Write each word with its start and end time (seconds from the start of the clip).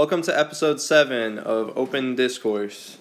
Welcome 0.00 0.22
to 0.22 0.38
episode 0.38 0.80
seven 0.80 1.38
of 1.38 1.76
Open 1.76 2.14
Discourse. 2.14 2.96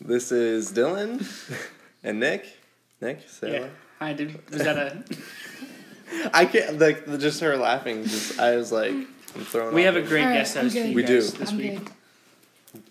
this 0.00 0.32
is 0.32 0.72
Dylan 0.72 1.24
and 2.02 2.18
Nick. 2.18 2.44
Nick, 3.00 3.20
say 3.28 3.52
Yeah. 3.52 3.58
hello. 3.58 3.70
Hi, 4.00 4.12
dude. 4.14 4.50
Was 4.50 4.64
that 4.64 4.76
a? 4.78 5.04
I 6.34 6.44
can't 6.44 6.76
like 6.80 7.06
just 7.20 7.38
her 7.38 7.56
laughing. 7.56 8.02
Just 8.02 8.40
I 8.40 8.56
was 8.56 8.72
like, 8.72 8.90
I'm 8.90 9.44
throwing. 9.44 9.72
We 9.76 9.82
off 9.86 9.94
have 9.94 10.02
a 10.02 10.04
it. 10.04 10.08
great 10.08 10.22
All 10.22 10.30
right, 10.30 10.38
guest 10.38 10.56
I'm 10.56 10.64
host 10.64 10.76
for 10.76 10.82
you 10.82 10.94
We 10.96 11.02
guys 11.02 11.30
do. 11.30 11.38
this 11.38 11.50
I'm 11.52 11.58
week. 11.58 11.78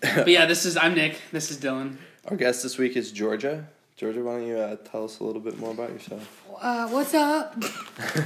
But 0.00 0.28
yeah, 0.28 0.46
this 0.46 0.64
is 0.64 0.78
I'm 0.78 0.94
Nick. 0.94 1.20
This 1.32 1.50
is 1.50 1.58
Dylan. 1.58 1.98
Our 2.28 2.38
guest 2.38 2.62
this 2.62 2.78
week 2.78 2.96
is 2.96 3.12
Georgia. 3.12 3.66
Georgia, 3.98 4.22
why 4.24 4.38
don't 4.38 4.46
you 4.46 4.56
uh, 4.56 4.76
tell 4.90 5.04
us 5.04 5.20
a 5.20 5.24
little 5.24 5.42
bit 5.42 5.58
more 5.58 5.72
about 5.72 5.90
yourself? 5.90 6.44
Uh, 6.62 6.88
what's 6.88 7.12
up? 7.12 7.62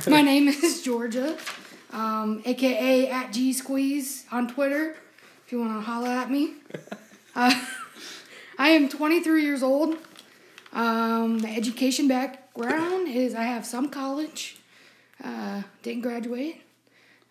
My 0.07 0.23
name 0.23 0.47
is 0.47 0.83
Georgia, 0.83 1.37
um, 1.93 2.43
aka 2.45 3.09
at 3.09 3.33
G 3.33 3.53
Squeeze 3.53 4.25
on 4.31 4.49
Twitter. 4.49 4.97
If 5.45 5.53
you 5.53 5.61
want 5.61 5.73
to 5.73 5.81
holla 5.81 6.11
at 6.11 6.31
me, 6.31 6.55
uh, 7.35 7.55
I 8.59 8.71
am 8.71 8.89
23 8.89 9.43
years 9.43 9.63
old. 9.63 9.97
Um, 10.73 11.41
the 11.41 11.49
education 11.49 12.07
background 12.07 13.09
is 13.09 13.35
I 13.35 13.43
have 13.43 13.67
some 13.67 13.89
college. 13.89 14.57
Uh, 15.23 15.63
didn't 15.83 16.03
graduate. 16.03 16.63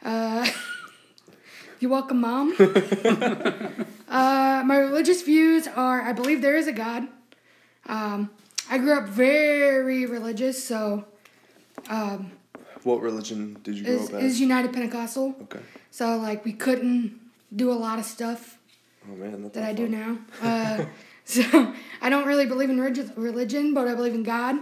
Uh, 0.03 0.47
you're 1.79 1.91
welcome, 1.91 2.21
mom. 2.21 2.53
uh, 4.09 4.63
my 4.65 4.77
religious 4.77 5.21
views 5.21 5.67
are 5.67 6.01
I 6.01 6.13
believe 6.13 6.41
there 6.41 6.57
is 6.57 6.67
a 6.67 6.73
God. 6.73 7.07
Um, 7.85 8.29
I 8.69 8.77
grew 8.77 8.97
up 8.97 9.07
very 9.07 10.05
religious, 10.05 10.63
so 10.63 11.05
um, 11.89 12.31
What 12.83 13.01
religion 13.01 13.57
did 13.63 13.77
you 13.77 13.83
grow 13.85 13.93
is, 13.95 14.09
up 14.09 14.15
as? 14.15 14.23
is 14.23 14.39
United 14.41 14.73
Pentecostal. 14.73 15.35
okay. 15.43 15.59
So 15.91 16.17
like 16.17 16.45
we 16.45 16.53
couldn't 16.53 17.19
do 17.55 17.71
a 17.71 17.73
lot 17.73 17.99
of 17.99 18.05
stuff 18.05 18.57
Oh 19.09 19.15
man, 19.15 19.41
that's 19.41 19.55
that 19.55 19.61
not 19.61 19.69
I 19.69 19.73
do 19.73 19.87
now. 19.87 20.17
Uh, 20.41 20.85
so 21.25 21.73
I 22.01 22.09
don't 22.09 22.27
really 22.27 22.45
believe 22.45 22.69
in 22.69 22.79
relig- 22.79 23.11
religion, 23.15 23.73
but 23.73 23.87
I 23.87 23.95
believe 23.95 24.13
in 24.13 24.23
God. 24.23 24.55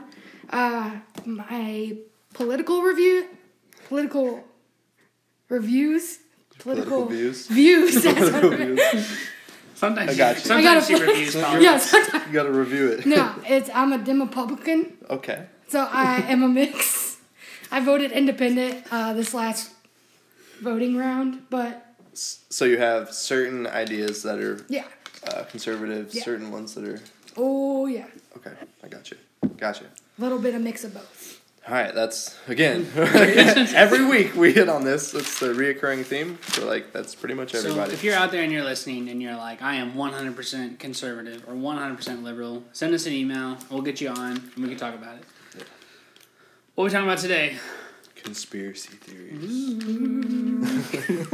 Uh, 0.50 0.92
my 1.26 1.98
political 2.34 2.82
review, 2.82 3.26
political 3.90 4.44
reviews, 5.50 6.20
Political 6.60 7.06
political, 7.06 7.06
views. 7.10 7.48
views. 7.48 7.94
that's 8.04 8.30
Political 8.30 8.54
it 8.54 8.60
is. 8.80 8.92
views. 8.94 9.20
Sometimes 9.76 10.12
I 10.12 10.16
got 10.16 10.36
you. 10.36 10.42
She, 10.42 10.48
sometimes 10.48 10.66
I 10.68 10.74
gotta 10.74 10.86
she 10.86 10.94
reviews 11.12 11.36
politics. 11.36 11.94
yes. 11.94 11.94
You 12.28 12.34
gotta 12.34 12.52
review 12.52 12.88
it. 12.94 13.06
no, 13.06 13.36
it's 13.48 13.70
I'm 13.74 13.94
a 13.94 14.00
Demopublican. 14.00 14.92
Okay. 15.10 15.46
So 15.68 15.88
I 15.92 16.18
am 16.32 16.44
a 16.44 16.48
mix. 16.48 17.07
I 17.72 17.80
voted 17.80 18.12
independent 18.12 18.86
uh, 18.92 19.14
this 19.14 19.34
last 19.34 19.72
voting 20.62 20.96
round, 20.98 21.44
but 21.50 21.86
So 22.14 22.66
you 22.66 22.78
have 22.78 23.14
certain 23.14 23.68
ideas 23.68 24.24
that 24.24 24.40
are 24.40 24.66
yeah. 24.70 24.86
uh, 25.28 25.44
conservative, 25.44 26.14
Yeah. 26.14 26.24
certain 26.24 26.52
ones 26.52 26.74
that 26.76 26.84
are 26.84 27.00
Oh 27.36 27.86
yeah, 27.86 28.08
okay. 28.38 28.54
I 28.84 28.88
got 28.88 29.12
you. 29.12 29.18
Got 29.58 29.80
you. 29.82 29.88
a 30.18 30.22
little 30.22 30.40
bit 30.40 30.56
of 30.56 30.62
mix 30.62 30.84
of 30.84 30.94
both. 30.94 31.40
All 31.68 31.74
right, 31.74 31.94
that's 31.94 32.36
again 32.48 32.88
every 32.96 34.06
week 34.06 34.36
we 34.36 34.54
hit 34.54 34.70
on 34.70 34.84
this. 34.86 35.14
It's 35.14 35.40
the 35.40 35.48
reoccurring 35.48 36.06
theme. 36.06 36.40
So 36.54 36.66
like 36.66 36.94
that's 36.94 37.14
pretty 37.14 37.36
much 37.36 37.54
everybody. 37.54 37.90
So 37.92 37.94
if 37.94 38.04
you're 38.04 38.16
out 38.16 38.32
there 38.32 38.42
and 38.42 38.52
you're 38.52 38.64
listening 38.64 39.10
and 39.10 39.22
you're 39.22 39.36
like, 39.36 39.62
I 39.62 39.76
am 39.76 39.94
100% 39.94 40.80
conservative 40.80 41.44
or 41.48 41.54
100% 41.54 42.24
liberal, 42.24 42.64
send 42.72 42.94
us 42.96 43.06
an 43.06 43.14
email. 43.14 43.58
We'll 43.70 43.82
get 43.82 44.00
you 44.02 44.10
on 44.10 44.32
and 44.56 44.64
we 44.64 44.70
can 44.70 44.78
talk 44.78 44.96
about 44.96 45.18
it. 45.18 45.24
What 46.78 46.84
are 46.84 46.86
we 46.86 46.92
talking 46.92 47.08
about 47.08 47.18
today? 47.18 47.56
Conspiracy 48.18 48.90
theories. 48.98 49.42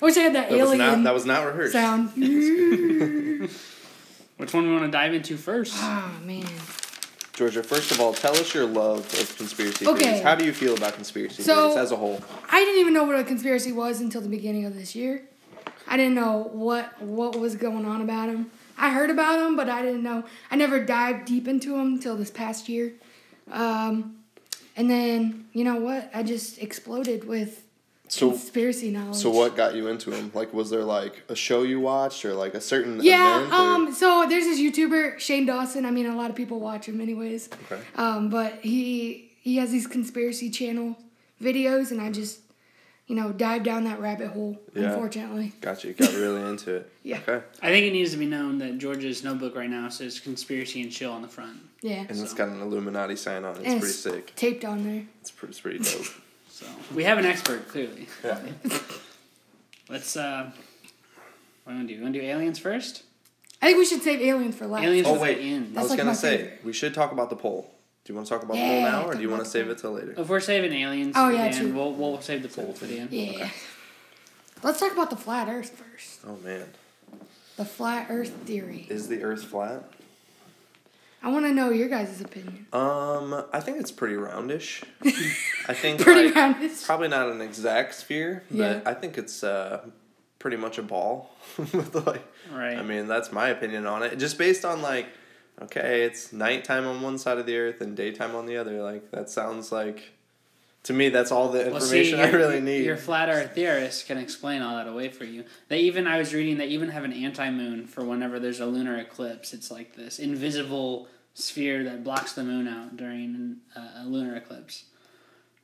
I 0.00 0.04
wish 0.04 0.16
I 0.16 0.20
had 0.20 0.34
that, 0.36 0.48
That 0.48 0.60
was 0.60 0.70
alien 0.70 0.78
not 0.78 1.02
that 1.02 1.12
was 1.12 1.26
not 1.26 1.44
rehearsed. 1.44 1.72
sound. 1.72 2.10
Which 4.36 4.54
one 4.54 4.68
we 4.68 4.72
want 4.72 4.84
to 4.84 4.90
dive 4.92 5.12
into 5.12 5.36
first? 5.36 5.74
oh 5.76 6.12
man. 6.24 6.46
Georgia, 7.32 7.64
first 7.64 7.90
of 7.90 8.00
all, 8.00 8.14
tell 8.14 8.36
us 8.36 8.54
your 8.54 8.64
love 8.66 9.00
of 9.00 9.36
conspiracy 9.36 9.84
Okay. 9.88 10.04
theories. 10.04 10.22
How 10.22 10.36
do 10.36 10.44
you 10.44 10.52
feel 10.52 10.76
about 10.76 10.94
conspiracy 10.94 11.42
So- 11.42 11.70
theories 11.70 11.76
as 11.76 11.90
a 11.90 11.96
whole? 11.96 12.20
I 12.48 12.60
didn't 12.60 12.78
even 12.82 12.94
know 12.94 13.02
what 13.02 13.18
a 13.18 13.24
conspiracy 13.24 13.72
was 13.72 14.00
until 14.00 14.20
the 14.20 14.28
beginning 14.28 14.66
of 14.66 14.76
this 14.76 14.94
year. 14.94 15.22
I 15.88 15.96
didn't 15.96 16.14
know 16.14 16.48
what 16.52 17.02
what 17.02 17.36
was 17.36 17.56
going 17.56 17.84
on 17.84 18.02
about 18.02 18.28
them. 18.28 18.52
I 18.78 18.90
heard 18.90 19.10
about 19.10 19.40
them, 19.40 19.56
but 19.56 19.68
I 19.68 19.82
didn't 19.82 20.04
know. 20.04 20.22
I 20.48 20.54
never 20.54 20.78
dived 20.78 21.24
deep 21.26 21.48
into 21.48 21.70
them 21.70 21.94
until 21.94 22.14
this 22.16 22.30
past 22.30 22.68
year. 22.68 22.92
Um, 23.50 24.16
and 24.76 24.90
then 24.90 25.46
you 25.52 25.64
know 25.64 25.76
what? 25.76 26.10
I 26.14 26.22
just 26.22 26.58
exploded 26.58 27.24
with 27.24 27.62
So 28.08 28.30
conspiracy 28.30 28.90
knowledge. 28.90 29.16
so 29.16 29.30
what 29.30 29.56
got 29.56 29.74
you 29.74 29.88
into 29.88 30.10
them? 30.10 30.30
Like 30.34 30.52
was 30.52 30.70
there 30.70 30.84
like 30.84 31.22
a 31.28 31.34
show 31.36 31.62
you 31.62 31.80
watched 31.80 32.24
or 32.24 32.34
like 32.34 32.54
a 32.54 32.60
certain 32.60 33.00
Yeah. 33.02 33.48
Um. 33.52 33.92
So 33.92 34.26
there's 34.28 34.44
this 34.44 34.60
YouTuber 34.60 35.18
Shane 35.18 35.46
Dawson. 35.46 35.84
I 35.84 35.90
mean, 35.90 36.06
a 36.06 36.16
lot 36.16 36.30
of 36.30 36.36
people 36.36 36.60
watch 36.60 36.86
him, 36.86 37.00
anyways. 37.00 37.48
Okay. 37.70 37.80
Um. 37.96 38.28
But 38.28 38.60
he 38.62 39.32
he 39.40 39.56
has 39.56 39.70
these 39.70 39.86
conspiracy 39.86 40.50
channel 40.50 40.96
videos, 41.42 41.90
and 41.90 42.00
I 42.00 42.10
just 42.10 42.40
you 43.06 43.14
know 43.16 43.32
dive 43.32 43.62
down 43.62 43.84
that 43.84 44.00
rabbit 44.00 44.28
hole. 44.28 44.58
Yeah. 44.74 44.90
Unfortunately. 44.92 45.52
Got 45.60 45.84
you. 45.84 45.92
Got 45.92 46.12
really 46.14 46.42
into 46.48 46.74
it. 46.76 46.92
Yeah. 47.06 47.18
Okay. 47.26 47.44
I 47.62 47.68
think 47.70 47.86
it 47.86 47.92
needs 47.92 48.10
to 48.10 48.16
be 48.16 48.26
known 48.26 48.58
that 48.58 48.78
Georgia's 48.78 49.22
notebook 49.22 49.54
right 49.54 49.70
now 49.70 49.88
says 49.90 50.18
conspiracy 50.18 50.82
and 50.82 50.90
chill 50.90 51.12
on 51.12 51.22
the 51.22 51.28
front. 51.28 51.56
Yeah. 51.80 52.00
And 52.08 52.10
it's 52.18 52.34
got 52.34 52.48
an 52.48 52.60
Illuminati 52.60 53.14
sign 53.14 53.44
on 53.44 53.54
it. 53.54 53.58
It's 53.60 53.68
And 53.68 53.80
pretty 53.80 53.94
sick. 53.94 54.34
Taped 54.34 54.64
on 54.64 54.82
there. 54.82 55.04
It's 55.20 55.30
pretty, 55.30 55.50
it's 55.52 55.60
pretty 55.60 55.78
dope. 55.78 56.06
So 56.50 56.66
we 56.94 57.04
have 57.04 57.18
an 57.18 57.26
expert, 57.26 57.68
clearly. 57.68 58.08
Yeah. 58.24 58.40
Let's, 59.88 60.16
uh, 60.16 60.50
what 61.64 61.74
do 61.74 61.74
we 61.74 61.74
want 61.76 61.88
to 61.88 61.94
do? 61.94 61.98
You 61.98 62.02
want 62.02 62.14
to 62.14 62.20
do 62.20 62.26
aliens 62.26 62.58
first? 62.58 63.02
I 63.62 63.66
think 63.66 63.78
we 63.78 63.84
should 63.86 64.02
save 64.02 64.20
aliens 64.20 64.56
for 64.56 64.66
last. 64.66 64.84
Aliens 64.84 65.06
Oh, 65.06 65.18
wait. 65.20 65.38
the 65.38 65.42
end. 65.44 65.66
I 65.66 65.74
That's 65.74 65.82
was 65.84 65.90
like 65.90 65.98
gonna 65.98 66.14
say 66.14 66.36
favorite. 66.38 66.64
we 66.64 66.72
should 66.72 66.94
talk 66.94 67.12
about 67.12 67.30
the 67.30 67.36
poll. 67.36 67.72
Do 68.06 68.12
you 68.12 68.14
want 68.16 68.28
to 68.28 68.34
talk 68.34 68.44
about 68.44 68.54
the 68.54 68.60
poll 68.60 68.80
now, 68.82 69.04
or 69.08 69.14
do 69.14 69.20
you 69.20 69.28
want 69.28 69.42
to 69.42 69.50
save 69.50 69.68
it 69.68 69.78
till 69.78 69.90
later? 69.92 70.14
If 70.16 70.28
we're 70.28 70.38
saving 70.38 70.72
aliens, 70.72 71.14
Oh, 71.18 71.28
yeah, 71.28 71.48
the 71.50 71.56
end, 71.58 71.74
we'll 71.76 71.92
we'll 71.92 72.20
save 72.20 72.40
the 72.44 72.48
poll 72.48 72.72
for 72.72 72.86
the 72.86 73.00
end. 73.00 73.10
Yeah. 73.12 73.50
Let's 74.62 74.78
talk 74.78 74.92
about 74.92 75.10
the 75.10 75.16
flat 75.16 75.48
Earth 75.48 75.70
first. 75.70 76.20
Oh 76.24 76.36
man, 76.44 76.66
The 77.56 77.64
flat 77.64 78.06
Earth 78.08 78.30
theory. 78.44 78.86
is 78.88 79.08
the 79.08 79.24
Earth 79.24 79.42
flat? 79.44 79.82
I 81.20 81.32
want 81.32 81.46
to 81.46 81.52
know 81.52 81.70
your 81.70 81.88
guys' 81.88 82.20
opinion. 82.20 82.66
Um, 82.72 83.44
I 83.52 83.58
think 83.58 83.80
it's 83.80 83.90
pretty 83.90 84.14
roundish. 84.14 84.84
I 85.68 85.74
think 85.74 86.00
Pretty 86.00 86.26
like, 86.26 86.36
round. 86.36 86.56
It's- 86.62 86.86
probably 86.86 87.08
not 87.08 87.28
an 87.28 87.40
exact 87.40 87.96
sphere, 87.96 88.44
but 88.50 88.56
Yeah. 88.56 88.80
I 88.86 88.94
think 88.94 89.18
it's 89.18 89.42
uh 89.42 89.80
pretty 90.38 90.58
much 90.58 90.78
a 90.78 90.82
ball. 90.82 91.34
With, 91.58 91.94
like, 92.06 92.22
Right. 92.52 92.78
I 92.78 92.82
mean, 92.82 93.08
that's 93.08 93.32
my 93.32 93.48
opinion 93.48 93.84
on 93.88 94.04
it. 94.04 94.16
Just 94.20 94.38
based 94.38 94.64
on 94.64 94.80
like, 94.80 95.06
okay, 95.62 96.02
it's 96.02 96.32
nighttime 96.32 96.86
on 96.86 97.02
one 97.02 97.18
side 97.18 97.38
of 97.38 97.46
the 97.46 97.56
Earth 97.56 97.80
and 97.80 97.96
daytime 97.96 98.34
on 98.34 98.46
the 98.46 98.56
other. 98.56 98.82
Like 98.82 99.10
that 99.10 99.30
sounds 99.30 99.72
like, 99.72 100.02
to 100.84 100.92
me, 100.92 101.08
that's 101.08 101.32
all 101.32 101.48
the 101.48 101.70
Well, 101.70 101.80
see, 101.80 102.12
information 102.12 102.20
I 102.20 102.30
really 102.30 102.60
need. 102.60 102.84
Your 102.84 102.96
flat 102.96 103.28
Earth 103.28 103.52
theorists 103.54 104.02
can 104.04 104.18
explain 104.18 104.62
all 104.62 104.76
that 104.76 104.86
away 104.88 105.08
for 105.08 105.24
you. 105.24 105.44
They 105.68 105.80
even 105.80 106.06
I 106.06 106.18
was 106.18 106.32
reading 106.34 106.58
they 106.58 106.66
even 106.68 106.88
have 106.90 107.04
an 107.04 107.12
anti 107.12 107.50
moon 107.50 107.86
for 107.86 108.04
whenever 108.04 108.38
there's 108.38 108.60
a 108.60 108.66
lunar 108.66 108.96
eclipse. 108.98 109.52
It's 109.52 109.70
like 109.70 109.96
this 109.96 110.18
invisible 110.18 111.08
sphere 111.34 111.84
that 111.84 112.02
blocks 112.02 112.32
the 112.32 112.42
moon 112.44 112.66
out 112.68 112.96
during 112.96 113.56
uh, 113.76 114.02
a 114.02 114.06
lunar 114.06 114.36
eclipse. 114.36 114.84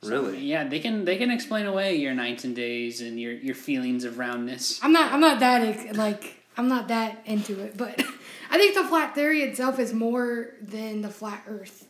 So, 0.03 0.09
Really? 0.09 0.39
yeah, 0.39 0.67
they 0.67 0.79
can 0.79 1.05
they 1.05 1.15
can 1.15 1.31
explain 1.31 1.65
away 1.65 1.95
your 1.95 2.13
nights 2.13 2.43
and 2.43 2.53
days 2.53 2.99
and 2.99 3.17
your 3.19 3.31
your 3.31 3.55
feelings 3.55 4.03
of 4.03 4.17
roundness. 4.17 4.79
I'm 4.83 4.91
not. 4.91 5.13
I'm 5.13 5.21
not 5.21 5.39
that 5.39 5.95
like. 5.95 6.43
I'm 6.57 6.67
not 6.67 6.89
that 6.89 7.23
into 7.25 7.59
it, 7.61 7.77
but 7.77 8.03
I 8.53 8.57
think 8.57 8.75
the 8.75 8.83
flat 8.83 9.15
theory 9.15 9.41
itself 9.41 9.79
is 9.79 9.93
more 9.93 10.49
than 10.61 11.01
the 11.01 11.09
flat 11.09 11.41
Earth. 11.47 11.87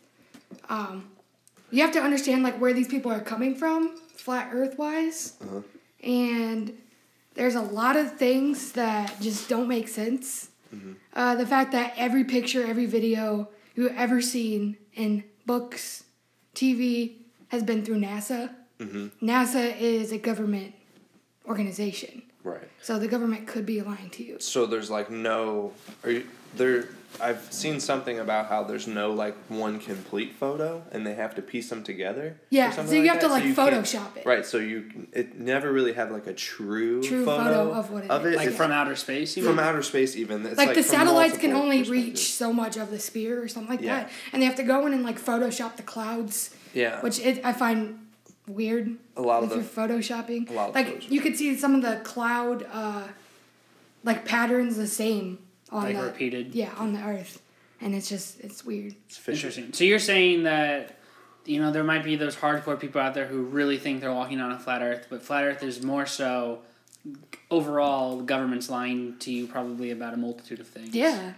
Um, 0.70 1.10
you 1.72 1.82
have 1.82 1.92
to 1.92 2.00
understand 2.00 2.42
like 2.42 2.56
where 2.62 2.72
these 2.72 2.88
people 2.88 3.12
are 3.12 3.20
coming 3.20 3.54
from, 3.54 3.98
flat 4.16 4.50
Earth 4.54 4.78
wise, 4.78 5.34
Uh-huh. 5.44 5.60
and 6.02 6.72
there's 7.34 7.56
a 7.56 7.62
lot 7.62 7.98
of 7.98 8.16
things 8.18 8.72
that 8.74 9.20
just 9.20 9.50
don't 9.50 9.68
make 9.68 9.90
sense. 9.90 10.52
Mm-hmm. 10.74 10.94
Uh, 11.14 11.36
the 11.36 11.46
fact 11.46 11.74
that 11.74 11.96
every 11.98 12.24
picture, 12.24 12.66
every 12.66 12.86
video 12.86 13.50
you've 13.76 13.92
ever 13.98 14.22
seen 14.22 14.78
in 14.94 15.26
books, 15.46 16.06
TV 16.56 17.16
has 17.50 17.62
been 17.62 17.84
through 17.84 18.00
NASA. 18.00 18.56
Mm-hmm. 18.80 19.26
NASA 19.28 19.78
is 19.78 20.14
a 20.14 20.18
government 20.18 20.76
organization. 21.46 22.24
Right. 22.44 22.68
So 22.82 23.00
the 23.00 23.08
government 23.08 23.48
could 23.48 23.66
be 23.66 23.82
lying 23.82 24.10
to 24.12 24.24
you. 24.24 24.38
So 24.40 24.66
there's 24.66 24.90
like 24.90 25.10
no, 25.10 25.72
are 26.04 26.12
you 26.12 26.28
there? 26.56 26.90
I've 27.22 27.54
seen 27.54 27.80
something 27.80 28.18
about 28.20 28.48
how 28.48 28.64
there's 28.64 28.88
no 28.88 29.12
like 29.12 29.36
one 29.48 29.80
complete 29.80 30.34
photo, 30.34 30.84
and 30.92 31.06
they 31.06 31.14
have 31.14 31.36
to 31.36 31.44
piece 31.44 31.70
them 31.70 31.84
together. 31.84 32.24
or 32.30 32.36
Yeah, 32.50 32.72
so 32.72 32.78
something 32.78 33.04
you 33.04 33.08
have 33.10 33.20
to, 33.20 33.28
like, 33.28 33.46
you 33.46 33.54
can't- 33.54 33.72
Photoshop 33.86 34.18
it. 34.18 34.26
Right. 34.26 34.44
So 34.44 34.58
you 34.58 35.08
it 35.14 35.40
never 35.40 35.72
really 35.72 35.94
have 35.94 36.10
like 36.12 36.26
a 36.26 36.34
true 36.34 37.04
True 37.04 37.24
photo, 37.24 37.44
photo 37.44 37.72
of 37.74 37.92
what 37.92 38.04
it 38.06 38.10
of 38.10 38.26
is. 38.26 38.34
it. 38.34 38.38
Like 38.38 38.48
It's 38.48 38.58
from 38.58 38.72
outer 38.72 38.96
space, 38.96 39.38
you 39.38 39.44
from 39.46 39.60
outer 39.60 39.84
space. 39.84 40.16
Even 40.16 40.44
it's 40.46 40.58
like, 40.58 40.70
like, 40.70 40.76
the 40.76 40.82
satellites 40.84 41.38
can 41.38 41.54
only 41.54 41.84
reach 41.84 42.34
so 42.34 42.52
much 42.52 42.78
of 42.78 42.90
the 42.90 43.00
sphere 43.00 43.42
or 43.44 43.48
something 43.48 43.70
like 43.70 43.82
Yeah. 43.86 44.00
that, 44.00 44.10
and 44.34 44.42
they 44.42 44.48
have 44.48 44.56
to 44.56 44.64
go 44.64 44.86
in 44.88 44.94
and 44.94 45.04
like 45.04 45.20
Photoshop 45.22 45.76
the 45.76 45.84
clouds, 45.84 46.50
Yeah. 46.74 47.00
which 47.02 47.20
it, 47.20 47.46
I 47.46 47.54
find 47.54 48.00
weird. 48.48 48.96
A 49.18 49.22
lot 49.22 49.44
of 49.44 49.52
if 49.52 49.74
the 49.76 49.82
you're 49.82 49.88
photoshopping. 50.00 50.50
a 50.50 50.54
lot 50.54 50.70
of 50.70 50.76
like 50.76 51.10
you 51.12 51.22
could 51.22 51.36
see 51.38 51.56
some 51.58 51.76
of 51.76 51.82
the 51.82 51.98
cloud, 52.04 52.66
uh, 52.72 53.08
like 54.04 54.26
patterns 54.26 54.76
the 54.78 54.88
same 54.88 55.40
on 55.72 55.84
Like 55.84 55.96
the 55.98 56.04
repeated. 56.04 56.54
yeah 56.56 56.74
on 56.78 56.94
the 56.94 57.02
Earth, 57.02 57.42
and 57.82 57.96
it's 57.96 58.10
just 58.10 58.40
it's 58.42 58.66
weird. 58.66 58.96
it's 59.08 59.18
fishy. 59.18 59.38
Interesting. 59.38 59.74
So 59.74 59.84
you're 59.84 60.00
saying 60.00 60.44
that 60.44 60.98
you 61.46 61.62
know 61.62 61.72
there 61.72 61.84
might 61.84 62.04
be 62.04 62.16
those 62.16 62.36
hardcore 62.36 62.80
people 62.80 63.02
out 63.02 63.14
there 63.14 63.26
who 63.28 63.44
really 63.44 63.78
think 63.78 64.02
they're 64.02 64.14
walking 64.14 64.40
on 64.40 64.52
a 64.52 64.60
flat 64.60 64.82
Earth, 64.82 65.08
but 65.10 65.22
flat 65.24 65.44
Earth 65.44 65.64
is 65.64 65.82
more 65.84 66.06
so 66.06 66.60
overall 67.52 68.18
the 68.18 68.24
government's 68.24 68.70
lying 68.70 69.18
to 69.20 69.32
you 69.32 69.46
probably 69.48 69.92
about 69.92 70.14
a 70.14 70.18
multitude 70.18 70.60
of 70.60 70.68
things. 70.68 70.94
Yeah. 70.96 71.34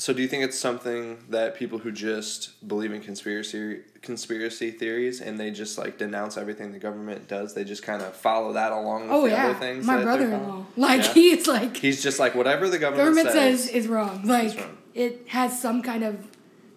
So 0.00 0.14
do 0.14 0.22
you 0.22 0.28
think 0.28 0.44
it's 0.44 0.58
something 0.58 1.18
that 1.28 1.56
people 1.56 1.78
who 1.78 1.92
just 1.92 2.66
believe 2.66 2.90
in 2.90 3.02
conspiracy 3.02 3.80
conspiracy 4.00 4.70
theories 4.70 5.20
and 5.20 5.38
they 5.38 5.50
just 5.50 5.76
like 5.76 5.98
denounce 5.98 6.38
everything 6.38 6.72
the 6.72 6.78
government 6.78 7.28
does, 7.28 7.52
they 7.52 7.64
just 7.64 7.82
kind 7.82 8.00
of 8.00 8.16
follow 8.16 8.54
that 8.54 8.72
along 8.72 9.02
with 9.02 9.10
Oh 9.12 9.22
the 9.24 9.28
yeah. 9.30 9.44
other 9.50 9.58
things? 9.58 9.84
My 9.84 10.02
brother-in-law, 10.02 10.64
like 10.78 11.02
Yeah. 11.02 11.12
he's 11.12 11.46
like 11.46 11.76
He's 11.76 12.02
just 12.02 12.18
like 12.18 12.34
whatever 12.34 12.68
the 12.70 12.78
government, 12.78 13.08
government 13.08 13.28
says. 13.34 13.64
says 13.64 13.74
is 13.74 13.88
wrong. 13.88 14.22
Like 14.26 14.56
wrong. 14.56 14.78
it 14.94 15.28
has 15.28 15.60
some 15.60 15.82
kind 15.82 16.02
of 16.02 16.26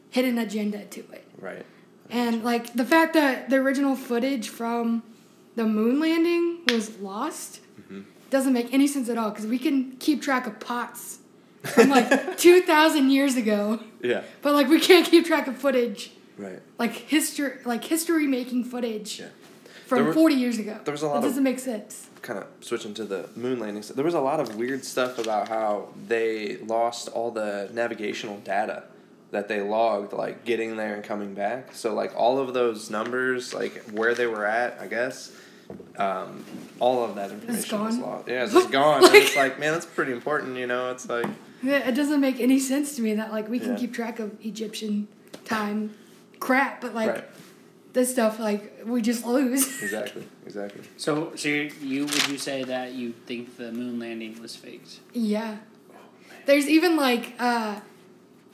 hidden 0.10 0.38
agenda 0.38 0.84
to 0.84 1.00
it. 1.14 1.24
Right. 1.40 1.66
And 2.10 2.44
like 2.44 2.74
the 2.74 2.84
fact 2.86 3.14
that 3.14 3.50
the 3.50 3.56
original 3.56 3.96
footage 3.96 4.50
from 4.50 5.02
the 5.56 5.64
moon 5.66 6.00
landing 6.02 6.60
was 6.72 6.98
lost 7.00 7.62
Mm-hmm. 7.82 8.02
doesn't 8.30 8.54
make 8.54 8.72
any 8.74 8.86
sense 8.86 9.08
at 9.10 9.18
all 9.18 9.30
because 9.32 9.48
we 9.48 9.58
can 9.58 9.96
keep 9.98 10.22
track 10.22 10.46
of 10.46 10.60
pots 10.60 11.20
from 11.64 11.90
like 11.90 12.38
2,000 12.38 13.10
years 13.10 13.36
ago, 13.36 13.80
Yeah. 14.02 14.22
but 14.42 14.54
like 14.54 14.68
we 14.68 14.80
can't 14.80 15.06
keep 15.06 15.26
track 15.26 15.48
of 15.48 15.58
footage 15.58 16.12
Right. 16.38 16.60
like 16.80 16.92
history 16.94 17.54
like 17.66 17.84
history 17.84 18.28
making 18.28 18.64
footage 18.66 19.20
Yeah. 19.20 19.28
from 19.86 20.06
were- 20.08 20.14
40 20.14 20.36
years 20.36 20.58
ago. 20.60 20.78
there 20.84 20.92
was 20.92 21.02
a 21.04 21.08
lot 21.08 21.18
of- 21.18 21.24
doesn't 21.24 21.44
make 21.44 21.60
sense. 21.60 22.08
kind 22.22 22.40
of 22.40 22.46
switching 22.62 22.94
to 22.96 23.04
the 23.04 23.28
moon 23.36 23.60
landing 23.60 23.84
stuff, 23.84 23.96
there 23.96 24.06
was 24.06 24.14
a 24.14 24.20
lot 24.22 24.40
of 24.40 24.56
weird 24.56 24.84
stuff 24.86 25.20
about 25.20 25.48
how 25.50 25.90
they 26.08 26.58
lost 26.66 27.08
all 27.10 27.32
the 27.32 27.70
navigational 27.74 28.38
data 28.40 28.84
that 29.32 29.48
they 29.48 29.60
logged, 29.62 30.14
like 30.14 30.46
getting 30.46 30.78
there 30.78 30.94
and 30.96 31.04
coming 31.04 31.34
back. 31.34 31.70
So 31.74 31.94
like 31.94 32.14
all 32.16 32.40
of 32.40 32.54
those 32.54 32.90
numbers, 32.90 33.54
like 33.54 33.84
where 33.92 34.14
they 34.14 34.28
were 34.28 34.46
at, 34.46 34.78
I 34.80 34.88
guess, 34.88 35.32
um, 35.98 36.44
all 36.80 37.04
of 37.04 37.16
that 37.16 37.32
information 37.32 37.84
was 37.84 37.96
gone? 37.98 38.02
lost. 38.02 38.28
Yeah, 38.28 38.44
it's 38.44 38.54
just 38.54 38.72
gone. 38.72 39.04
and 39.06 39.16
it's 39.16 39.36
like, 39.36 39.60
man, 39.60 39.74
that's 39.74 39.86
pretty 39.88 40.12
important. 40.12 40.56
You 40.58 40.68
know, 40.68 40.92
it's 40.92 41.10
like 41.10 41.26
It 41.64 41.96
doesn't 41.96 42.20
make 42.20 42.40
any 42.40 42.60
sense 42.60 42.96
to 42.98 43.02
me 43.02 43.14
that 43.16 43.32
like 43.32 43.50
we 43.50 43.60
can 43.60 43.72
Yeah. 43.72 43.78
keep 43.78 43.94
track 43.94 44.20
of 44.20 44.38
Egyptian 44.46 45.08
time 45.46 45.92
crap, 46.40 46.82
but 46.82 46.94
like 46.94 47.10
right, 47.10 47.24
this 47.94 48.12
stuff 48.12 48.40
like 48.40 48.82
we 48.86 49.02
just 49.02 49.26
lose. 49.26 49.82
exactly, 49.84 50.28
exactly. 50.46 50.82
So, 50.98 51.32
so 51.36 51.48
you, 51.48 51.72
you 51.82 52.06
would 52.06 52.28
you 52.28 52.38
say 52.38 52.64
that 52.64 52.94
you 52.94 53.14
think 53.26 53.58
the 53.58 53.72
moon 53.72 54.00
landing 54.00 54.42
was 54.42 54.56
faked? 54.56 55.00
Yeah. 55.14 55.58
There's 56.46 56.68
even 56.68 56.98
like 56.98 57.34
uh 57.40 57.80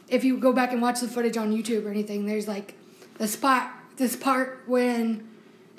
if 0.08 0.24
you 0.24 0.38
go 0.38 0.54
back 0.54 0.72
and 0.72 0.82
watch 0.82 1.00
the 1.02 1.08
footage 1.08 1.38
on 1.38 1.52
YouTube 1.52 1.86
or 1.86 1.90
anything, 1.90 2.26
there's 2.26 2.48
like 2.48 2.76
the 3.18 3.28
spot 3.28 3.72
this 3.98 4.16
part 4.16 4.64
when 4.68 5.28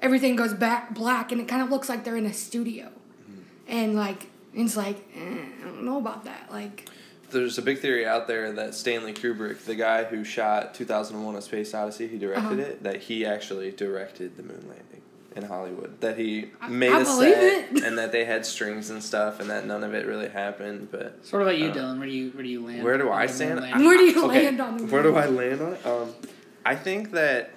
everything 0.01 0.37
goes 0.37 0.53
back 0.55 0.95
black 0.95 1.33
and 1.33 1.41
it 1.41 1.49
kind 1.49 1.63
of 1.63 1.71
looks 1.71 1.89
like 1.89 2.05
they're 2.05 2.17
in 2.17 2.27
a 2.27 2.33
studio. 2.33 2.91
And 3.69 3.95
like 3.95 4.27
it's 4.53 4.77
like 4.77 4.97
eh, 5.15 5.45
I 5.61 5.65
don't 5.65 5.85
know 5.85 5.99
about 5.99 6.25
that. 6.25 6.51
Like 6.51 6.89
There's 7.31 7.59
a 7.59 7.63
big 7.63 7.79
theory 7.79 8.07
out 8.07 8.27
there 8.27 8.53
that 8.53 8.75
Stanley 8.75 9.13
Kubrick, 9.13 9.65
the 9.65 9.75
guy 9.75 10.05
who 10.05 10.25
shot 10.25 10.75
2001: 10.75 11.37
A 11.37 11.43
Space 11.43 11.75
Odyssey, 11.75 12.09
he 12.09 12.19
directed 12.19 12.45
Uh-huh. 12.61 12.61
it. 12.61 12.83
That 12.83 12.97
he 12.97 13.25
actually 13.25 13.71
directed 13.71 14.37
the 14.37 14.43
moon 14.43 14.65
landing 14.69 15.03
in 15.37 15.45
Hollywood. 15.45 16.01
That 16.01 16.19
he 16.19 16.51
I- 16.61 16.69
made 16.69 16.91
I 16.93 17.01
a 17.03 17.05
set, 17.05 17.73
it. 17.77 17.85
and 17.85 17.97
that 17.99 18.11
they 18.13 18.25
had 18.25 18.45
strings 18.45 18.91
and 18.91 19.03
stuff, 19.03 19.39
and 19.41 19.49
that 19.51 19.65
none 19.67 19.85
of 19.85 19.95
it 19.95 20.07
really 20.07 20.29
happened. 20.29 20.89
But 20.91 21.19
So 21.23 21.39
what 21.39 21.45
about 21.45 21.59
you, 21.59 21.69
Uh, 21.71 21.75
Dylan? 21.75 21.99
Where 21.99 22.09
do 22.09 22.13
you 22.15 22.31
where 22.31 22.43
do 22.43 22.49
you 22.49 22.67
land? 22.67 22.83
where 22.83 22.99
do 22.99 23.11
I 23.11 23.27
the 23.27 23.33
moon 23.33 23.37
stand? 23.37 23.61
landing? 23.61 23.87
Where 23.87 23.97
do 23.99 24.05
you 24.05 24.25
okay, 24.25 24.43
land 24.45 24.61
on 24.61 24.77
the 24.79 24.85
where 24.87 25.03
do? 25.03 25.15
I 25.15 25.27
land 25.27 25.61
on 25.63 25.73
it? 25.75 25.87
Um, 25.87 26.15
I 26.67 26.75
think 26.75 27.13
that 27.13 27.51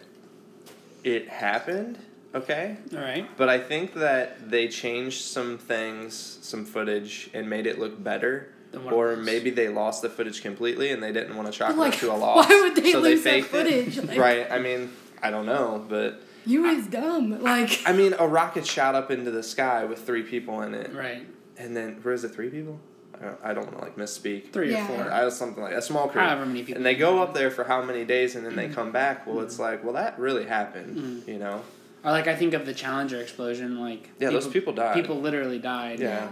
it 1.03 1.29
happened. 1.29 1.97
Okay, 2.35 2.77
All 2.95 2.99
right. 2.99 3.27
but 3.37 3.47
I 3.47 3.59
think 3.59 3.93
that 3.93 4.49
they 4.49 4.67
changed 4.67 5.21
some 5.25 5.59
things, 5.59 6.39
some 6.41 6.65
footage, 6.65 7.29
and 7.31 7.47
made 7.47 7.67
it 7.67 7.77
look 7.77 8.03
better. 8.03 8.49
Then 8.73 8.83
what 8.83 8.93
it 8.93 8.97
Or 8.97 9.15
maybe 9.15 9.49
they 9.51 9.69
lost 9.69 10.01
the 10.01 10.09
footage 10.09 10.41
completely 10.41 10.89
and 10.89 11.01
they 11.01 11.11
didn't 11.13 11.35
want 11.37 11.47
to 11.51 11.57
chalk 11.57 11.71
it 11.71 11.77
Like, 11.77 11.93
up 11.93 11.99
to 11.99 12.11
a 12.11 12.17
loss. 12.17 12.49
why 12.49 12.61
would 12.61 12.75
they 12.75 12.91
so 12.91 12.99
lose 12.99 13.23
they 13.23 13.41
that 13.41 13.49
footage? 13.49 13.97
Like- 14.09 14.17
right. 14.17 14.51
I 14.51 14.59
mean, 14.59 14.91
I 15.21 15.29
don't 15.31 15.45
know, 15.45 15.85
but 15.87 16.21
you 16.45 16.65
is 16.65 16.87
dumb. 16.87 17.41
Like 17.41 17.81
I 17.85 17.93
mean, 17.93 18.13
a 18.19 18.27
rocket 18.27 18.65
shot 18.67 18.95
up 18.95 19.09
into 19.11 19.31
the 19.31 19.43
sky 19.43 19.85
with 19.85 19.99
three 20.05 20.23
people 20.23 20.61
in 20.63 20.73
it, 20.73 20.93
Right. 20.93 21.25
and 21.57 21.77
then 21.77 21.99
where 22.01 22.13
is 22.13 22.23
it? 22.25 22.33
Three 22.35 22.49
people? 22.49 22.79
I 23.15 23.25
don't, 23.25 23.39
I 23.43 23.53
don't 23.53 23.65
want 23.67 23.77
to 23.77 23.83
like 23.85 23.95
misspeak. 23.95 24.51
Three 24.51 24.71
Yeah. 24.71 24.83
or 24.83 25.03
four. 25.03 25.11
I 25.11 25.23
was 25.23 25.37
something 25.37 25.63
like 25.63 25.73
a 25.75 25.81
small 25.81 26.09
crew. 26.09 26.19
However 26.19 26.45
many 26.45 26.63
people. 26.63 26.77
And 26.77 26.85
they 26.85 26.95
go 26.95 27.21
up 27.21 27.33
there 27.33 27.49
for 27.51 27.63
how 27.63 27.81
many 27.83 28.03
days, 28.03 28.35
and 28.35 28.45
then 28.45 28.55
they 28.57 28.67
come 28.67 28.91
back. 28.91 29.25
Well, 29.25 29.37
Mm. 29.37 29.43
it's 29.45 29.59
like, 29.59 29.83
well, 29.85 29.93
that 29.93 30.19
really 30.19 30.45
happened, 30.45 30.97
Mm. 30.97 31.27
you 31.31 31.37
know? 31.39 31.61
Or 32.03 32.11
like 32.11 32.27
I 32.27 32.35
think 32.35 32.53
of 32.53 32.65
the 32.65 32.73
Challenger 32.73 33.21
explosion. 33.21 33.79
Like 33.79 34.09
Yeah, 34.19 34.31
those 34.31 34.47
people 34.47 34.73
died. 34.73 34.95
People 34.95 35.21
literally 35.21 35.59
died. 35.59 35.99
Yeah. 36.01 36.27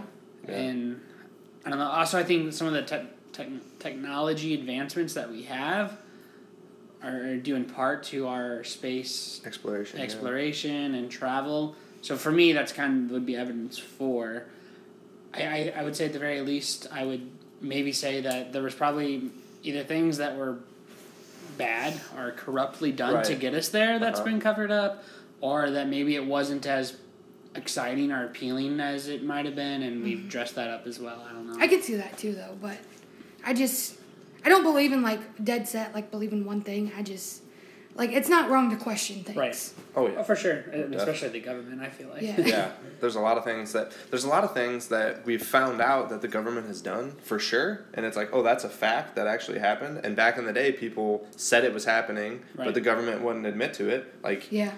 Yeah. 0.46 0.54
And 0.54 1.00
I 1.64 1.70
don't 1.70 1.78
know. 1.78 1.86
Also, 1.88 2.18
I 2.18 2.24
think 2.24 2.52
some 2.52 2.66
of 2.66 2.72
the 2.72 2.82
te- 2.82 3.08
tech 3.32 3.48
technology 3.78 4.54
advancements 4.54 5.14
that 5.14 5.30
we 5.30 5.44
have 5.44 5.96
are 7.02 7.36
due 7.36 7.56
in 7.56 7.64
part 7.64 8.04
to 8.04 8.26
our 8.28 8.62
space 8.64 9.40
Exploration. 10.00 10.92
yeah. 10.92 10.98
and 10.98 11.10
travel. 11.10 11.74
So 12.00 12.16
for 12.16 12.30
me, 12.32 12.52
that's 12.52 12.72
kind 12.72 13.06
of 13.06 13.10
would 13.12 13.26
be 13.26 13.36
evidence 13.36 13.78
for. 13.78 14.44
I, 15.34 15.42
I, 15.42 15.72
I 15.78 15.82
would 15.84 15.96
say 15.96 16.06
at 16.06 16.12
the 16.12 16.18
very 16.18 16.40
least, 16.42 16.86
I 16.92 17.04
would 17.04 17.28
maybe 17.60 17.92
say 17.92 18.20
that 18.20 18.52
there 18.52 18.62
was 18.62 18.74
probably 18.74 19.30
either 19.62 19.82
things 19.84 20.18
that 20.18 20.36
were 20.36 20.58
bad 21.58 22.00
or 22.16 22.32
corruptly 22.32 22.92
done 22.92 23.22
to 23.24 23.34
get 23.34 23.54
us 23.54 23.68
there 23.68 23.98
that's 23.98 24.18
Uh-huh. 24.20 24.28
been 24.30 24.40
covered 24.40 24.70
up, 24.72 25.04
or 25.40 25.70
that 25.70 25.88
maybe 25.88 26.14
it 26.16 26.24
wasn't 26.26 26.66
as 26.66 26.96
exciting 27.54 28.12
or 28.12 28.26
appealing 28.26 28.80
as 28.80 29.08
it 29.08 29.24
might 29.24 29.44
have 29.44 29.54
been, 29.54 29.82
and 29.82 30.02
we've 30.02 30.18
mm-hmm. 30.18 30.28
dressed 30.28 30.54
that 30.54 30.70
up 30.70 30.86
as 30.86 30.98
well. 30.98 31.24
I 31.28 31.32
don't 31.32 31.46
know. 31.46 31.56
I 31.58 31.68
can 31.68 31.82
see 31.82 31.96
that 31.96 32.16
too 32.18 32.34
though, 32.34 32.56
but 32.60 32.78
I 33.44 33.54
just 33.54 33.96
I 34.44 34.48
don't 34.48 34.62
believe 34.62 34.92
in 34.92 35.02
like 35.02 35.44
dead 35.44 35.68
set 35.68 35.94
like 35.94 36.10
believe 36.10 36.32
in 36.32 36.44
one 36.44 36.62
thing. 36.62 36.92
I 36.96 37.02
just 37.02 37.42
like 37.94 38.10
it's 38.10 38.28
not 38.28 38.50
wrong 38.50 38.70
to 38.70 38.76
question 38.76 39.22
things. 39.22 39.36
Right. 39.36 39.72
Oh, 39.94 40.08
yeah. 40.08 40.14
Oh, 40.18 40.22
for 40.22 40.34
sure, 40.34 40.64
uh, 40.68 40.76
and 40.76 40.94
especially 40.94 41.28
the 41.28 41.40
government. 41.40 41.82
I 41.82 41.90
feel 41.90 42.08
like. 42.08 42.22
Yeah. 42.22 42.40
yeah, 42.44 42.70
there's 43.00 43.16
a 43.16 43.20
lot 43.20 43.36
of 43.36 43.44
things 43.44 43.72
that 43.72 43.92
there's 44.10 44.24
a 44.24 44.28
lot 44.28 44.44
of 44.44 44.54
things 44.54 44.88
that 44.88 45.26
we've 45.26 45.44
found 45.44 45.80
out 45.80 46.08
that 46.08 46.22
the 46.22 46.28
government 46.28 46.66
has 46.68 46.80
done 46.80 47.12
for 47.22 47.38
sure, 47.38 47.84
and 47.94 48.06
it's 48.06 48.16
like, 48.16 48.30
oh, 48.32 48.42
that's 48.42 48.64
a 48.64 48.70
fact 48.70 49.16
that 49.16 49.26
actually 49.26 49.58
happened. 49.58 50.00
And 50.04 50.16
back 50.16 50.38
in 50.38 50.46
the 50.46 50.52
day, 50.52 50.72
people 50.72 51.26
said 51.36 51.64
it 51.64 51.74
was 51.74 51.84
happening, 51.84 52.42
Right. 52.54 52.64
but 52.66 52.74
the 52.74 52.80
government 52.80 53.22
wouldn't 53.22 53.46
admit 53.46 53.74
to 53.74 53.90
it. 53.90 54.14
Like 54.22 54.50
Yeah. 54.50 54.72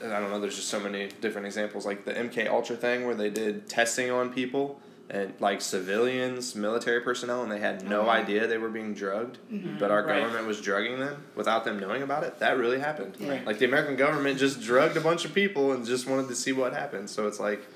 Th- 0.00 0.10
I 0.10 0.20
don't 0.20 0.30
know, 0.30 0.40
there's 0.40 0.56
just 0.56 0.68
so 0.68 0.80
many 0.80 1.08
different 1.20 1.46
examples, 1.46 1.86
like 1.86 2.04
the 2.04 2.12
MK 2.12 2.48
Ultra 2.48 2.76
thing 2.76 3.06
where 3.06 3.14
they 3.14 3.30
did 3.30 3.68
testing 3.68 4.10
on 4.10 4.32
people 4.32 4.80
and 5.10 5.34
like 5.40 5.60
civilians, 5.60 6.54
military 6.54 7.00
personnel, 7.00 7.42
and 7.42 7.52
they 7.52 7.58
had 7.58 7.86
no 7.86 8.04
yeah. 8.04 8.12
idea 8.12 8.46
they 8.46 8.56
were 8.58 8.70
being 8.70 8.94
drugged, 8.94 9.38
mm-hmm. 9.52 9.78
but 9.78 9.90
our 9.90 10.04
Right. 10.04 10.20
government 10.20 10.46
was 10.46 10.60
drugging 10.60 11.00
them 11.00 11.24
without 11.34 11.64
them 11.64 11.78
knowing 11.78 12.02
about 12.02 12.24
it. 12.24 12.38
That 12.38 12.56
really 12.56 12.78
happened. 12.78 13.16
Yeah. 13.18 13.30
Right. 13.30 13.46
Like 13.46 13.58
the 13.58 13.66
American 13.66 13.96
government 13.96 14.38
just 14.38 14.60
drugged 14.62 14.96
a 14.96 15.00
bunch 15.00 15.24
of 15.24 15.34
people 15.34 15.72
and 15.72 15.84
just 15.84 16.08
wanted 16.08 16.28
to 16.28 16.34
see 16.34 16.52
what 16.52 16.72
happened. 16.72 17.10
So 17.10 17.26
it's 17.26 17.38
like 17.40 17.66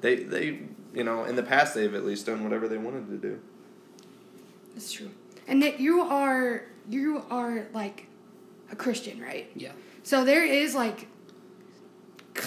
they 0.00 0.16
they 0.16 0.60
you 0.94 1.04
know 1.04 1.24
in 1.24 1.36
the 1.36 1.42
past 1.42 1.74
they've 1.74 1.94
at 1.94 2.04
least 2.04 2.26
done 2.26 2.42
whatever 2.42 2.68
they 2.68 2.78
wanted 2.78 3.08
to 3.08 3.16
do. 3.18 3.40
That's 4.74 4.92
true. 4.92 5.10
And 5.46 5.62
that 5.62 5.80
you 5.80 6.00
are 6.00 6.64
you 6.88 7.22
are 7.30 7.66
like 7.74 8.06
a 8.70 8.76
Christian, 8.76 9.20
right? 9.20 9.50
Yeah. 9.54 9.72
So 10.02 10.24
there 10.24 10.44
is 10.44 10.74
like 10.74 11.06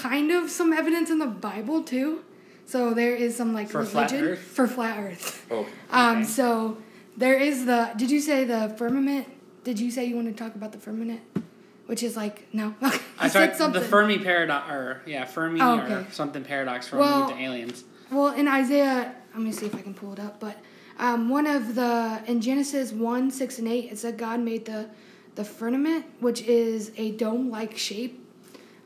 kind 0.02 0.32
of 0.32 0.50
some 0.50 0.74
evidence 0.74 1.10
in 1.10 1.20
the 1.20 1.28
Bible 1.28 1.84
too. 1.84 2.24
So 2.66 2.94
there 2.94 3.16
is 3.16 3.36
some 3.36 3.54
like 3.54 3.70
For 3.70 3.84
flat 3.86 4.12
religion 4.12 4.32
earth? 4.34 4.40
for 4.40 4.68
flat 4.68 4.98
earth. 5.00 5.46
Oh, 5.52 5.66
Um 5.90 6.24
so 6.24 6.78
there 7.18 7.38
is 7.38 7.66
the 7.66 7.92
did 7.98 8.10
you 8.12 8.20
say 8.20 8.44
the 8.46 8.74
firmament? 8.78 9.28
Did 9.64 9.80
you 9.80 9.92
say 9.92 10.06
you 10.06 10.16
want 10.16 10.28
to 10.36 10.44
talk 10.44 10.56
about 10.56 10.72
the 10.72 10.78
firmament? 10.80 11.22
Which 11.86 12.04
is 12.04 12.16
like 12.16 12.48
no. 12.54 12.74
I 13.20 13.28
said 13.28 13.50
thought 13.50 13.58
something. 13.58 13.82
the 13.82 13.88
Fermi 13.88 14.18
paradox, 14.20 14.72
or 14.72 15.02
yeah, 15.06 15.26
Fermi 15.26 15.60
Oh, 15.62 15.80
or 15.80 16.06
something 16.12 16.44
paradox 16.44 16.88
from 16.88 17.00
Well- 17.00 17.28
the 17.28 17.36
aliens. 17.42 17.84
Well, 18.10 18.34
in 18.34 18.48
Isaiah, 18.48 19.16
let 19.34 19.42
me 19.42 19.52
see 19.54 19.66
if 19.68 19.76
I 19.76 19.82
can 19.82 19.94
pull 19.94 20.12
it 20.14 20.20
up. 20.20 20.40
But 20.40 20.58
um, 21.00 21.30
one 21.30 21.48
of 21.48 21.76
the 21.76 22.22
in 22.28 22.42
Genesis 22.42 22.92
one, 22.92 23.30
six, 23.32 23.58
and 23.60 23.68
eight, 23.68 23.92
it 23.92 23.98
said 23.98 24.18
God 24.18 24.40
made 24.40 24.66
the 24.66 24.90
the 25.36 25.44
firmament, 25.46 26.06
which 26.20 26.42
is 26.42 26.92
a 26.98 27.12
dome-like 27.12 27.78
shape. 27.78 28.14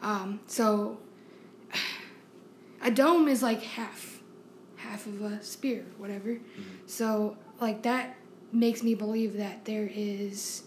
Um, 0.02 0.40
so 0.48 1.00
a 2.86 2.92
dome 2.92 3.28
is 3.28 3.42
like 3.42 3.62
half, 3.62 4.22
half 4.78 5.08
of 5.08 5.22
a 5.22 5.44
spear, 5.44 5.86
whatever. 5.98 6.30
Mm-hmm. 6.30 6.62
So 6.86 7.36
like 7.60 7.82
that 7.82 8.16
makes 8.52 8.84
me 8.84 8.94
believe 8.96 9.38
that 9.38 9.66
there 9.66 9.90
is 9.92 10.64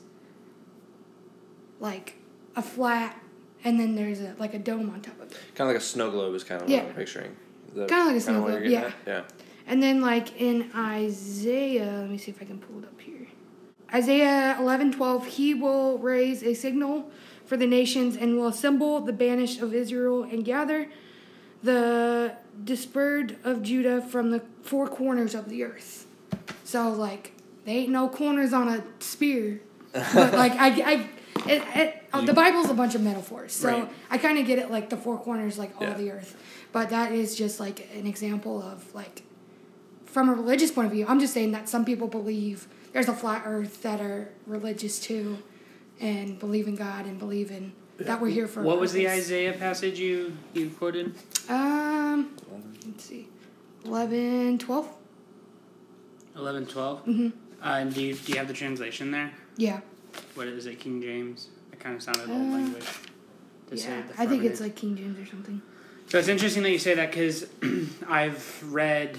like 1.80 2.16
a 2.56 2.62
flat 2.62 3.18
and 3.64 3.78
then 3.78 3.94
there's 3.94 4.20
a 4.20 4.34
like 4.38 4.52
a 4.52 4.58
dome 4.58 4.90
on 4.90 5.00
top 5.00 5.20
of 5.20 5.30
it. 5.30 5.38
Kind 5.54 5.70
of 5.70 5.74
like 5.74 5.82
a 5.82 5.84
snow 5.84 6.10
globe 6.10 6.34
is 6.34 6.44
kind 6.44 6.60
of 6.60 6.68
Yeah. 6.68 6.80
what 6.82 6.90
I'm 6.90 6.94
picturing. 6.96 7.36
Is 7.68 7.88
Kinda 7.88 8.04
like 8.04 8.16
a 8.16 8.20
snow 8.20 8.42
globe, 8.44 8.64
yeah. 8.64 8.90
at? 9.06 9.32
And 9.66 9.82
then 9.82 10.00
like 10.00 10.40
in 10.40 10.70
Isaiah, 10.74 11.98
let 12.00 12.10
me 12.10 12.18
see 12.18 12.30
if 12.32 12.42
I 12.42 12.46
can 12.46 12.58
pull 12.58 12.80
it 12.80 12.84
up 12.84 13.00
here. 13.00 13.28
Isaiah 13.94 14.56
eleven 14.58 14.90
twelve, 14.90 15.24
he 15.26 15.54
will 15.54 15.98
raise 15.98 16.42
a 16.42 16.54
signal 16.54 17.10
for 17.44 17.56
the 17.56 17.66
nations 17.66 18.16
and 18.16 18.36
will 18.36 18.48
assemble 18.48 19.00
the 19.00 19.12
banished 19.12 19.60
of 19.60 19.72
Israel 19.72 20.24
and 20.24 20.44
gather 20.44 20.88
the 21.62 22.34
dispersed 22.64 23.34
of 23.44 23.62
Judah 23.62 24.00
from 24.00 24.30
the 24.30 24.42
four 24.62 24.88
corners 24.88 25.34
of 25.34 25.48
the 25.48 25.64
earth. 25.64 26.06
So 26.64 26.90
like 26.90 27.32
they 27.64 27.72
ain't 27.78 27.90
no 27.90 28.08
corners 28.08 28.52
on 28.52 28.68
a 28.68 28.82
spear. 29.00 29.60
but 29.92 30.34
like 30.34 30.52
I, 30.52 30.68
I 30.68 31.08
it, 31.48 31.62
it, 31.74 32.02
oh, 32.12 32.24
the 32.24 32.32
Bible's 32.34 32.68
a 32.70 32.74
bunch 32.74 32.94
of 32.94 33.00
metaphors, 33.02 33.52
so 33.52 33.68
Right. 33.68 33.88
I 34.10 34.18
kind 34.18 34.38
of 34.38 34.46
get 34.46 34.58
it 34.58 34.70
like 34.70 34.90
the 34.90 34.96
four 34.96 35.18
corners, 35.18 35.58
like 35.58 35.74
all 35.80 35.86
Yeah. 35.88 35.94
the 35.94 36.10
earth. 36.12 36.36
But 36.72 36.90
that 36.90 37.12
is 37.12 37.36
just 37.36 37.58
like 37.60 37.88
an 37.94 38.06
example 38.06 38.62
of 38.62 38.94
like 38.94 39.22
from 40.04 40.28
a 40.28 40.34
religious 40.34 40.70
point 40.70 40.86
of 40.86 40.92
view. 40.92 41.06
I'm 41.08 41.20
just 41.20 41.32
saying 41.34 41.52
that 41.52 41.68
some 41.68 41.84
people 41.84 42.08
believe 42.08 42.66
there's 42.92 43.08
a 43.08 43.14
flat 43.14 43.42
Earth 43.44 43.82
that 43.82 44.00
are 44.00 44.30
religious 44.46 44.98
too, 44.98 45.38
and 46.00 46.38
believe 46.38 46.66
in 46.66 46.74
God 46.76 47.04
and 47.06 47.18
believe 47.18 47.50
in 47.50 47.72
that 47.98 48.20
we're 48.20 48.28
here 48.28 48.46
for. 48.48 48.62
What 48.62 48.80
was 48.80 48.92
the. 48.92 49.08
Isaiah 49.08 49.52
passage 49.52 49.98
you 49.98 50.36
you 50.54 50.70
quoted? 50.70 51.14
Um, 51.48 52.36
let's 52.86 53.04
see, 53.04 53.28
11, 53.84 54.58
12? 54.58 54.88
Eleven 56.36 56.66
twelve. 56.66 57.04
Mm-hmm. 57.04 57.28
Uh, 57.60 57.68
and 57.80 57.92
do 57.92 58.00
you 58.00 58.14
do 58.14 58.32
you 58.32 58.38
have 58.38 58.46
the 58.46 58.54
translation 58.54 59.10
there? 59.10 59.32
Yeah, 59.56 59.80
What 60.36 60.46
is 60.46 60.66
it? 60.66 60.78
King 60.78 61.02
James. 61.02 61.48
It 61.72 61.80
kind 61.80 61.96
of 61.96 62.02
sounded 62.02 62.28
Uh, 62.30 62.32
old 62.32 62.50
language. 62.52 62.84
Yeah. 63.72 64.02
I 64.16 64.26
think 64.26 64.44
it's 64.44 64.60
like 64.60 64.76
King 64.76 64.96
James 64.96 65.18
or 65.18 65.26
something. 65.28 65.60
So 66.06 66.16
it's 66.18 66.28
interesting 66.28 66.62
that 66.62 66.70
you 66.70 66.78
say 66.78 66.94
that 66.94 67.10
because 67.10 67.46
I've 68.08 68.62
read, 68.72 69.18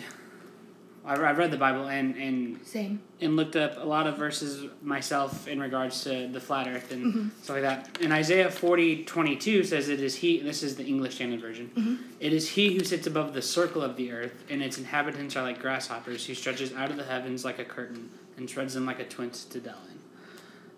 I've 1.10 1.22
I've 1.24 1.38
read 1.40 1.50
the 1.52 1.58
Bible 1.58 1.88
and 1.88 2.16
and 2.16 2.66
Same. 2.66 3.02
and 3.20 3.36
looked 3.36 3.56
up 3.56 3.78
a 3.78 3.86
lot 3.86 4.06
of 4.06 4.16
verses 4.18 4.70
myself 4.84 5.48
in 5.48 5.60
regards 5.60 6.04
to 6.04 6.28
the 6.28 6.40
flat 6.40 6.68
earth 6.68 6.92
and 6.92 7.06
Mm-hmm. 7.06 7.30
stuff 7.42 7.56
like 7.56 7.64
that. 7.64 7.98
And 8.02 8.14
Isaiah 8.14 8.52
forty 8.52 9.04
twenty 9.04 9.36
two 9.36 9.64
says 9.64 9.90
it 9.90 10.00
is 10.02 10.16
he, 10.18 10.40
this 10.40 10.62
is 10.62 10.76
the 10.76 10.86
English 10.86 11.16
Standard 11.16 11.42
Version, 11.42 11.72
Mm-hmm. 11.76 11.96
it 12.20 12.32
is 12.32 12.50
he 12.50 12.76
who 12.76 12.84
sits 12.84 13.08
above 13.08 13.34
the 13.34 13.42
circle 13.42 13.82
of 13.82 13.96
the 13.96 14.12
earth, 14.12 14.36
and 14.52 14.62
its 14.62 14.78
inhabitants 14.78 15.36
are 15.36 15.44
like 15.44 15.60
grasshoppers, 15.60 16.26
who 16.28 16.36
stretches 16.36 16.74
out 16.74 16.92
of 16.92 16.98
the 16.98 17.06
heavens 17.06 17.44
like 17.44 17.58
a 17.60 17.66
curtain, 17.66 18.12
and 18.38 18.48
spreads 18.50 18.76
them 18.76 18.86
like 18.86 19.00
a 19.00 19.06
twint 19.06 19.50
to. 19.52 19.60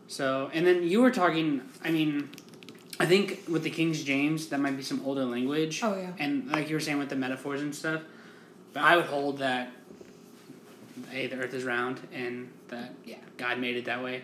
So, 0.07 0.49
and 0.53 0.65
then 0.67 0.83
you 0.83 1.01
were 1.01 1.11
talking, 1.11 1.61
I 1.85 1.91
mean, 1.91 2.29
I 2.99 3.05
think 3.05 3.43
with 3.47 3.63
the 3.63 3.69
King's 3.69 4.03
James, 4.03 4.47
that 4.47 4.59
might 4.59 4.75
be 4.75 4.83
some 4.83 5.01
older 5.05 5.23
language. 5.23 5.81
Oh, 5.83 5.95
yeah. 5.95 6.11
And 6.19 6.49
like 6.51 6.67
you 6.69 6.75
were 6.75 6.81
saying 6.81 6.99
with 6.99 7.07
the 7.09 7.15
metaphors 7.15 7.61
and 7.61 7.73
stuff, 7.73 8.01
but 8.73 8.83
I 8.83 8.97
would 8.97 9.05
hold 9.05 9.37
that 9.37 9.71
a 11.13 11.27
the 11.27 11.37
Earth 11.37 11.53
is 11.53 11.63
round 11.63 11.99
and 12.13 12.49
that 12.69 12.93
Yeah. 13.05 13.17
God 13.37 13.59
made 13.59 13.75
it 13.77 13.85
that 13.85 14.03
way, 14.03 14.23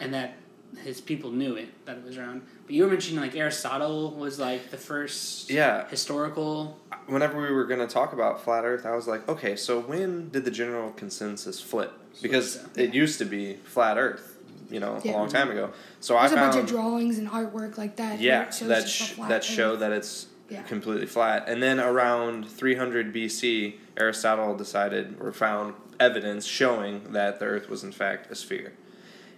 and 0.00 0.12
that 0.14 0.34
his 0.82 1.00
people 1.00 1.30
knew 1.30 1.54
it 1.54 1.68
that 1.86 1.96
it 1.98 2.04
was 2.04 2.18
round. 2.18 2.42
But 2.66 2.74
you 2.74 2.82
were 2.84 2.90
mentioning 2.90 3.20
like 3.20 3.36
Aristotle 3.36 4.10
was 4.12 4.38
like 4.40 4.70
the 4.70 4.76
first 4.76 5.48
Yeah. 5.50 5.86
historical. 5.88 6.80
Whenever 7.06 7.40
we 7.40 7.50
were 7.52 7.64
going 7.64 7.80
to 7.80 7.86
talk 7.86 8.12
about 8.12 8.42
flat 8.42 8.64
Earth, 8.64 8.84
I 8.86 8.94
was 8.96 9.06
like, 9.06 9.28
okay, 9.28 9.54
so 9.56 9.78
when 9.80 10.30
did 10.30 10.44
the 10.44 10.50
general 10.50 10.90
consensus 10.92 11.60
flip? 11.60 11.92
Because 12.22 12.54
So- 12.54 12.60
it 12.76 12.94
used 12.94 13.18
to 13.18 13.24
be 13.24 13.54
flat 13.64 13.98
Earth, 13.98 14.36
you 14.70 14.80
know, 14.80 15.00
Yeah. 15.04 15.12
a 15.12 15.14
long 15.14 15.28
time 15.28 15.50
ago. 15.50 15.70
So 16.00 16.16
I 16.16 16.26
There's 16.26 16.32
I 16.32 16.42
a 16.42 16.44
bunch 16.44 16.54
of 16.56 16.60
found 16.62 16.68
drawings 16.68 17.18
and 17.18 17.28
artwork 17.28 17.76
like 17.78 17.96
that. 17.96 18.20
yeah 18.20 18.48
it 18.48 18.54
shows 18.54 18.68
that 18.68 18.88
sh- 18.88 19.14
that 19.16 19.30
Earth. 19.30 19.44
show 19.44 19.76
that 19.76 19.92
it's 19.92 20.26
Yeah. 20.48 20.62
completely 20.62 21.06
flat. 21.06 21.44
And 21.48 21.62
then 21.62 21.78
around 21.80 22.48
300 22.48 23.12
BC, 23.12 23.78
Aristotle 23.96 24.56
decided 24.56 25.16
or 25.20 25.32
found 25.32 25.74
evidence 26.00 26.46
showing 26.46 27.12
that 27.12 27.38
the 27.38 27.46
Earth 27.46 27.68
was 27.68 27.84
in 27.84 27.92
fact 27.92 28.30
a 28.30 28.34
sphere. 28.34 28.72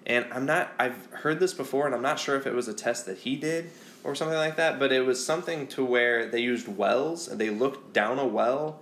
And 0.06 0.26
I'm 0.32 0.46
not 0.46 0.72
I've 0.78 1.06
heard 1.06 1.40
this 1.40 1.54
before 1.54 1.86
and 1.86 1.94
I'm 1.94 2.02
not 2.02 2.18
sure 2.18 2.36
if 2.36 2.46
it 2.46 2.54
was 2.54 2.68
a 2.68 2.74
test 2.74 3.06
that 3.06 3.18
he 3.18 3.36
did 3.36 3.70
or 4.04 4.14
something 4.14 4.38
like 4.38 4.56
that, 4.56 4.78
but 4.78 4.92
it 4.92 5.04
was 5.04 5.24
something 5.24 5.66
to 5.68 5.84
where 5.84 6.26
they 6.26 6.40
used 6.40 6.68
wells 6.68 7.28
and 7.28 7.40
they 7.40 7.50
looked 7.50 7.92
down 7.92 8.18
a 8.18 8.26
well 8.26 8.80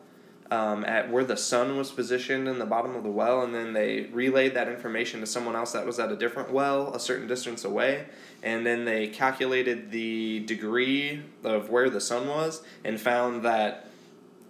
um, 0.50 0.84
at 0.84 1.10
where 1.10 1.24
the 1.24 1.36
sun 1.36 1.76
was 1.76 1.90
positioned 1.90 2.48
in 2.48 2.58
the 2.58 2.66
bottom 2.66 2.94
of 2.94 3.02
the 3.02 3.10
well, 3.10 3.42
and 3.42 3.54
then 3.54 3.72
they 3.72 4.02
relayed 4.12 4.54
that 4.54 4.68
information 4.68 5.20
to 5.20 5.26
someone 5.26 5.56
else 5.56 5.72
that 5.72 5.86
was 5.86 5.98
at 5.98 6.12
a 6.12 6.16
different 6.16 6.52
well 6.52 6.94
a 6.94 7.00
certain 7.00 7.26
distance 7.26 7.64
away, 7.64 8.04
and 8.42 8.64
then 8.64 8.84
they 8.84 9.08
calculated 9.08 9.90
the 9.90 10.40
degree 10.40 11.22
of 11.42 11.70
where 11.70 11.88
the 11.90 12.00
sun 12.00 12.28
was 12.28 12.62
and 12.84 13.00
found 13.00 13.42
that. 13.44 13.88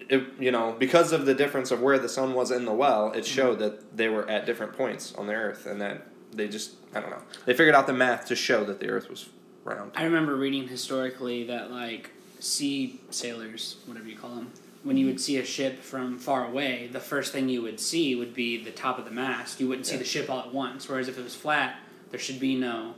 It, 0.08 0.24
you 0.38 0.50
know, 0.50 0.76
because 0.78 1.12
of 1.12 1.24
the 1.24 1.34
difference 1.34 1.70
of 1.70 1.80
where 1.80 1.98
the 1.98 2.08
sun 2.08 2.34
was 2.34 2.50
in 2.50 2.64
the 2.64 2.72
well, 2.72 3.12
it 3.12 3.18
mm-hmm. 3.18 3.24
showed 3.24 3.58
that 3.60 3.96
they 3.96 4.08
were 4.08 4.28
at 4.28 4.46
different 4.46 4.74
points 4.74 5.14
on 5.14 5.26
the 5.26 5.34
earth, 5.34 5.66
and 5.66 5.80
that 5.80 6.06
they 6.32 6.48
just, 6.48 6.74
I 6.94 7.00
don't 7.00 7.10
know, 7.10 7.22
they 7.46 7.54
figured 7.54 7.74
out 7.74 7.86
the 7.86 7.92
math 7.92 8.26
to 8.26 8.36
show 8.36 8.64
that 8.64 8.80
the 8.80 8.88
earth 8.88 9.08
was 9.08 9.28
round. 9.64 9.92
I 9.94 10.04
remember 10.04 10.36
reading 10.36 10.68
historically 10.68 11.44
that 11.44 11.70
like 11.70 12.10
sea 12.38 13.00
sailors, 13.10 13.76
whatever 13.86 14.08
you 14.08 14.16
call 14.16 14.34
them, 14.34 14.52
when 14.82 14.96
you 14.96 15.06
mm-hmm. 15.06 15.12
would 15.12 15.20
see 15.20 15.38
a 15.38 15.44
ship 15.44 15.80
from 15.80 16.18
far 16.18 16.46
away, 16.46 16.88
the 16.92 17.00
first 17.00 17.32
thing 17.32 17.48
you 17.48 17.62
would 17.62 17.80
see 17.80 18.14
would 18.14 18.34
be 18.34 18.62
the 18.62 18.70
top 18.70 18.98
of 18.98 19.06
the 19.06 19.10
mast. 19.10 19.58
You 19.60 19.68
wouldn't 19.68 19.86
see 19.86 19.94
Yeah. 19.94 20.00
the 20.00 20.04
ship 20.04 20.28
all 20.28 20.40
at 20.40 20.52
once. 20.52 20.88
Whereas 20.88 21.08
if 21.08 21.18
it 21.18 21.24
was 21.24 21.34
flat, 21.34 21.78
there 22.10 22.20
should 22.20 22.38
be 22.38 22.54
no 22.54 22.94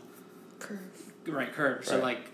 curve. 0.59 0.81
right 1.29 1.53
curve. 1.53 1.85
So 1.85 2.01
like, 2.01 2.31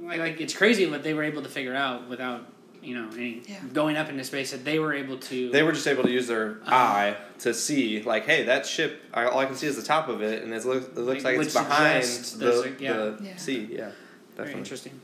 like, 0.00 0.20
like 0.20 0.40
it's 0.40 0.54
crazy 0.54 0.86
what 0.86 1.02
they 1.02 1.14
were 1.14 1.24
able 1.24 1.42
to 1.42 1.48
figure 1.48 1.74
out 1.74 2.08
without 2.08 2.46
you 2.82 2.94
know 2.94 3.08
any 3.16 3.42
Yeah. 3.46 3.56
going 3.72 3.96
up 3.96 4.08
into 4.08 4.24
space. 4.24 4.50
That 4.52 4.64
they 4.64 4.78
were 4.78 4.94
able 4.94 5.18
to. 5.18 5.50
They 5.50 5.62
were 5.62 5.72
just 5.72 5.86
able 5.86 6.02
to 6.04 6.10
use 6.10 6.26
their 6.26 6.58
Uh-huh. 6.64 6.74
eye 6.74 7.16
to 7.40 7.54
see, 7.54 8.02
like, 8.02 8.24
hey, 8.26 8.44
that 8.44 8.66
ship. 8.66 9.02
I, 9.14 9.24
all 9.24 9.38
I 9.38 9.46
can 9.46 9.54
see 9.56 9.66
is 9.66 9.76
the 9.76 9.82
top 9.82 10.08
of 10.08 10.22
it, 10.22 10.42
and 10.42 10.52
it 10.52 10.64
looks, 10.64 10.86
it 10.86 10.96
looks 10.98 11.24
Like, 11.24 11.36
like, 11.36 11.46
it's 11.46 11.54
behind 11.54 12.04
suggest 12.04 12.38
the, 12.38 12.44
there's 12.46 12.80
yeah. 12.80 12.92
the 12.92 13.18
Yeah. 13.22 13.36
sea. 13.36 13.68
Yeah, 13.70 13.90
Very 14.36 14.52
interesting. 14.52 15.00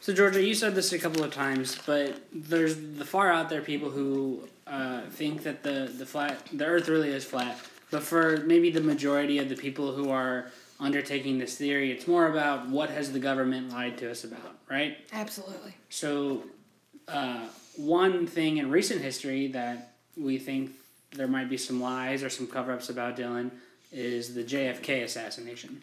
So 0.00 0.14
Georgia, 0.14 0.42
you 0.42 0.54
said 0.54 0.74
this 0.74 0.92
a 0.92 0.98
couple 0.98 1.22
of 1.22 1.32
times, 1.32 1.78
but 1.84 2.22
there's 2.32 2.76
the 2.76 3.04
far 3.04 3.30
out 3.30 3.50
there 3.50 3.60
people 3.60 3.90
who 3.90 4.48
uh, 4.66 5.02
think 5.10 5.42
that 5.42 5.62
the 5.62 5.90
the 5.98 6.06
flat 6.06 6.46
the 6.52 6.64
Earth 6.64 6.88
really 6.88 7.10
is 7.10 7.24
flat. 7.24 7.58
But 7.90 8.02
for 8.02 8.38
maybe 8.38 8.70
the 8.70 8.80
majority 8.80 9.38
of 9.38 9.48
the 9.48 9.56
people 9.56 9.92
who 9.92 10.10
are 10.10 10.50
undertaking 10.80 11.38
this 11.38 11.56
theory, 11.56 11.90
it's 11.90 12.06
more 12.06 12.28
about 12.28 12.68
what 12.68 12.90
has 12.90 13.12
the 13.12 13.18
government 13.18 13.70
lied 13.70 13.98
to 13.98 14.10
us 14.10 14.24
about, 14.24 14.58
right? 14.70 14.98
Absolutely. 15.12 15.74
So, 15.88 16.44
uh, 17.08 17.46
one 17.76 18.26
thing 18.26 18.58
in 18.58 18.70
recent 18.70 19.00
history 19.00 19.48
that 19.48 19.94
we 20.16 20.38
think 20.38 20.72
there 21.12 21.28
might 21.28 21.48
be 21.48 21.56
some 21.56 21.80
lies 21.80 22.22
or 22.22 22.30
some 22.30 22.46
cover 22.46 22.72
ups 22.72 22.88
about 22.88 23.16
Dylan 23.16 23.50
is 23.92 24.34
the 24.34 24.44
JFK 24.44 25.04
assassination. 25.04 25.82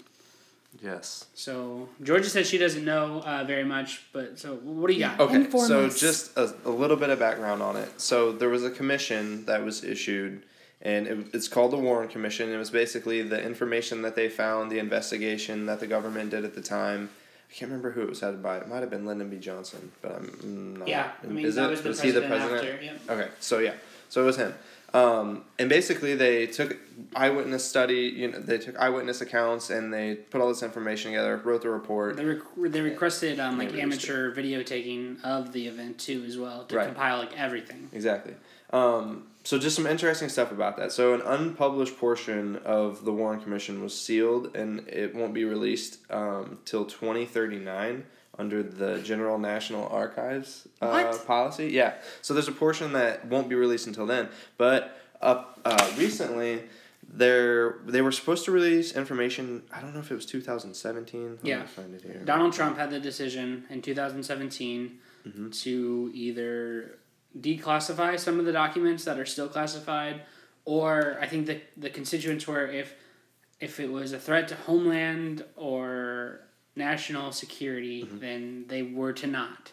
Yes. 0.83 1.25
So 1.33 1.87
Georgia 2.03 2.29
says 2.29 2.47
she 2.47 2.57
doesn't 2.57 2.83
know 2.83 3.21
uh, 3.21 3.43
very 3.45 3.63
much, 3.63 4.03
but 4.11 4.37
so 4.37 4.55
what 4.55 4.87
do 4.87 4.93
you 4.93 4.99
got? 4.99 5.19
Okay, 5.19 5.35
Inform 5.35 5.67
so 5.67 5.89
just 5.89 6.35
a, 6.37 6.53
a 6.65 6.69
little 6.69 6.97
bit 6.97 7.09
of 7.09 7.19
background 7.19 7.61
on 7.61 7.77
it. 7.77 7.99
So 7.99 8.31
there 8.31 8.49
was 8.49 8.63
a 8.63 8.69
commission 8.71 9.45
that 9.45 9.63
was 9.63 9.83
issued, 9.83 10.43
and 10.85 11.07
it, 11.07 11.17
it's 11.33 11.47
called 11.49 11.71
the 11.71 11.77
Warren 11.77 12.07
Commission. 12.07 12.49
It 12.53 12.57
was 12.57 12.69
basically 12.69 13.21
the 13.23 13.41
information 13.43 14.03
that 14.03 14.15
they 14.15 14.29
found, 14.29 14.71
the 14.71 14.79
investigation 14.79 15.65
that 15.65 15.79
the 15.81 15.87
government 15.87 16.29
did 16.29 16.45
at 16.45 16.53
the 16.55 16.61
time. 16.61 17.09
I 17.49 17.53
can't 17.53 17.69
remember 17.71 17.91
who 17.91 18.01
it 18.03 18.09
was 18.09 18.19
headed 18.21 18.41
by. 18.43 18.57
It 18.57 18.67
might 18.69 18.79
have 18.81 18.89
been 18.89 19.05
Lyndon 19.05 19.29
B. 19.29 19.37
Johnson, 19.37 19.91
but 20.01 20.11
I'm 20.13 20.75
not. 20.77 20.87
Yeah, 20.87 21.11
I 21.23 21.27
mean 21.27 21.43
Is 21.45 21.55
that 21.55 21.65
it? 21.67 21.69
was 21.71 21.81
the 21.81 21.89
was 21.89 22.01
he 22.01 22.11
the 22.11 22.21
president 22.21 22.63
after. 22.65 22.83
Yep. 22.83 23.01
Okay, 23.09 23.29
so 23.39 23.59
yeah, 23.59 23.73
so 24.09 24.21
it 24.21 24.25
was 24.25 24.35
him, 24.37 24.53
um, 24.93 25.43
and 25.57 25.69
basically 25.69 26.15
they 26.15 26.47
took 26.47 26.77
eyewitness 27.15 27.63
study. 27.63 28.11
You 28.15 28.31
know, 28.31 28.39
they 28.39 28.57
took 28.57 28.77
eyewitness 28.77 29.21
accounts 29.21 29.69
and 29.69 29.91
they 29.93 30.15
put 30.15 30.41
all 30.41 30.49
this 30.49 30.63
information 30.63 31.11
together, 31.11 31.37
wrote 31.37 31.61
the 31.61 31.69
report. 31.69 32.17
They, 32.17 32.25
rec- 32.25 32.41
they 32.57 32.81
requested 32.81 33.39
um, 33.39 33.57
like 33.57 33.73
amateur 33.73 34.31
video 34.31 34.61
taking 34.61 35.17
of 35.23 35.51
the 35.53 35.67
event 35.67 35.97
too, 35.97 36.23
as 36.27 36.37
well, 36.37 36.65
to 36.65 36.75
Right. 36.75 36.87
compile 36.87 37.19
like 37.19 37.39
everything. 37.39 37.89
Exactly. 37.93 38.33
Um, 38.71 39.27
so 39.45 39.57
just 39.59 39.75
some 39.75 39.85
interesting 39.87 40.27
stuff 40.27 40.51
about 40.51 40.75
that. 40.77 40.91
So 40.91 41.13
an 41.13 41.21
unpublished 41.21 41.97
portion 41.97 42.57
of 42.65 43.05
the 43.05 43.13
Warren 43.13 43.39
Commission 43.39 43.81
was 43.81 43.97
sealed, 43.97 44.55
and 44.55 44.87
it 44.89 45.15
won't 45.15 45.33
be 45.33 45.45
released 45.45 45.99
um, 46.11 46.57
till 46.65 46.83
twenty 46.85 47.25
thirty 47.25 47.57
nine 47.59 48.05
under 48.37 48.61
the 48.61 48.99
General 48.99 49.37
National 49.37 49.87
Archives 49.87 50.67
uh, 50.81 51.13
policy. 51.25 51.67
Yeah. 51.67 51.93
So 52.21 52.33
there's 52.33 52.49
a 52.49 52.51
portion 52.51 52.91
that 52.93 53.25
won't 53.27 53.47
be 53.47 53.55
released 53.55 53.87
until 53.87 54.05
then. 54.05 54.27
But 54.57 54.99
up 55.21 55.61
uh, 55.63 55.91
recently, 55.97 56.63
there 57.07 57.77
they 57.85 58.01
were 58.01 58.11
supposed 58.11 58.45
to 58.45 58.51
release 58.51 58.93
information. 58.95 59.61
I 59.71 59.79
don't 59.79 59.93
know 59.93 59.99
if 60.01 60.11
it 60.11 60.15
was 60.15 60.25
two 60.25 60.41
thousand 60.41 60.73
seventeen. 60.73 61.37
Yeah. 61.43 61.63
Find 61.67 61.93
it 61.93 62.01
here. 62.01 62.21
Donald 62.25 62.53
Trump 62.53 62.77
had 62.77 62.89
the 62.89 62.99
decision 62.99 63.65
in 63.69 63.81
2017 63.83 64.99
Mm-hmm. 65.25 65.49
to 65.49 66.11
either 66.13 66.99
declassify 67.39 68.19
some 68.19 68.39
of 68.39 68.45
the 68.45 68.51
documents 68.53 69.05
that 69.05 69.19
are 69.19 69.25
still 69.25 69.47
classified, 69.47 70.21
or 70.63 71.17
I 71.21 71.27
think 71.27 71.45
the 71.47 71.61
the 71.77 71.89
constituents 71.89 72.47
were 72.47 72.65
if 72.67 72.95
if 73.59 73.79
it 73.79 73.91
was 73.91 74.11
a 74.11 74.19
threat 74.19 74.47
to 74.49 74.55
homeland 74.55 75.43
or 75.55 76.41
national 76.75 77.31
security 77.31 78.03
Mm-hmm. 78.03 78.19
than 78.19 78.67
they 78.67 78.83
were 78.83 79.13
to 79.13 79.27
not, 79.27 79.71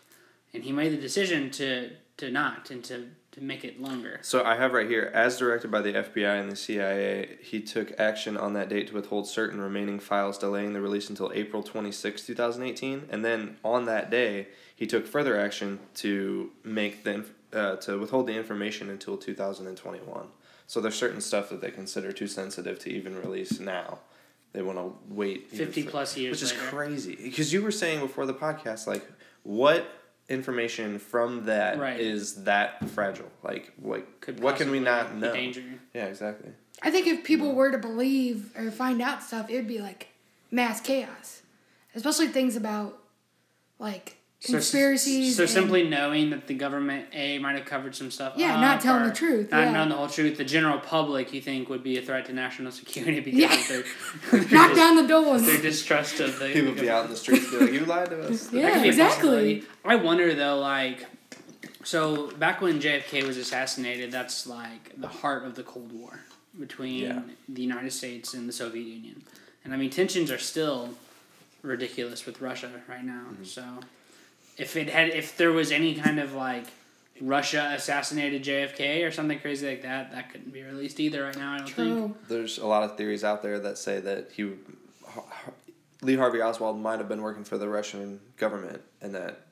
and 0.55 0.63
he 0.65 0.73
made 0.73 0.93
the 0.93 0.97
decision 1.01 1.51
to 1.53 1.91
to 2.19 2.31
not 2.31 2.71
and 2.71 2.85
to 2.85 3.09
to 3.33 3.41
make 3.43 3.65
it 3.65 3.81
longer. 3.81 4.19
So 4.21 4.45
I 4.45 4.57
have 4.57 4.75
right 4.75 4.87
here, 4.87 5.11
as 5.15 5.39
directed 5.39 5.71
by 5.71 5.81
the 5.81 5.95
FBI 5.95 6.39
and 6.39 6.53
the 6.53 6.57
CIA, 6.57 7.39
he 7.41 7.63
took 7.63 7.99
action 7.99 8.37
on 8.37 8.53
that 8.53 8.69
date 8.69 8.89
to 8.89 8.95
withhold 8.95 9.27
certain 9.27 9.59
remaining 9.59 9.99
files, 9.99 10.37
delaying 10.37 10.75
the 10.75 10.83
release 10.83 11.09
until 11.09 11.33
April 11.35 11.63
26, 11.63 12.27
2018. 12.27 13.09
And 13.09 13.25
then 13.25 13.57
on 13.65 13.87
that 13.87 14.11
day, 14.11 14.49
he 14.77 14.87
took 14.87 15.07
further 15.07 15.41
action 15.41 15.81
to 15.95 16.51
make 16.63 17.05
the 17.05 17.25
uh, 17.53 17.77
to 17.77 17.99
withhold 17.99 18.27
the 18.27 18.35
information 18.35 18.89
until 18.91 19.17
2021. 19.17 20.27
So 20.67 20.81
there's 20.81 20.95
certain 20.95 21.21
stuff 21.21 21.51
that 21.51 21.61
they 21.61 21.71
consider 21.71 22.13
too 22.13 22.27
sensitive 22.27 22.79
to 22.81 22.91
even 22.91 23.19
release 23.21 23.61
now. 23.61 23.99
They 24.53 24.63
want 24.63 24.79
to 24.79 24.93
wait 25.09 25.51
Fifty 25.51 25.83
for- 25.83 25.91
plus 25.91 26.17
years 26.17 26.33
which 26.37 26.43
is 26.43 26.53
later. 26.59 26.71
crazy 26.71 27.17
because 27.17 27.53
you 27.53 27.63
were 27.63 27.71
saying 27.71 28.01
before 28.01 28.27
the 28.27 28.35
podcast 28.35 28.87
like 28.87 29.03
what 29.45 29.87
information 30.29 30.99
from 30.99 31.47
that 31.47 31.75
is 31.99 32.35
Right. 32.37 32.45
that 32.45 32.89
fragile 32.91 33.31
like 33.43 33.73
what 33.77 34.21
Could 34.21 34.41
what 34.41 34.57
can 34.57 34.71
we 34.71 34.79
not 34.79 35.15
be 35.15 35.21
know 35.21 35.33
danger. 35.33 35.63
yeah 35.95 36.05
exactly 36.05 36.51
I 36.83 36.91
think 36.91 37.07
if 37.07 37.25
people 37.25 37.55
were 37.55 37.71
to 37.71 37.79
believe 37.79 38.51
or 38.57 38.71
find 38.71 39.01
out 39.03 39.23
stuff, 39.23 39.49
it 39.51 39.57
would 39.57 39.69
be 39.69 39.79
like 39.81 40.09
mass 40.51 40.81
chaos, 40.81 41.43
especially 41.95 42.29
things 42.29 42.55
about 42.57 42.99
like 43.79 44.11
So- 44.11 44.17
conspiracies. 44.43 45.37
So, 45.37 45.43
and- 45.43 45.51
simply 45.51 45.89
knowing 45.89 46.31
that 46.31 46.47
the 46.47 46.55
government 46.55 47.07
a 47.13 47.39
might 47.39 47.57
have 47.57 47.65
covered 47.65 47.95
some 47.95 48.11
stuff. 48.11 48.35
Yeah, 48.37 48.55
up 48.55 48.61
not 48.61 48.81
telling 48.81 49.05
the 49.05 49.13
truth, 49.15 49.51
Not 49.51 49.59
yeah. 49.65 49.73
knowing 49.73 49.89
the 49.91 49.95
whole 49.97 50.09
truth. 50.09 50.37
The 50.37 50.45
general 50.45 50.79
public, 50.79 51.33
you 51.33 51.41
think, 51.41 51.69
would 51.69 51.83
be 51.83 51.99
a 51.99 52.03
threat 52.03 52.27
to 52.27 52.33
national 52.33 52.73
security 52.73 53.21
because 53.27 53.41
Yeah. 53.41 53.55
of 53.55 53.69
their, 53.69 54.41
their, 54.41 54.51
knock 54.51 54.69
dis- 54.71 54.77
down 54.79 54.97
the 54.97 55.07
doors. 55.07 55.47
their 55.47 55.61
distrust 55.63 56.21
of 56.21 56.39
the. 56.39 56.53
people 56.53 56.73
be 56.75 56.91
out 56.91 57.05
in 57.05 57.11
the 57.11 57.17
streets 57.17 57.51
be 57.51 57.59
like 57.59 57.73
you 57.73 57.85
lied 57.85 58.11
to 58.11 58.23
us 58.29 58.53
Yeah, 58.53 58.73
could 58.73 58.83
be 58.83 58.89
a 58.89 58.91
exactly. 58.91 59.65
I 59.85 59.97
wonder 59.97 60.35
though, 60.35 60.59
like, 60.59 61.07
so 61.85 62.31
back 62.33 62.61
when 62.61 62.81
JFK 62.81 63.27
was 63.27 63.37
assassinated, 63.37 64.11
that's 64.13 64.47
like 64.47 65.01
the 65.01 65.09
heart 65.09 65.45
of 65.45 65.55
the 65.55 65.63
Cold 65.63 65.93
War 65.93 66.21
between 66.59 66.99
Yeah. 67.05 67.21
the 67.49 67.63
United 67.63 67.93
States 67.93 68.35
and 68.35 68.49
the 68.49 68.53
Soviet 68.53 68.85
Union, 68.87 69.23
and 69.65 69.73
I 69.73 69.77
mean 69.77 69.91
tensions 69.91 70.31
are 70.31 70.39
still 70.39 70.91
ridiculous 71.63 72.27
with 72.27 72.41
Russia 72.41 72.71
right 72.89 73.05
now. 73.05 73.23
Mm-hmm. 73.33 73.45
So, 73.45 73.63
if 74.63 74.77
it 74.77 74.89
had, 74.89 75.11
if 75.11 75.37
there 75.37 75.53
was 75.53 75.73
any 75.73 75.95
kind 75.95 76.19
of 76.19 76.35
like 76.35 76.65
Russia 77.21 77.73
assassinated 77.77 78.45
JFK 78.45 79.07
or 79.07 79.11
something 79.11 79.39
crazy 79.39 79.69
like 79.69 79.83
that, 79.83 80.13
that 80.13 80.31
couldn't 80.31 80.53
be 80.53 80.63
released 80.63 80.99
either 81.01 81.25
right 81.25 81.37
now. 81.37 81.55
I 81.55 81.59
don't 81.59 81.67
think. 81.69 81.77
True. 81.77 82.17
there's 82.29 82.59
a 82.59 82.67
lot 82.67 82.83
of 82.85 82.97
theories 82.97 83.25
out 83.25 83.43
there 83.43 83.59
that 83.59 83.77
say 83.77 84.01
that 84.01 84.31
he 84.35 84.53
lee 86.01 86.17
harvey 86.17 86.41
oswald 86.41 86.81
might 86.81 86.99
have 86.99 87.09
been 87.09 87.23
working 87.23 87.45
for 87.45 87.59
the 87.59 87.69
russian 87.69 88.19
government 88.37 88.81
and 89.01 89.15
that 89.15 89.43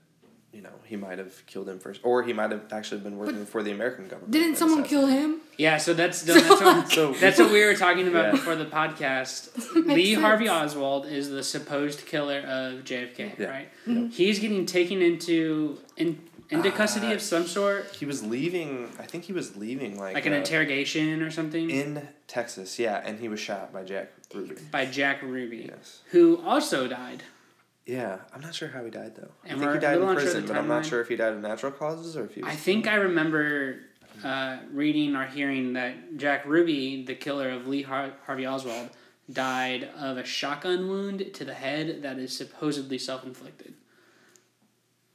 you 0.53 0.61
know 0.63 0.73
he 0.85 0.97
might 0.97 1.19
have 1.19 1.45
killed 1.47 1.69
him 1.69 1.79
first 1.79 2.01
or 2.03 2.23
he 2.23 2.33
might 2.33 2.51
have 2.51 2.63
actually 2.73 3.01
been 3.01 3.17
working 3.17 3.47
for 3.47 3.63
the 3.63 3.71
american 3.71 4.09
government 4.09 4.33
Didn't 4.33 4.57
someone 4.57 4.83
kill 4.83 5.07
him? 5.07 5.41
Yeah, 5.57 5.77
so 5.77 5.93
that's 5.95 6.23
that's 6.29 6.49
what, 6.49 6.91
So- 6.91 7.13
that's 7.13 7.39
what 7.39 7.51
we 7.53 7.65
were 7.65 7.75
talking 7.75 8.09
about 8.09 8.25
Yeah. 8.27 8.31
before 8.33 8.57
the 8.57 8.65
podcast. 8.65 9.51
Lee 9.87 10.15
sense. 10.15 10.23
Harvey 10.25 10.49
Oswald 10.49 11.07
is 11.07 11.29
the 11.29 11.43
supposed 11.43 12.07
killer 12.07 12.41
of 12.41 12.85
JFK, 12.85 13.39
Yeah. 13.39 13.47
right? 13.47 13.69
Mm-hmm. 13.87 14.07
He's 14.09 14.39
getting 14.39 14.65
taken 14.67 15.03
into 15.03 15.79
in, 15.97 16.19
into 16.49 16.71
custody 16.73 17.09
Uh, 17.09 17.15
of 17.15 17.21
some 17.23 17.47
sort, 17.47 17.95
he 17.95 18.05
was 18.07 18.25
leaving 18.25 18.89
i 18.99 19.05
think 19.05 19.23
he 19.25 19.33
was 19.33 19.57
leaving 19.57 19.97
like 19.99 20.15
like 20.15 20.27
an 20.27 20.33
uh, 20.33 20.37
interrogation 20.37 21.23
or 21.23 21.31
something, 21.31 21.71
in 21.71 22.09
texas 22.27 22.77
yeah 22.79 23.01
and 23.05 23.21
he 23.21 23.29
was 23.29 23.39
shot 23.39 23.73
by 23.73 23.85
jack 23.85 24.09
ruby 24.35 24.57
by 24.73 24.85
Jack 24.87 25.23
Ruby, 25.23 25.69
yes 25.71 26.01
who 26.11 26.43
also 26.45 26.89
died. 26.89 27.23
Yeah 27.87 28.19
i'm 28.35 28.41
not 28.41 28.55
sure 28.55 28.69
how 28.69 28.85
he 28.85 28.91
died 28.91 29.15
though 29.17 29.31
i 29.45 29.49
think 29.49 29.61
he 29.73 29.79
died 29.79 29.95
in 29.97 30.01
little 30.01 30.09
unsure 30.11 30.19
of 30.29 30.33
prison 30.33 30.47
but 30.47 30.57
i'm 30.57 30.69
not 30.69 30.85
sure 30.87 31.01
if 31.01 31.09
he 31.09 31.17
died 31.17 31.33
of 31.33 31.41
natural 31.41 31.73
causes 31.73 32.17
or 32.17 32.25
if 32.25 32.35
he 32.35 32.43
was 32.43 32.53
I 32.53 32.57
think 32.57 32.87
I 32.87 32.95
remember 32.97 33.81
uh, 34.25 34.59
reading 34.73 35.17
or 35.17 35.25
hearing 35.27 35.73
that 35.75 36.17
Jack 36.19 36.45
Ruby, 36.45 37.05
the 37.05 37.15
killer 37.15 37.49
of 37.51 37.67
Lee 37.69 37.83
Har- 37.83 38.13
Harvey 38.27 38.45
Oswald, 38.47 38.91
died 39.33 39.85
of 39.97 40.19
a 40.19 40.25
shotgun 40.25 40.89
wound 40.89 41.33
to 41.33 41.45
the 41.45 41.55
head 41.55 42.03
that 42.03 42.19
is 42.19 42.37
supposedly 42.37 42.99
self 42.99 43.25
inflicted. 43.25 43.73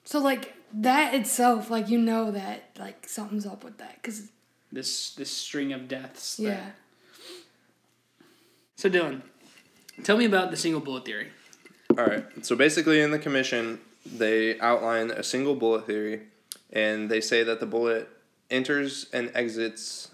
So 0.05 0.19
like 0.19 0.53
that 0.73 1.13
itself, 1.13 1.69
like 1.69 1.89
you 1.89 1.99
know 1.99 2.31
that 2.31 2.69
like 2.79 3.07
something's 3.07 3.45
up 3.45 3.63
with 3.63 3.77
that, 3.77 4.01
cause 4.01 4.29
This 4.71 5.13
this 5.13 5.29
string 5.29 5.71
of 5.73 5.87
deaths. 5.87 6.37
that- 6.37 6.43
yeah. 6.43 6.69
So 8.75 8.89
Dylan, 8.89 9.21
tell 10.03 10.17
me 10.17 10.25
about 10.25 10.51
the 10.51 10.57
single 10.57 10.81
bullet 10.81 11.05
theory. 11.05 11.27
All 11.97 12.05
right. 12.05 12.25
So 12.45 12.55
basically, 12.55 13.01
in 13.01 13.11
the 13.11 13.19
commission, 13.19 13.79
they 14.05 14.59
outline 14.59 15.11
a 15.11 15.23
single 15.23 15.55
bullet 15.55 15.85
theory, 15.85 16.21
and 16.71 17.09
they 17.09 17.21
say 17.21 17.43
that 17.43 17.59
the 17.59 17.65
bullet 17.65 18.09
enters 18.49 19.07
and 19.13 19.31
exits 19.33 20.09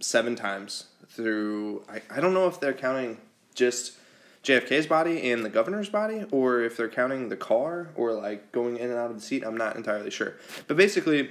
seven 0.00 0.36
times 0.36 0.86
through. 1.08 1.84
I, 1.88 2.02
I 2.10 2.20
don't 2.20 2.34
know 2.34 2.46
if 2.46 2.60
they're 2.60 2.72
counting 2.72 3.18
just 3.54 3.98
JFK's 4.42 4.86
body 4.86 5.30
and 5.30 5.44
the 5.44 5.50
governor's 5.50 5.88
body, 5.88 6.24
or 6.30 6.62
if 6.62 6.76
they're 6.76 6.88
counting 6.88 7.28
the 7.28 7.36
car 7.36 7.90
or 7.94 8.12
like 8.12 8.50
going 8.52 8.76
in 8.76 8.90
and 8.90 8.98
out 8.98 9.10
of 9.10 9.16
the 9.16 9.22
seat. 9.22 9.44
I'm 9.44 9.56
not 9.56 9.76
entirely 9.76 10.10
sure. 10.10 10.34
But 10.66 10.76
basically, 10.76 11.30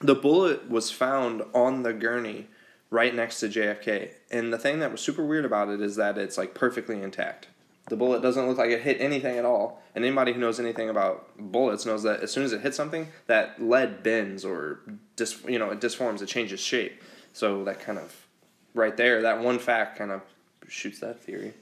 the 0.00 0.14
bullet 0.14 0.68
was 0.68 0.90
found 0.90 1.42
on 1.54 1.82
the 1.82 1.92
gurney 1.92 2.48
right 2.90 3.14
next 3.14 3.40
to 3.40 3.48
JFK. 3.48 4.10
And 4.30 4.52
the 4.52 4.58
thing 4.58 4.80
that 4.80 4.92
was 4.92 5.00
super 5.00 5.24
weird 5.24 5.44
about 5.44 5.68
it 5.68 5.80
is 5.80 5.96
that 5.96 6.18
it's 6.18 6.36
like 6.36 6.54
perfectly 6.54 7.00
intact. 7.00 7.46
The 7.92 7.98
bullet 7.98 8.22
doesn't 8.22 8.48
look 8.48 8.56
like 8.56 8.70
it 8.70 8.80
hit 8.80 9.02
anything 9.02 9.36
at 9.36 9.44
all. 9.44 9.82
And 9.94 10.02
anybody 10.02 10.32
who 10.32 10.40
knows 10.40 10.58
anything 10.58 10.88
about 10.88 11.28
bullets 11.36 11.84
knows 11.84 12.02
that 12.04 12.20
as 12.20 12.32
soon 12.32 12.42
as 12.42 12.54
it 12.54 12.62
hits 12.62 12.74
something, 12.74 13.08
that 13.26 13.62
lead 13.62 14.02
bends 14.02 14.46
or 14.46 14.80
dis, 15.16 15.44
you 15.46 15.58
know, 15.58 15.68
it 15.68 15.78
disforms, 15.78 16.22
it 16.22 16.26
changes 16.26 16.58
shape. 16.58 17.02
So 17.34 17.64
that 17.64 17.80
kind 17.80 17.98
of 17.98 18.26
right 18.72 18.96
there, 18.96 19.20
that 19.20 19.42
one 19.42 19.58
fact 19.58 19.98
kind 19.98 20.10
of 20.10 20.22
shoots 20.68 21.00
that 21.00 21.20
theory. 21.20 21.52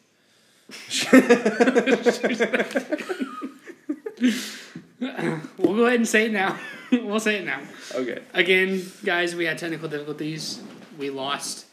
We'll 5.59 5.75
go 5.75 5.87
ahead 5.87 5.97
and 5.97 6.07
say 6.07 6.27
it 6.27 6.33
now. 6.33 6.61
we'll 6.93 7.19
say 7.19 7.39
it 7.39 7.45
now. 7.45 7.61
Okay. 7.93 8.21
Again, 8.35 8.85
guys, 9.03 9.35
we 9.35 9.47
had 9.47 9.59
technical 9.59 9.89
difficulties. 9.89 10.61
We 10.97 11.11
lost 11.11 11.67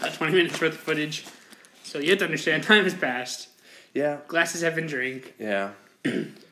uh, 0.00 0.08
20 0.10 0.32
minutes 0.32 0.60
worth 0.60 0.72
of 0.72 0.80
footage. 0.80 1.26
So 1.84 1.98
you 1.98 2.10
have 2.10 2.18
to 2.20 2.24
understand, 2.24 2.64
time 2.64 2.84
has 2.84 2.94
passed. 2.94 3.50
Yeah. 3.94 4.18
Glasses 4.28 4.62
have 4.62 4.74
been 4.74 4.86
drank. 4.86 5.34
Yeah. 5.38 5.70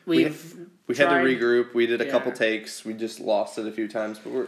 We've 0.05 0.55
We 0.87 0.95
had 0.95 1.03
to 1.05 1.09
tried- 1.09 1.25
regroup. 1.25 1.73
We 1.73 1.85
did 1.87 2.01
a 2.01 2.09
couple 2.09 2.31
Yeah. 2.31 2.37
takes. 2.37 2.85
We 2.85 2.93
just 2.93 3.19
lost 3.19 3.57
it 3.57 3.65
a 3.67 3.71
few 3.71 3.87
times, 3.87 4.19
but 4.19 4.31
we're 4.33 4.47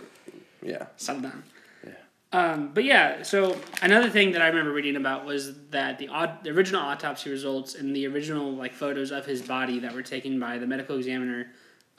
yeah. 0.61 0.87
settled 0.97 1.23
down. 1.23 1.43
Yeah. 1.85 1.91
Um, 2.31 2.71
but 2.73 2.83
yeah, 2.83 3.21
so 3.23 3.57
another 3.81 4.09
thing 4.09 4.31
that 4.31 4.41
I 4.41 4.47
remember 4.47 4.71
reading 4.71 4.95
about 4.95 5.25
was 5.25 5.55
that 5.69 5.97
the, 5.99 6.09
aut- 6.09 6.43
the 6.43 6.49
original 6.51 6.81
autopsy 6.81 7.29
results 7.29 7.75
and 7.75 7.95
the 7.95 8.07
original 8.07 8.51
like 8.53 8.73
photos 8.73 9.11
of 9.11 9.25
his 9.25 9.41
body 9.41 9.79
that 9.79 9.93
were 9.93 10.01
taken 10.03 10.39
by 10.39 10.57
the 10.57 10.67
medical 10.67 10.97
examiner 10.97 11.47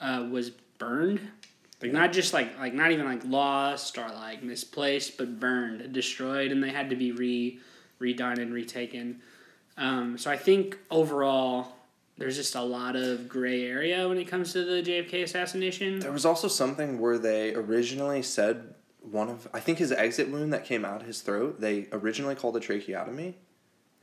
uh, 0.01 0.27
was 0.29 0.49
burned, 0.77 1.21
like 1.81 1.93
not 1.93 2.11
just 2.11 2.33
like 2.33 2.57
like 2.59 2.73
not 2.73 2.91
even 2.91 3.05
like 3.05 3.21
lost 3.25 3.97
or 3.97 4.07
like 4.09 4.43
misplaced, 4.43 5.17
but 5.17 5.39
burned, 5.39 5.93
destroyed, 5.93 6.51
and 6.51 6.61
they 6.61 6.71
had 6.71 6.89
to 6.89 6.95
be 6.97 7.11
re 7.13 7.59
redone 8.01 8.39
and 8.39 8.53
retaken. 8.53 9.21
Um, 9.77 10.17
so 10.17 10.31
I 10.31 10.37
think 10.37 10.77
overall. 10.89 11.67
There's 12.17 12.37
just 12.37 12.55
a 12.55 12.61
lot 12.61 12.95
of 12.95 13.27
gray 13.27 13.65
area 13.65 14.07
when 14.07 14.17
it 14.17 14.23
comes 14.23 14.53
to 14.53 14.63
the 14.63 14.81
JFK 14.81 15.23
assassination. 15.23 15.99
There 15.99 16.13
was 16.13 16.25
also 16.25 16.47
something 16.47 16.97
where 16.97 17.17
they 17.17 17.53
originally 17.53 18.21
said 18.21 18.73
one 19.01 19.27
of 19.27 19.49
I 19.53 19.59
think 19.59 19.79
his 19.79 19.91
exit 19.91 20.29
wound 20.29 20.53
that 20.53 20.63
came 20.63 20.85
out 20.85 21.03
his 21.03 21.19
throat. 21.19 21.59
They 21.59 21.87
originally 21.91 22.35
called 22.35 22.55
a 22.55 22.61
tracheotomy, 22.61 23.35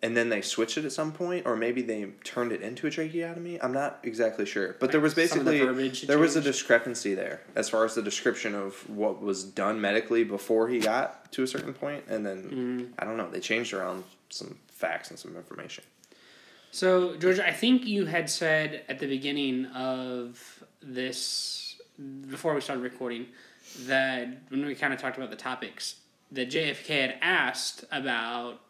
and 0.02 0.14
then 0.14 0.28
they 0.28 0.42
switched 0.42 0.76
it 0.76 0.84
at 0.84 0.92
some 0.92 1.12
point, 1.12 1.46
or 1.46 1.56
maybe 1.56 1.80
they 1.80 2.04
turned 2.22 2.52
it 2.52 2.60
into 2.60 2.86
a 2.86 2.90
tracheotomy. 2.90 3.58
I'm 3.62 3.72
not 3.72 3.98
exactly 4.02 4.44
sure, 4.44 4.76
but 4.78 4.92
there 4.92 5.00
was 5.00 5.14
the 5.14 5.22
basically 5.22 5.60
verbiage 5.60 6.02
there 6.02 6.18
was 6.18 6.36
a 6.36 6.42
discrepancy 6.42 7.14
there 7.14 7.40
as 7.56 7.70
far 7.70 7.86
as 7.86 7.94
the 7.94 8.02
description 8.02 8.54
of 8.54 8.74
what 8.90 9.22
was 9.22 9.42
done 9.42 9.80
medically 9.80 10.22
before 10.22 10.68
he 10.68 10.80
got 10.80 11.32
to 11.32 11.42
a 11.42 11.46
certain 11.46 11.72
point, 11.72 12.04
and 12.08 12.26
then 12.26 12.42
Mm-hmm. 12.42 12.92
I 12.98 13.06
don't 13.06 13.16
know. 13.16 13.30
They 13.30 13.40
changed 13.40 13.72
around 13.72 14.04
some 14.28 14.58
facts 14.82 15.10
and 15.10 15.18
some 15.18 15.36
information. 15.36 15.84
So, 16.72 17.16
Georgia, 17.16 17.46
I 17.46 17.52
think 17.52 17.86
you 17.86 18.06
had 18.06 18.28
said 18.28 18.82
at 18.88 18.98
the 18.98 19.06
beginning 19.06 19.66
of 19.66 20.64
this, 20.82 21.80
before 22.28 22.54
we 22.54 22.60
started 22.60 22.82
recording, 22.82 23.26
that 23.86 24.26
when 24.48 24.66
we 24.66 24.74
kind 24.74 24.92
of 24.92 25.00
talked 25.00 25.16
about 25.16 25.30
the 25.30 25.36
topics, 25.36 25.96
that 26.32 26.50
JFK 26.50 26.88
had 27.00 27.14
asked 27.20 27.84
about 27.92 28.60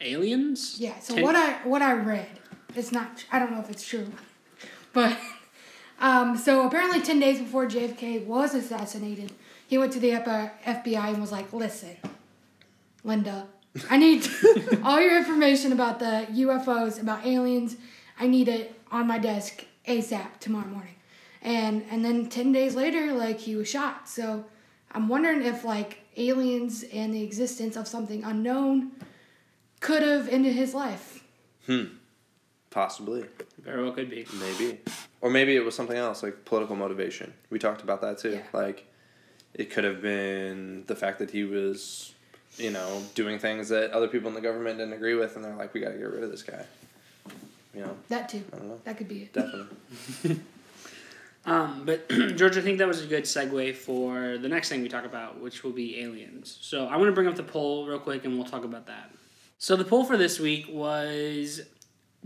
aliens. 0.00 0.76
Yeah. 0.78 0.98
So 1.00 1.14
Ten- 1.14 1.24
what 1.24 1.34
I 1.34 1.52
what 1.72 1.82
I 1.82 1.94
read, 1.94 2.38
it's 2.74 2.92
not. 2.92 3.24
I 3.32 3.38
don't 3.38 3.52
know 3.52 3.60
if 3.60 3.70
it's 3.70 3.86
true, 3.88 4.12
but 4.92 5.16
um, 5.98 6.36
so 6.36 6.66
apparently 6.66 7.00
ten 7.00 7.18
days 7.18 7.38
before 7.40 7.66
JFK 7.66 8.26
was 8.26 8.54
assassinated, 8.54 9.32
he 9.66 9.78
went 9.78 9.92
to 9.94 9.98
the 9.98 10.10
FBI 10.10 11.08
and 11.08 11.20
was 11.20 11.32
like, 11.32 11.52
"Listen, 11.54 11.96
Linda, 13.02 13.46
I 13.88 13.96
need 13.96 14.26
all 14.84 15.00
your 15.00 15.16
information 15.16 15.72
about 15.72 15.98
the 15.98 16.26
UFOs, 16.32 17.00
about 17.00 17.24
aliens. 17.26 17.76
I 18.18 18.26
need 18.26 18.48
it 18.48 18.78
on 18.90 19.06
my 19.06 19.18
desk 19.18 19.64
ASAP 19.86 20.38
tomorrow 20.40 20.66
morning. 20.66 20.96
And 21.42 21.84
and 21.90 22.04
then 22.04 22.28
10 22.28 22.52
days 22.52 22.74
later 22.74 23.12
like 23.12 23.38
he 23.40 23.56
was 23.56 23.68
shot. 23.68 24.08
So 24.08 24.44
I'm 24.92 25.08
wondering 25.08 25.42
if 25.42 25.64
like 25.64 25.98
aliens 26.16 26.84
and 26.92 27.14
the 27.14 27.22
existence 27.22 27.76
of 27.76 27.86
something 27.88 28.24
unknown 28.24 28.92
could 29.80 30.02
have 30.02 30.28
ended 30.28 30.54
his 30.54 30.74
life. 30.74 31.24
Hmm. 31.66 31.84
Possibly, 32.70 33.24
Very 33.58 33.82
well 33.82 33.90
could 33.92 34.08
be. 34.10 34.24
maybe, 34.38 34.78
or 35.20 35.28
maybe 35.28 35.56
it 35.56 35.64
was 35.64 35.74
something 35.74 35.96
else 35.96 36.22
like 36.22 36.44
political 36.44 36.76
motivation. 36.76 37.34
We 37.50 37.58
talked 37.58 37.82
about 37.82 38.00
that 38.02 38.18
too. 38.18 38.34
Yeah. 38.34 38.42
Like, 38.52 38.86
it 39.54 39.70
could 39.72 39.82
have 39.82 40.00
been 40.00 40.84
the 40.86 40.94
fact 40.94 41.18
that 41.18 41.32
he 41.32 41.42
was, 41.42 42.14
you 42.56 42.70
know, 42.70 43.02
doing 43.14 43.38
things 43.38 43.68
that 43.68 43.90
other 43.92 44.08
people 44.08 44.28
in 44.28 44.34
the 44.34 44.40
government 44.40 44.78
didn't 44.78 44.94
agree 44.94 45.14
with, 45.14 45.36
and 45.36 45.44
they're 45.44 45.54
like, 45.56 45.72
we 45.74 45.80
got 45.80 45.90
to 45.90 45.98
get 45.98 46.10
rid 46.10 46.22
of 46.22 46.30
this 46.30 46.42
guy. 46.42 46.64
You 47.74 47.82
know, 47.82 47.96
That 48.08 48.28
too. 48.28 48.42
I 48.52 48.56
don't 48.56 48.68
know. 48.68 48.80
That 48.84 48.96
could 48.98 49.08
be 49.08 49.22
it. 49.22 49.32
Definitely. 49.32 50.40
Um, 51.46 51.84
but 51.86 52.08
George, 52.36 52.56
I 52.56 52.60
think 52.60 52.78
that 52.78 52.88
was 52.88 53.02
a 53.02 53.06
good 53.06 53.24
segue 53.24 53.74
for 53.74 54.36
the 54.38 54.48
next 54.48 54.68
thing 54.68 54.82
we 54.82 54.88
talk 54.88 55.04
about, 55.04 55.40
which 55.40 55.64
will 55.64 55.72
be 55.72 56.00
aliens. 56.00 56.58
So 56.60 56.86
I 56.86 56.96
want 56.96 57.08
to 57.08 57.12
bring 57.12 57.26
up 57.26 57.36
the 57.36 57.42
poll 57.42 57.86
real 57.86 57.98
quick, 57.98 58.24
and 58.24 58.36
we'll 58.36 58.46
talk 58.46 58.64
about 58.64 58.86
that. 58.86 59.10
So 59.58 59.76
the 59.76 59.84
poll 59.84 60.04
for 60.04 60.16
this 60.16 60.38
week 60.38 60.66
was: 60.70 61.62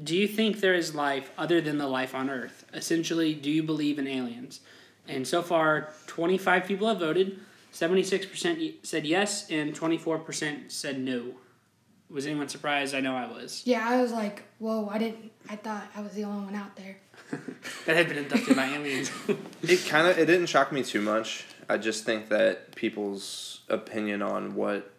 Do 0.02 0.16
you 0.16 0.26
think 0.26 0.60
there 0.60 0.74
is 0.74 0.94
life 0.94 1.30
other 1.38 1.60
than 1.60 1.78
the 1.78 1.87
life 1.87 2.14
on 2.14 2.28
Earth? 2.28 2.64
Essentially, 2.74 3.34
do 3.34 3.50
you 3.50 3.62
believe 3.62 3.98
in 3.98 4.06
aliens? 4.06 4.60
And 5.06 5.26
so 5.26 5.42
far, 5.42 5.90
twenty 6.06 6.38
five 6.38 6.64
people 6.66 6.88
have 6.88 6.98
voted. 6.98 7.38
Seventy 7.74 8.04
six 8.04 8.24
percent 8.24 8.60
said 8.84 9.04
yes, 9.04 9.50
and 9.50 9.74
twenty 9.74 9.98
four 9.98 10.18
percent 10.20 10.70
said 10.70 10.98
no. 11.00 11.34
Was 12.08 12.24
anyone 12.24 12.48
surprised? 12.48 12.94
I 12.94 13.00
know 13.00 13.16
I 13.16 13.26
was. 13.26 13.62
Yeah, 13.64 13.84
I 13.84 14.00
was 14.00 14.12
like, 14.12 14.44
whoa, 14.60 14.88
I 14.88 14.98
didn't 14.98 15.32
I 15.50 15.56
thought 15.56 15.82
I 15.96 16.00
was 16.00 16.12
the 16.12 16.22
only 16.22 16.44
one 16.44 16.54
out 16.54 16.76
there. 16.76 16.98
That 17.87 17.96
had 17.96 18.08
been 18.08 18.18
abducted 18.18 18.54
by 18.56 18.66
aliens. 18.66 19.10
It 19.62 19.84
kind 19.88 20.06
of 20.06 20.16
it 20.16 20.26
didn't 20.26 20.46
shock 20.46 20.70
me 20.70 20.84
too 20.84 21.00
much. 21.02 21.46
I 21.68 21.76
just 21.78 22.04
think 22.04 22.28
that 22.28 22.76
people's 22.76 23.62
opinion 23.68 24.22
on 24.22 24.54
what 24.54 24.92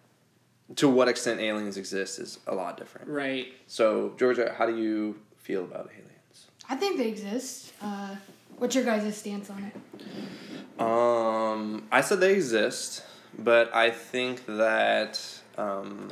to 0.75 0.89
what 0.89 1.07
extent 1.07 1.39
aliens 1.39 1.77
exist 1.77 2.19
is 2.19 2.39
a 2.45 2.53
lot 2.55 2.75
different. 2.77 3.07
right. 3.07 3.53
So, 3.67 4.13
Georgia, 4.17 4.53
how 4.57 4.65
do 4.65 4.75
you 4.75 5.17
feel 5.37 5.63
about 5.63 5.89
aliens? 5.93 6.47
I 6.67 6.75
think 6.75 6.97
they 6.97 7.07
exist. 7.07 7.71
Uh, 7.81 8.15
what's 8.57 8.75
your 8.75 8.83
guys' 8.83 9.15
stance 9.17 9.49
on 9.49 9.63
it? 9.63 10.81
Um, 10.81 11.83
I 11.91 12.01
said 12.01 12.19
they 12.19 12.33
exist, 12.33 13.03
but 13.37 13.73
I 13.73 13.89
think 13.89 14.45
that 14.45 15.21
um, 15.57 16.09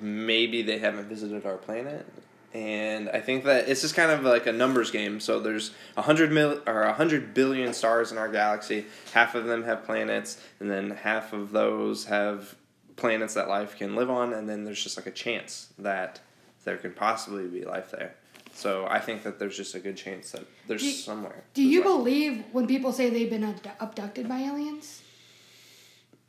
maybe 0.00 0.62
they 0.62 0.78
haven't 0.78 1.06
visited 1.08 1.44
our 1.44 1.56
planet, 1.56 2.06
and 2.54 3.08
I 3.10 3.20
think 3.20 3.44
that 3.44 3.68
it's 3.68 3.80
just 3.82 3.94
kind 3.94 4.10
of 4.10 4.22
like 4.22 4.46
a 4.46 4.52
numbers 4.52 4.90
game. 4.90 5.20
So 5.20 5.40
there's 5.40 5.72
a 5.96 6.02
hundred 6.02 6.32
mil 6.32 6.60
or 6.66 6.82
a 6.82 6.92
hundred 6.92 7.34
billion 7.34 7.72
stars 7.74 8.12
in 8.12 8.18
our 8.18 8.28
galaxy. 8.28 8.86
Half 9.12 9.34
of 9.34 9.44
them 9.44 9.64
have 9.64 9.84
planets, 9.84 10.40
and 10.60 10.70
then 10.70 10.90
half 10.90 11.32
of 11.32 11.52
those 11.52 12.06
have 12.06 12.54
planets 12.96 13.34
that 13.34 13.48
life 13.48 13.76
can 13.76 13.94
live 13.94 14.10
on, 14.10 14.32
and 14.32 14.48
then 14.48 14.64
there's 14.64 14.82
just 14.82 14.96
like 14.96 15.06
a 15.06 15.10
chance 15.10 15.72
that 15.78 16.20
there 16.64 16.76
could 16.76 16.96
possibly 16.96 17.46
be 17.46 17.64
life 17.64 17.90
there. 17.90 18.14
So 18.54 18.86
I 18.88 19.00
think 19.00 19.22
that 19.24 19.38
there's 19.38 19.56
just 19.56 19.74
a 19.74 19.80
good 19.80 19.96
chance 19.96 20.32
that 20.32 20.44
there's 20.68 20.82
Do- 20.82 20.90
somewhere. 20.90 21.42
Do 21.54 21.62
there's 21.62 21.72
you 21.72 21.80
life. 21.80 21.88
believe 21.88 22.44
when 22.52 22.66
people 22.66 22.92
say 22.92 23.10
they've 23.10 23.30
been 23.30 23.44
abdu- 23.44 23.70
abducted 23.80 24.28
by 24.28 24.40
aliens? 24.40 25.02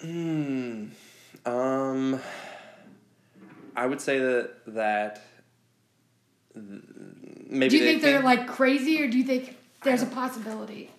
Hmm. 0.01 0.85
Um. 1.45 2.19
I 3.75 3.85
would 3.87 3.99
say 4.01 4.19
that 4.19 4.51
that 4.67 5.21
maybe 6.55 7.69
do 7.69 7.77
you 7.77 7.83
they 7.83 7.89
think 7.91 8.01
they're 8.03 8.21
like 8.21 8.47
crazy, 8.47 9.01
or 9.01 9.07
do 9.09 9.17
you 9.17 9.23
think 9.23 9.57
there's 9.83 10.01
a 10.03 10.05
possibility? 10.05 10.91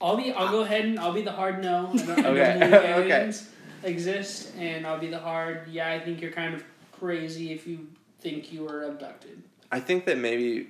I'll 0.00 0.16
be. 0.16 0.32
I'll 0.32 0.50
go 0.50 0.60
ahead 0.60 0.84
and 0.84 0.98
I'll 1.00 1.12
be 1.12 1.22
the 1.22 1.32
hard 1.32 1.62
no. 1.62 1.90
I 1.92 1.96
don't, 1.96 2.10
I 2.10 2.14
don't 2.22 2.26
Okay, 2.36 2.64
okay. 2.74 2.90
aliens 2.92 3.48
exist, 3.82 4.52
and 4.58 4.86
I'll 4.86 4.98
be 4.98 5.08
the 5.08 5.18
hard. 5.18 5.68
Yeah, 5.68 5.88
I 5.90 5.98
think 5.98 6.20
you're 6.20 6.32
kind 6.32 6.54
of 6.54 6.62
crazy 6.92 7.52
if 7.52 7.66
you 7.66 7.86
think 8.20 8.52
you 8.52 8.64
were 8.64 8.84
abducted. 8.84 9.42
I 9.70 9.80
think 9.80 10.06
that 10.06 10.18
maybe 10.18 10.68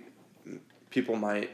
people 0.91 1.17
might 1.17 1.51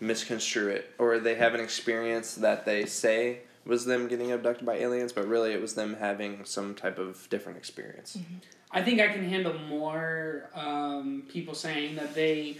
misconstrue 0.00 0.68
it, 0.68 0.90
or 0.98 1.18
they 1.18 1.34
have 1.36 1.54
an 1.54 1.60
experience 1.60 2.34
that 2.36 2.64
they 2.64 2.86
say 2.86 3.40
was 3.64 3.86
them 3.86 4.08
getting 4.08 4.30
abducted 4.30 4.66
by 4.66 4.76
aliens, 4.76 5.12
but 5.12 5.26
really 5.26 5.52
it 5.52 5.60
was 5.60 5.74
them 5.74 5.96
having 5.98 6.44
some 6.44 6.74
type 6.74 6.98
of 6.98 7.28
different 7.30 7.56
experience. 7.56 8.18
I 8.70 8.82
think 8.82 9.00
I 9.00 9.08
can 9.08 9.26
handle 9.28 9.54
more 9.68 10.50
um, 10.54 11.22
people 11.28 11.54
saying 11.54 11.96
that 11.96 12.14
they 12.14 12.58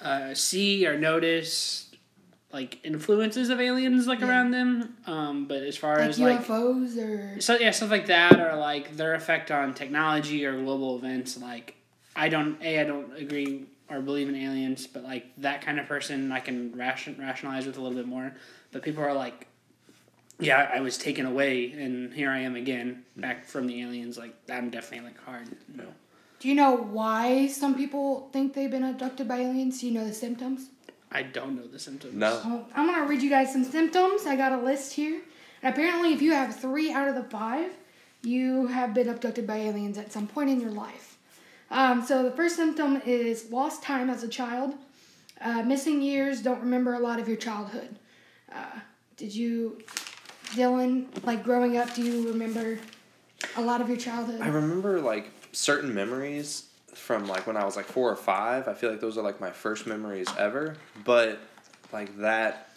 uh, 0.00 0.34
see 0.34 0.86
or 0.86 0.98
notice 0.98 1.90
like 2.52 2.78
influences 2.84 3.48
of 3.48 3.60
aliens 3.60 4.06
like 4.06 4.20
Yeah. 4.20 4.28
around 4.28 4.50
them. 4.50 4.96
Um, 5.06 5.46
but 5.46 5.62
as 5.62 5.76
far 5.76 5.98
Like 6.00 6.08
as 6.08 6.18
like 6.18 6.40
UFOs 6.46 6.96
or 6.98 7.40
So 7.40 7.58
yeah, 7.58 7.70
stuff 7.70 7.90
like 7.90 8.06
that, 8.06 8.40
or 8.40 8.56
like 8.56 8.96
their 8.96 9.14
effect 9.14 9.50
on 9.50 9.74
technology 9.74 10.44
or 10.44 10.60
global 10.60 10.96
events. 10.96 11.38
Like, 11.40 11.76
I 12.14 12.28
don't 12.28 12.60
a 12.62 12.80
I 12.80 12.84
don't 12.84 13.16
agree 13.16 13.66
or 13.88 14.00
believe 14.00 14.28
in 14.28 14.34
aliens, 14.34 14.86
but 14.86 15.02
like 15.02 15.26
that 15.38 15.62
kind 15.62 15.78
of 15.78 15.86
person, 15.86 16.32
I 16.32 16.40
can 16.40 16.72
ration, 16.74 17.16
rationalize 17.18 17.66
with 17.66 17.76
a 17.76 17.80
little 17.80 17.96
bit 17.96 18.06
more. 18.06 18.32
But 18.70 18.82
people 18.82 19.02
are 19.02 19.12
like, 19.12 19.46
yeah, 20.40 20.70
I 20.72 20.80
was 20.80 20.96
taken 20.96 21.26
away, 21.26 21.72
and 21.72 22.12
here 22.12 22.30
I 22.30 22.38
am 22.40 22.56
again, 22.56 23.04
back 23.16 23.44
from 23.44 23.66
the 23.66 23.82
aliens. 23.82 24.16
Like, 24.16 24.34
I'm 24.50 24.70
definitely 24.70 25.08
like 25.08 25.22
hard. 25.24 25.48
No. 25.74 25.84
do 26.40 26.48
you 26.48 26.54
know 26.54 26.74
why 26.74 27.46
some 27.48 27.74
people 27.74 28.28
think 28.32 28.54
they've 28.54 28.70
been 28.70 28.84
abducted 28.84 29.28
by 29.28 29.38
aliens? 29.40 29.80
Do 29.80 29.86
you 29.86 29.92
know 29.92 30.06
the 30.06 30.14
symptoms? 30.14 30.68
I 31.10 31.22
don't 31.22 31.56
know 31.56 31.66
the 31.66 31.78
symptoms. 31.78 32.14
No. 32.14 32.40
Oh, 32.44 32.66
I'm 32.74 32.86
gonna 32.86 33.06
read 33.06 33.20
you 33.22 33.28
guys 33.30 33.52
some 33.52 33.64
symptoms. 33.64 34.26
I 34.26 34.34
got 34.36 34.52
a 34.52 34.62
list 34.62 34.94
here. 34.94 35.20
And 35.62 35.72
apparently, 35.72 36.12
if 36.14 36.22
you 36.22 36.32
have 36.32 36.56
three 36.56 36.90
out 36.92 37.08
of 37.08 37.14
the 37.14 37.24
five, 37.24 37.70
you 38.22 38.68
have 38.68 38.94
been 38.94 39.08
abducted 39.08 39.46
by 39.46 39.58
aliens 39.58 39.98
at 39.98 40.12
some 40.12 40.26
point 40.26 40.48
in 40.48 40.60
your 40.60 40.70
life. 40.70 41.11
Um, 41.72 42.04
so 42.04 42.22
the 42.22 42.30
first 42.30 42.56
symptom 42.56 43.00
is 43.06 43.50
lost 43.50 43.82
time 43.82 44.10
as 44.10 44.22
a 44.22 44.28
child, 44.28 44.74
uh, 45.40 45.62
missing 45.62 46.02
years, 46.02 46.42
don't 46.42 46.60
remember 46.60 46.94
a 46.94 46.98
lot 46.98 47.18
of 47.18 47.26
your 47.26 47.38
childhood. 47.38 47.96
Uh, 48.54 48.80
did 49.16 49.34
you, 49.34 49.82
Dylan, 50.50 51.06
like 51.24 51.42
growing 51.42 51.78
up, 51.78 51.94
do 51.94 52.02
you 52.02 52.28
remember 52.28 52.78
a 53.56 53.62
lot 53.62 53.80
of 53.80 53.88
your 53.88 53.96
childhood? 53.96 54.40
I 54.42 54.48
remember 54.48 55.00
like 55.00 55.30
certain 55.52 55.94
memories 55.94 56.66
from 56.94 57.26
like 57.26 57.46
when 57.46 57.56
I 57.56 57.64
was 57.64 57.74
like 57.74 57.86
four 57.86 58.10
or 58.10 58.16
five. 58.16 58.68
I 58.68 58.74
feel 58.74 58.90
like 58.90 59.00
those 59.00 59.16
are 59.16 59.22
like 59.22 59.40
my 59.40 59.50
first 59.50 59.86
memories 59.86 60.28
ever. 60.38 60.76
But 61.04 61.40
like 61.90 62.18
that 62.18 62.68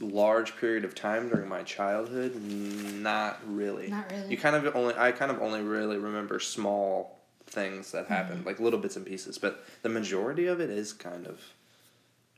large 0.00 0.56
period 0.56 0.84
of 0.84 0.94
time 0.94 1.28
during 1.30 1.48
my 1.48 1.62
childhood, 1.62 2.36
not 2.36 3.40
really. 3.46 3.88
Not 3.88 4.10
really. 4.10 4.28
You 4.28 4.36
kind 4.36 4.54
of 4.54 4.76
only 4.76 4.94
I 4.96 5.12
kind 5.12 5.30
of 5.30 5.40
only 5.40 5.62
really 5.62 5.96
remember 5.96 6.38
small 6.40 7.17
things 7.58 7.92
that 7.92 8.06
happened, 8.06 8.40
Mm-hmm. 8.40 8.46
like 8.48 8.60
little 8.60 8.78
bits 8.78 8.96
and 8.96 9.04
pieces. 9.06 9.38
But 9.38 9.64
the 9.82 9.88
majority 9.88 10.46
of 10.46 10.60
it 10.60 10.70
is 10.70 10.92
kind 10.92 11.26
of 11.26 11.40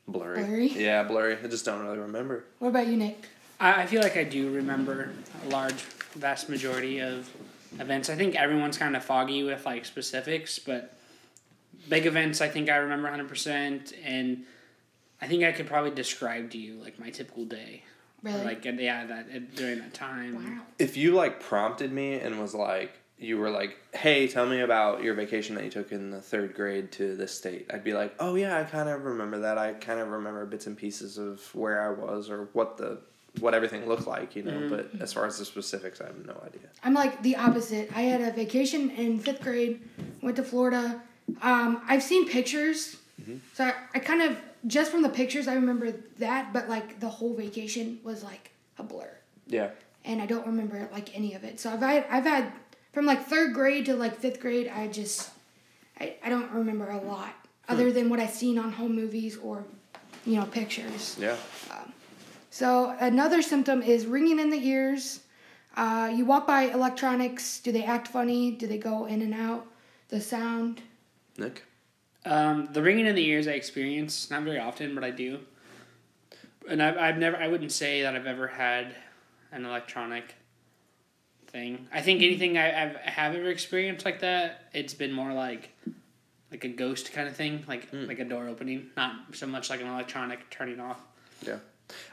blurry. 0.09 0.43
Blurry? 0.45 0.69
Yeah, 0.69 1.03
blurry. 1.05 1.37
I 1.43 1.47
just 1.49 1.65
don't 1.65 1.83
really 1.85 1.99
remember. 1.99 2.45
What 2.59 2.69
about 2.69 2.87
you, 2.87 2.97
Nick? 2.97 3.27
I, 3.59 3.83
I 3.83 3.87
feel 3.87 4.03
like 4.03 4.17
I 4.17 4.25
do 4.25 4.51
remember 4.53 5.11
a 5.47 5.49
large, 5.51 5.83
vast 6.15 6.49
majority 6.49 7.01
of 7.01 7.29
events. 7.79 8.09
I 8.11 8.17
think 8.17 8.35
everyone's 8.35 8.79
kind 8.79 8.97
of 8.97 9.05
foggy 9.05 9.43
with 9.45 9.65
like 9.67 9.85
specifics, 9.85 10.59
but 10.59 10.97
big 11.89 12.07
events 12.07 12.41
I 12.41 12.49
think 12.49 12.69
I 12.69 12.77
remember 12.77 13.09
100%. 13.11 13.93
And 14.05 14.45
I 15.23 15.27
think 15.27 15.45
I 15.45 15.53
could 15.53 15.67
probably 15.67 15.91
describe 15.91 16.51
to 16.53 16.59
you 16.59 16.75
like 16.83 16.99
my 16.99 17.11
typical 17.11 17.45
day. 17.45 17.83
Or, 18.25 18.31
Really? 18.33 18.45
like, 18.45 18.65
yeah, 18.65 19.07
that 19.07 19.55
during 19.57 19.79
that 19.79 19.95
time. 19.95 20.35
wow. 20.35 20.63
If 20.79 20.97
you 20.97 21.15
like 21.15 21.41
prompted 21.41 21.91
me 21.93 22.15
and 22.21 22.39
was 22.41 22.55
like, 22.55 22.93
you 23.21 23.37
were 23.37 23.51
like, 23.51 23.77
"Hey, 23.93 24.27
tell 24.27 24.47
me 24.47 24.61
about 24.61 25.03
your 25.03 25.15
vacation 25.15 25.55
that 25.57 25.65
you 25.65 25.71
took 25.71 25.93
in 25.93 26.11
the 26.11 26.21
third 26.21 26.55
grade 26.55 26.91
to 26.93 27.15
this 27.17 27.33
state," 27.37 27.71
I'd 27.73 27.85
be 27.85 27.93
like, 27.93 28.15
"Oh 28.19 28.35
yeah, 28.35 28.59
I 28.59 28.65
kind 28.65 28.89
of 28.89 29.05
remember 29.05 29.39
that. 29.41 29.59
I 29.59 29.75
kind 29.75 30.01
of 30.01 30.09
remember 30.09 30.45
bits 30.47 30.67
and 30.67 30.77
pieces 30.77 31.19
of 31.19 31.55
where 31.55 31.83
I 31.83 31.91
was 31.91 32.31
or 32.31 32.49
what 32.55 32.79
the 32.79 32.99
what 33.39 33.55
everything 33.55 33.87
looked 33.87 34.07
like, 34.07 34.35
you 34.35 34.43
know." 34.43 34.69
But 34.69 34.91
as 35.01 35.13
far 35.13 35.27
as 35.27 35.39
the 35.39 35.45
specifics, 35.45 36.01
I 36.01 36.07
have 36.07 36.25
no 36.27 36.41
idea. 36.45 36.69
I'm 36.83 36.95
like 36.95 37.23
the 37.23 37.37
opposite. 37.37 37.91
I 37.95 38.03
had 38.03 38.23
a 38.23 38.33
vacation 38.33 38.91
in 38.91 39.19
fifth 39.19 39.43
grade, 39.43 39.81
went 40.23 40.37
to 40.37 40.43
Florida. 40.43 41.03
Um, 41.43 41.83
I've 41.87 42.03
seen 42.03 42.27
pictures, 42.29 42.97
so 43.55 43.65
I, 43.65 43.75
I 43.95 43.99
kind 43.99 44.23
of 44.23 44.39
just 44.67 44.91
from 44.91 45.03
the 45.03 45.09
pictures 45.11 45.47
I 45.47 45.55
remember 45.55 45.93
that, 46.19 46.53
but 46.53 46.69
like 46.69 47.01
the 47.01 47.09
whole 47.09 47.35
vacation 47.35 47.99
was 48.03 48.23
like 48.25 48.51
a 48.79 48.83
blur, 48.83 49.11
Yeah, 49.47 49.71
and 50.05 50.21
I 50.23 50.27
don't 50.27 50.47
remember 50.47 50.89
like 50.91 51.15
any 51.15 51.35
of 51.35 51.45
it. 51.45 51.61
So 51.61 51.71
I've 51.71 51.81
had, 51.81 52.07
I've 52.11 52.25
had 52.25 52.53
from 52.93 53.07
like 53.07 53.27
third 53.27 53.55
grade 53.55 53.87
to 53.87 53.95
like 53.95 54.17
fifth 54.17 54.41
grade, 54.41 54.69
I 54.69 54.89
just 54.89 55.31
I, 56.01 56.15
I 56.25 56.29
don't 56.29 56.51
remember 56.51 56.91
a 56.91 57.01
lot 57.01 57.35
other 57.69 57.93
than 57.93 58.09
what 58.11 58.19
I've 58.21 58.31
seen 58.31 58.59
on 58.59 58.73
home 58.73 58.95
movies 58.97 59.37
or 59.39 59.65
you 60.27 60.37
know 60.37 60.47
pictures. 60.47 61.17
yeah. 61.21 61.37
So 62.51 62.97
another 62.99 63.43
symptom 63.43 63.81
is 63.83 64.07
ringing 64.07 64.41
in 64.41 64.51
the 64.51 64.59
ears. 64.67 65.21
Uh, 65.77 66.13
you 66.13 66.25
walk 66.25 66.47
by 66.49 66.63
electronics. 66.63 67.61
Do 67.61 67.71
they 67.71 67.85
act 67.85 68.09
funny? 68.09 68.51
Do 68.51 68.67
they 68.67 68.79
go 68.79 69.07
in 69.07 69.23
and 69.23 69.33
out? 69.33 69.67
The 70.09 70.21
sound. 70.21 70.83
Nick, 71.39 71.63
Um, 72.25 72.69
the 72.73 72.83
ringing 72.83 73.07
in 73.07 73.15
the 73.15 73.25
ears 73.25 73.47
I 73.47 73.53
experience 73.53 74.31
not 74.33 74.43
very 74.43 74.59
often, 74.59 74.97
but 74.97 75.05
I 75.05 75.11
do. 75.13 75.39
And 76.69 76.83
I've, 76.83 76.99
I've 76.99 77.19
never 77.19 77.37
I 77.37 77.47
wouldn't 77.47 77.73
say 77.73 78.03
that 78.03 78.17
I've 78.17 78.27
ever 78.27 78.49
had 78.49 78.95
an 79.53 79.65
electronic 79.65 80.35
thing. 81.51 81.87
I 81.93 82.01
think 82.01 82.23
anything 82.23 82.57
I 82.59 82.85
I've, 82.85 82.97
have 82.97 83.35
ever 83.35 83.51
experienced 83.51 84.05
like 84.05 84.21
that, 84.21 84.69
it's 84.73 84.95
been 84.95 85.13
more 85.13 85.33
like 85.33 85.71
like 86.51 86.65
a 86.65 86.69
ghost 86.69 87.13
kind 87.13 87.29
of 87.29 87.37
thing, 87.37 87.65
like 87.69 87.91
Mm. 87.93 88.09
like 88.09 88.19
a 88.19 88.25
door 88.25 88.49
opening, 88.49 88.91
not 88.97 89.13
so 89.35 89.47
much 89.47 89.71
like 89.71 89.81
an 89.81 89.87
electronic 89.87 90.51
turning 90.51 90.81
off. 90.81 90.99
Yeah. 91.47 91.59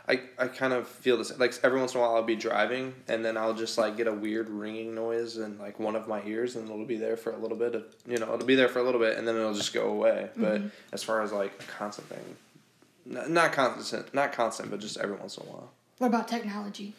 I, 0.07 0.21
I 0.39 0.47
kind 0.47 0.73
of 0.73 0.87
feel 0.87 1.17
this 1.17 1.37
like 1.37 1.53
every 1.63 1.79
once 1.79 1.93
in 1.93 1.99
a 1.99 2.01
while 2.03 2.15
I'll 2.15 2.23
be 2.23 2.35
driving 2.35 2.95
and 3.07 3.23
then 3.23 3.37
I'll 3.37 3.53
just 3.53 3.77
like 3.77 3.95
get 3.95 4.07
a 4.07 4.11
weird 4.13 4.49
ringing 4.49 4.95
noise 4.95 5.37
in 5.37 5.59
like 5.59 5.79
one 5.79 5.95
of 5.95 6.07
my 6.07 6.23
ears 6.25 6.55
and 6.55 6.67
it'll 6.67 6.83
be 6.85 6.97
there 6.97 7.15
for 7.15 7.31
a 7.31 7.37
little 7.37 7.57
bit 7.57 7.75
of 7.75 7.83
you 8.07 8.17
know 8.17 8.33
it'll 8.33 8.47
be 8.47 8.55
there 8.55 8.69
for 8.69 8.79
a 8.79 8.83
little 8.83 8.99
bit 8.99 9.19
and 9.19 9.27
then 9.27 9.35
it'll 9.35 9.53
just 9.53 9.75
go 9.75 9.89
away 9.89 10.29
but 10.35 10.63
as 10.91 11.03
far 11.03 11.21
as 11.21 11.31
like 11.31 11.51
a 11.61 11.63
constant 11.77 12.07
thing 12.09 12.35
n- 13.19 13.31
not 13.31 13.53
constant 13.53 14.11
not 14.15 14.33
constant 14.33 14.71
but 14.71 14.79
just 14.79 14.97
every 14.97 15.15
once 15.15 15.37
in 15.37 15.45
a 15.45 15.49
while 15.51 15.69
What 15.99 16.07
about 16.07 16.27
technology? 16.27 16.95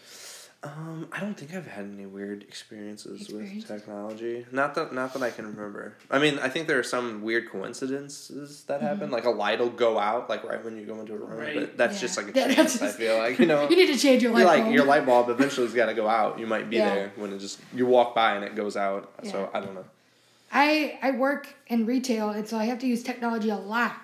Um 0.64 1.06
I 1.12 1.20
don't 1.20 1.34
think 1.38 1.54
I've 1.54 1.68
had 1.68 1.84
any 1.84 2.04
weird 2.04 2.42
experiences 2.42 3.20
Experiences? 3.22 3.68
with 3.70 3.80
technology 3.80 4.44
not 4.50 4.74
that 4.74 4.92
not 4.92 5.12
that 5.14 5.22
I 5.22 5.30
can 5.30 5.46
remember 5.46 5.94
I 6.10 6.18
mean 6.18 6.38
I 6.40 6.48
think 6.48 6.66
there 6.66 6.78
are 6.80 6.82
some 6.84 7.22
weird 7.22 7.48
coincidences 7.48 8.64
that 8.64 8.80
happen 8.82 9.12
like 9.12 9.24
a 9.24 9.30
light 9.30 9.60
will 9.60 9.70
go 9.70 9.98
out 10.00 10.28
like 10.28 10.42
right 10.42 10.62
when 10.64 10.76
you 10.76 10.84
go 10.84 10.98
into 11.00 11.12
a 11.14 11.16
room 11.16 11.38
Right. 11.38 11.54
but 11.54 11.76
that's 11.76 11.94
Yeah. 11.94 12.00
just 12.00 12.16
like 12.16 12.28
a 12.28 12.32
Yeah, 12.38 12.54
chance 12.54 12.82
I 12.82 12.88
feel 12.88 13.16
like 13.18 13.38
you 13.42 13.46
know 13.46 13.68
You 13.68 13.76
need 13.76 13.92
to 13.92 13.98
change 13.98 14.22
your 14.24 14.32
light 14.32 14.40
you're 14.40 14.48
like 14.48 14.62
bulb. 14.64 14.74
your 14.74 14.84
light 14.84 15.06
bulb 15.06 15.28
eventually's 15.30 15.74
got 15.74 15.86
to 15.86 15.94
go 15.94 16.08
out. 16.08 16.40
You 16.40 16.46
might 16.48 16.68
be 16.68 16.76
Yeah. 16.76 16.86
there 16.94 17.12
when 17.16 17.32
it 17.32 17.38
just 17.38 17.60
you 17.72 17.86
walk 17.86 18.14
by 18.16 18.34
and 18.34 18.44
it 18.44 18.56
goes 18.56 18.76
out. 18.76 19.12
So 19.22 19.48
I 19.54 19.60
don't 19.60 19.74
know. 19.76 19.84
I 20.50 20.98
I 21.02 21.10
work 21.12 21.54
in 21.68 21.86
retail, 21.86 22.30
and 22.30 22.48
so 22.48 22.56
I 22.58 22.64
have 22.64 22.78
to 22.80 22.86
use 22.86 23.02
technology 23.02 23.50
a 23.50 23.56
lot. 23.56 23.94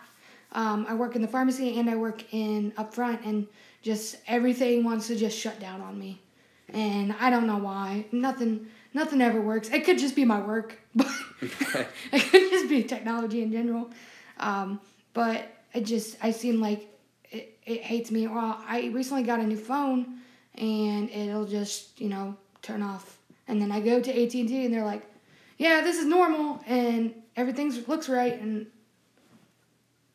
Um, 0.53 0.87
I 0.89 0.95
work 0.95 1.17
in 1.17 1.23
the 1.23 1.29
pharmacy 1.29 1.79
and 1.79 1.89
I 1.91 1.97
work 1.97 2.23
in 2.33 2.73
up 2.77 2.95
front, 2.95 3.25
and 3.25 3.47
just 3.83 4.17
everything 4.29 4.85
wants 4.85 5.07
to 5.09 5.17
just 5.17 5.37
shut 5.39 5.59
down 5.59 5.81
on 5.81 5.99
me, 5.99 6.21
and 6.69 7.15
I 7.21 7.31
don't 7.31 7.47
know 7.47 7.59
why. 7.59 8.07
Nothing 8.13 8.69
nothing 8.93 9.21
ever 9.21 9.41
works. 9.41 9.69
It 9.71 9.85
could 9.85 9.99
just 9.99 10.17
be 10.17 10.25
my 10.25 10.41
work, 10.41 10.79
but 10.95 11.09
it 11.41 12.31
could 12.31 12.51
just 12.51 12.69
be 12.69 12.83
technology 12.83 13.43
in 13.43 13.53
general. 13.53 13.91
Um, 14.39 14.81
but 15.13 15.49
it 15.73 15.83
just 15.83 16.17
I 16.23 16.31
seem 16.31 16.61
like 16.61 16.89
it, 17.31 17.59
it 17.65 17.83
hates 17.83 18.11
me. 18.11 18.27
Well, 18.27 18.63
I 18.67 18.91
recently 18.93 19.23
got 19.23 19.41
a 19.41 19.45
new 19.45 19.57
phone, 19.57 20.19
and 20.55 21.11
it'll 21.11 21.47
just 21.47 22.01
you 22.01 22.09
know 22.09 22.37
turn 22.63 22.83
off, 22.83 23.19
and 23.49 23.61
then 23.61 23.71
I 23.71 23.81
go 23.81 24.01
to 24.01 24.11
AT 24.11 24.35
and 24.35 24.49
T, 24.49 24.65
and 24.65 24.73
they're 24.73 24.85
like 24.85 25.03
yeah, 25.59 25.81
this 25.83 25.99
is 25.99 26.07
normal 26.07 26.61
and 26.67 27.15
everything 27.37 27.73
looks 27.87 28.09
right 28.09 28.41
and 28.41 28.67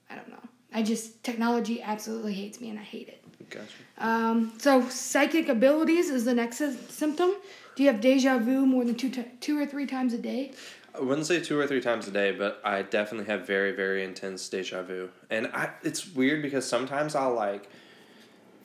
I 0.09 0.15
don't 0.15 0.29
know. 0.29 0.35
I 0.73 0.83
just 0.83 1.23
technology 1.23 1.81
absolutely 1.81 2.33
hates 2.33 2.59
me 2.59 2.69
and 2.69 2.79
I 2.79 2.83
hate 2.83 3.07
it. 3.07 3.18
Gotcha. 3.49 3.67
Um, 3.97 4.53
so 4.57 4.87
psychic 4.89 5.49
abilities 5.49 6.09
is 6.09 6.25
the 6.25 6.33
next 6.33 6.57
sy- 6.57 6.75
symptom. 6.89 7.31
Do 7.75 7.83
you 7.83 7.91
have 7.91 8.01
deja 8.01 8.37
vu 8.37 8.65
more 8.65 8.85
than 8.85 8.95
two 8.95 9.09
t- 9.09 9.25
two 9.39 9.57
or 9.57 9.65
three 9.65 9.85
times 9.85 10.13
a 10.13 10.17
day? 10.17 10.51
I 10.93 11.01
wouldn't 11.01 11.27
say 11.27 11.39
two 11.39 11.57
or 11.57 11.67
three 11.67 11.81
times 11.81 12.07
a 12.07 12.11
day, 12.11 12.31
but 12.31 12.59
I 12.63 12.81
definitely 12.81 13.27
have 13.27 13.45
very 13.45 13.71
very 13.71 14.03
intense 14.03 14.47
deja 14.49 14.81
vu, 14.83 15.09
and 15.29 15.47
I 15.53 15.69
it's 15.83 16.13
weird 16.13 16.41
because 16.41 16.67
sometimes 16.67 17.15
I'll 17.15 17.33
like 17.35 17.69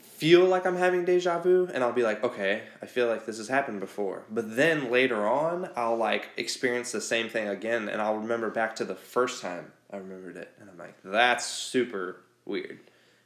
feel 0.00 0.44
like 0.46 0.64
I'm 0.66 0.76
having 0.76 1.04
deja 1.04 1.38
vu, 1.40 1.68
and 1.72 1.82
I'll 1.84 1.92
be 1.92 2.02
like, 2.02 2.22
okay, 2.24 2.62
I 2.80 2.86
feel 2.86 3.08
like 3.08 3.26
this 3.26 3.38
has 3.38 3.48
happened 3.48 3.80
before, 3.80 4.24
but 4.30 4.56
then 4.56 4.90
later 4.90 5.26
on 5.28 5.68
I'll 5.76 5.96
like 5.96 6.28
experience 6.36 6.92
the 6.92 7.00
same 7.00 7.28
thing 7.28 7.48
again, 7.48 7.88
and 7.88 8.00
I'll 8.00 8.16
remember 8.16 8.50
back 8.50 8.76
to 8.76 8.84
the 8.84 8.94
first 8.94 9.42
time 9.42 9.72
I 9.92 9.98
remembered 9.98 10.36
it, 10.36 10.50
and 10.60 10.70
I'm 10.70 10.78
like, 10.78 10.96
that's 11.04 11.46
super 11.46 12.20
weird, 12.46 12.78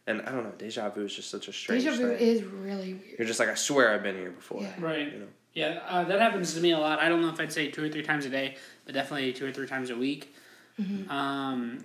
and 0.09 0.23
I 0.23 0.33
don't 0.33 0.43
know, 0.45 0.53
deja 0.59 0.89
vu 0.91 1.05
is 1.05 1.15
just 1.15 1.31
such 1.31 1.47
a 1.49 1.53
strange 1.53 1.85
Deja 1.85 1.97
vu 1.97 2.17
thing. 2.17 2.27
is 2.27 2.43
really 2.43 2.95
weird. 2.95 3.19
You're 3.19 3.29
just 3.29 3.39
like, 3.39 3.49
I 3.49 3.55
swear 3.55 3.95
I've 3.95 4.03
been 4.03 4.17
here 4.17 4.31
before. 4.31 4.63
Yeah. 4.63 4.73
Right. 4.81 5.13
You 5.13 5.19
know. 5.21 5.27
Yeah, 5.55 5.81
uh, 5.89 6.05
that 6.05 6.21
happens 6.21 6.55
to 6.55 6.61
me 6.61 6.71
a 6.73 6.79
lot. 6.79 6.99
I 7.01 7.09
don't 7.09 7.21
know 7.23 7.31
if 7.31 7.41
I'd 7.41 7.53
say 7.53 7.69
two 7.71 7.85
or 7.85 7.89
three 7.89 8.03
times 8.03 8.25
a 8.27 8.29
day, 8.29 8.57
but 8.85 8.95
definitely 8.95 9.33
two 9.33 9.47
or 9.47 9.53
three 9.53 9.67
times 9.67 9.91
a 9.91 9.97
week. 9.97 10.35
Um, 11.09 11.85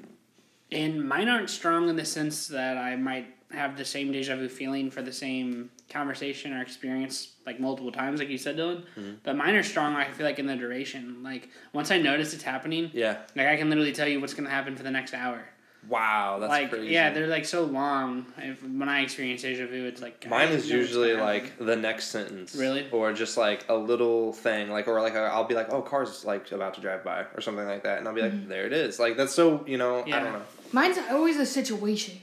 and 0.71 1.07
mine 1.07 1.27
aren't 1.29 1.49
strong 1.49 1.89
in 1.89 1.95
the 1.95 2.05
sense 2.05 2.47
that 2.49 2.77
I 2.77 2.95
might 2.95 3.27
have 3.51 3.77
the 3.77 3.85
same 3.85 4.11
deja 4.11 4.35
vu 4.35 4.49
feeling 4.49 4.89
for 4.89 5.01
the 5.01 5.11
same 5.11 5.69
conversation 5.89 6.53
or 6.53 6.61
experience 6.61 7.33
like 7.45 7.59
multiple 7.59 7.91
times, 7.91 8.19
like 8.19 8.29
you 8.29 8.37
said, 8.37 8.57
Dylan. 8.57 8.83
Hmm. 8.95 9.11
But 9.23 9.35
mine 9.35 9.55
are 9.55 9.63
strong. 9.63 9.95
I 9.95 10.05
feel 10.11 10.25
like 10.25 10.39
in 10.39 10.47
the 10.47 10.55
duration. 10.55 11.21
Like 11.23 11.49
once 11.73 11.91
I 11.91 11.97
notice 11.99 12.33
it's 12.33 12.43
happening, 12.43 12.89
Yeah. 12.93 13.17
like 13.35 13.47
I 13.47 13.57
can 13.57 13.69
literally 13.69 13.91
tell 13.91 14.07
you 14.07 14.19
what's 14.19 14.33
gonna 14.33 14.49
happen 14.49 14.75
for 14.75 14.83
the 14.83 14.91
next 14.91 15.13
hour. 15.13 15.43
Wow, 15.89 16.37
that's 16.39 16.49
like 16.49 16.69
crazy. 16.69 16.87
yeah, 16.93 17.11
they're 17.11 17.27
like 17.27 17.45
so 17.45 17.65
long. 17.65 18.25
If, 18.37 18.63
when 18.63 18.87
I 18.87 19.01
experience 19.01 19.41
deja 19.41 19.67
vu, 19.67 19.85
it's 19.85 20.01
like 20.01 20.27
Mine 20.29 20.49
is 20.49 20.69
usually 20.69 21.13
like 21.13 21.57
the 21.57 21.75
next 21.75 22.05
sentence. 22.05 22.55
Really? 22.55 22.89
Or 22.91 23.11
just 23.11 23.37
like 23.37 23.65
a 23.69 23.75
little 23.75 24.31
thing, 24.31 24.69
like 24.69 24.87
or 24.87 25.01
like 25.01 25.15
i 25.15 25.25
I'll 25.25 25.43
be 25.43 25.55
like, 25.55 25.71
oh, 25.71 25.81
car's 25.81 26.23
like 26.23 26.51
about 26.51 26.75
to 26.75 26.81
drive 26.81 27.03
by 27.03 27.25
or 27.35 27.41
something 27.41 27.65
like 27.65 27.83
that, 27.83 27.99
and 27.99 28.07
I'll 28.07 28.13
be 28.13 28.21
like, 28.21 28.31
mm-hmm. 28.31 28.49
there 28.49 28.65
it 28.65 28.73
is. 28.73 28.97
Like 28.99 29.17
that's 29.17 29.33
so 29.33 29.63
you 29.67 29.77
know, 29.77 30.03
I 30.03 30.09
don't 30.09 30.33
know. 30.33 30.41
Mine's 30.71 30.97
always 31.11 31.37
a 31.37 31.45
situation. 31.45 32.19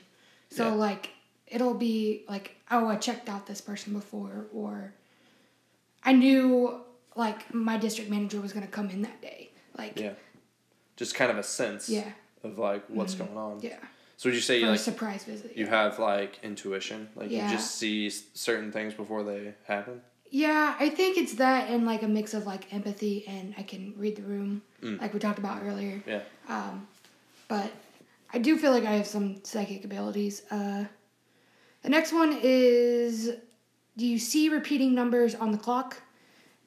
So 0.50 0.68
Yeah. 0.68 0.74
like 0.74 1.10
it'll 1.46 1.74
be 1.74 2.24
like, 2.28 2.56
oh, 2.70 2.88
I 2.88 2.96
checked 2.96 3.28
out 3.28 3.46
this 3.46 3.60
person 3.60 3.92
before, 3.92 4.46
or 4.54 4.94
I 6.02 6.12
knew 6.12 6.80
like 7.14 7.52
my 7.52 7.76
district 7.76 8.10
manager 8.10 8.40
was 8.40 8.52
gonna 8.52 8.66
come 8.66 8.88
in 8.90 9.02
that 9.02 9.20
day. 9.20 9.50
Like 9.76 9.98
Yeah. 9.98 10.12
Just 10.96 11.14
kind 11.14 11.30
of 11.30 11.38
a 11.38 11.42
sense 11.42 11.88
yeah, 11.88 12.12
of 12.44 12.58
like 12.58 12.84
what's 12.88 13.14
going 13.14 13.36
on. 13.36 13.60
yeah. 13.62 13.76
So 14.16 14.28
would 14.28 14.34
you 14.34 14.42
say 14.42 14.60
you 14.60 14.66
a 14.66 14.70
like 14.72 14.80
surprise 14.80 15.24
visit. 15.24 15.56
you 15.56 15.64
yeah. 15.64 15.70
have 15.70 15.98
like 15.98 16.38
intuition, 16.42 17.08
like 17.16 17.30
Yeah. 17.30 17.50
you 17.50 17.56
just 17.56 17.76
see 17.76 18.10
certain 18.10 18.70
things 18.70 18.92
before 18.94 19.22
they 19.22 19.54
happen? 19.64 20.02
Yeah, 20.30 20.76
I 20.78 20.90
think 20.90 21.16
it's 21.16 21.34
that 21.34 21.70
and 21.70 21.86
like 21.86 22.02
a 22.02 22.08
mix 22.08 22.34
of 22.34 22.46
like 22.46 22.72
empathy 22.72 23.24
and 23.26 23.54
I 23.56 23.62
can 23.62 23.94
read 23.96 24.16
the 24.16 24.22
room, 24.22 24.62
Mm. 24.82 25.00
like 25.00 25.12
we 25.14 25.20
talked 25.20 25.38
about 25.38 25.62
earlier. 25.62 26.02
Yeah. 26.06 26.20
Um, 26.48 26.86
but 27.48 27.70
I 28.32 28.38
do 28.38 28.56
feel 28.58 28.70
like 28.72 28.84
I 28.84 28.92
have 28.92 29.06
some 29.06 29.42
psychic 29.44 29.84
abilities. 29.84 30.42
Uh, 30.50 30.84
the 31.82 31.88
next 31.88 32.12
one 32.12 32.38
is 32.42 33.30
do 33.96 34.06
you 34.06 34.18
see 34.18 34.48
repeating 34.50 34.94
numbers 34.94 35.34
on 35.34 35.50
the 35.50 35.58
clock? 35.58 35.96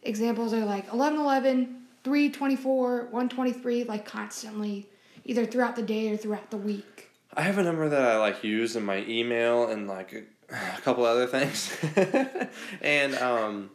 Examples 0.01 0.53
are 0.53 0.65
like 0.65 0.91
1111, 0.91 1.85
324, 2.03 2.97
123, 3.11 3.83
like 3.85 4.05
constantly, 4.05 4.87
either 5.25 5.45
throughout 5.45 5.75
the 5.75 5.81
day 5.83 6.09
or 6.11 6.17
throughout 6.17 6.49
the 6.51 6.57
week. 6.57 7.09
I 7.35 7.41
have 7.41 7.57
a 7.57 7.63
number 7.63 7.89
that 7.89 8.01
I 8.01 8.17
like 8.17 8.43
use 8.43 8.75
in 8.75 8.83
my 8.85 9.03
email 9.07 9.67
and 9.67 9.87
like 9.87 10.13
a, 10.13 10.23
a 10.55 10.81
couple 10.81 11.03
other 11.05 11.25
things, 11.27 11.75
and 12.81 13.15
um, 13.15 13.71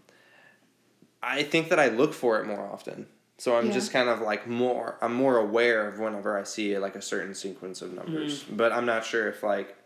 I 1.22 1.42
think 1.42 1.68
that 1.70 1.80
I 1.80 1.88
look 1.88 2.14
for 2.14 2.40
it 2.40 2.46
more 2.46 2.60
often. 2.60 3.06
So 3.40 3.56
I'm 3.56 3.66
Yeah. 3.66 3.72
just 3.72 3.92
kind 3.92 4.08
of 4.08 4.20
like 4.20 4.46
more. 4.48 4.96
I'm 5.00 5.14
more 5.14 5.36
aware 5.38 5.86
of 5.88 5.98
whenever 6.00 6.36
I 6.38 6.42
see 6.44 6.76
like 6.78 6.96
a 6.96 7.02
certain 7.02 7.34
sequence 7.34 7.82
of 7.82 7.92
numbers, 7.92 8.42
but 8.44 8.72
I'm 8.72 8.84
not 8.86 9.04
sure 9.04 9.28
if 9.28 9.42
like, 9.44 9.76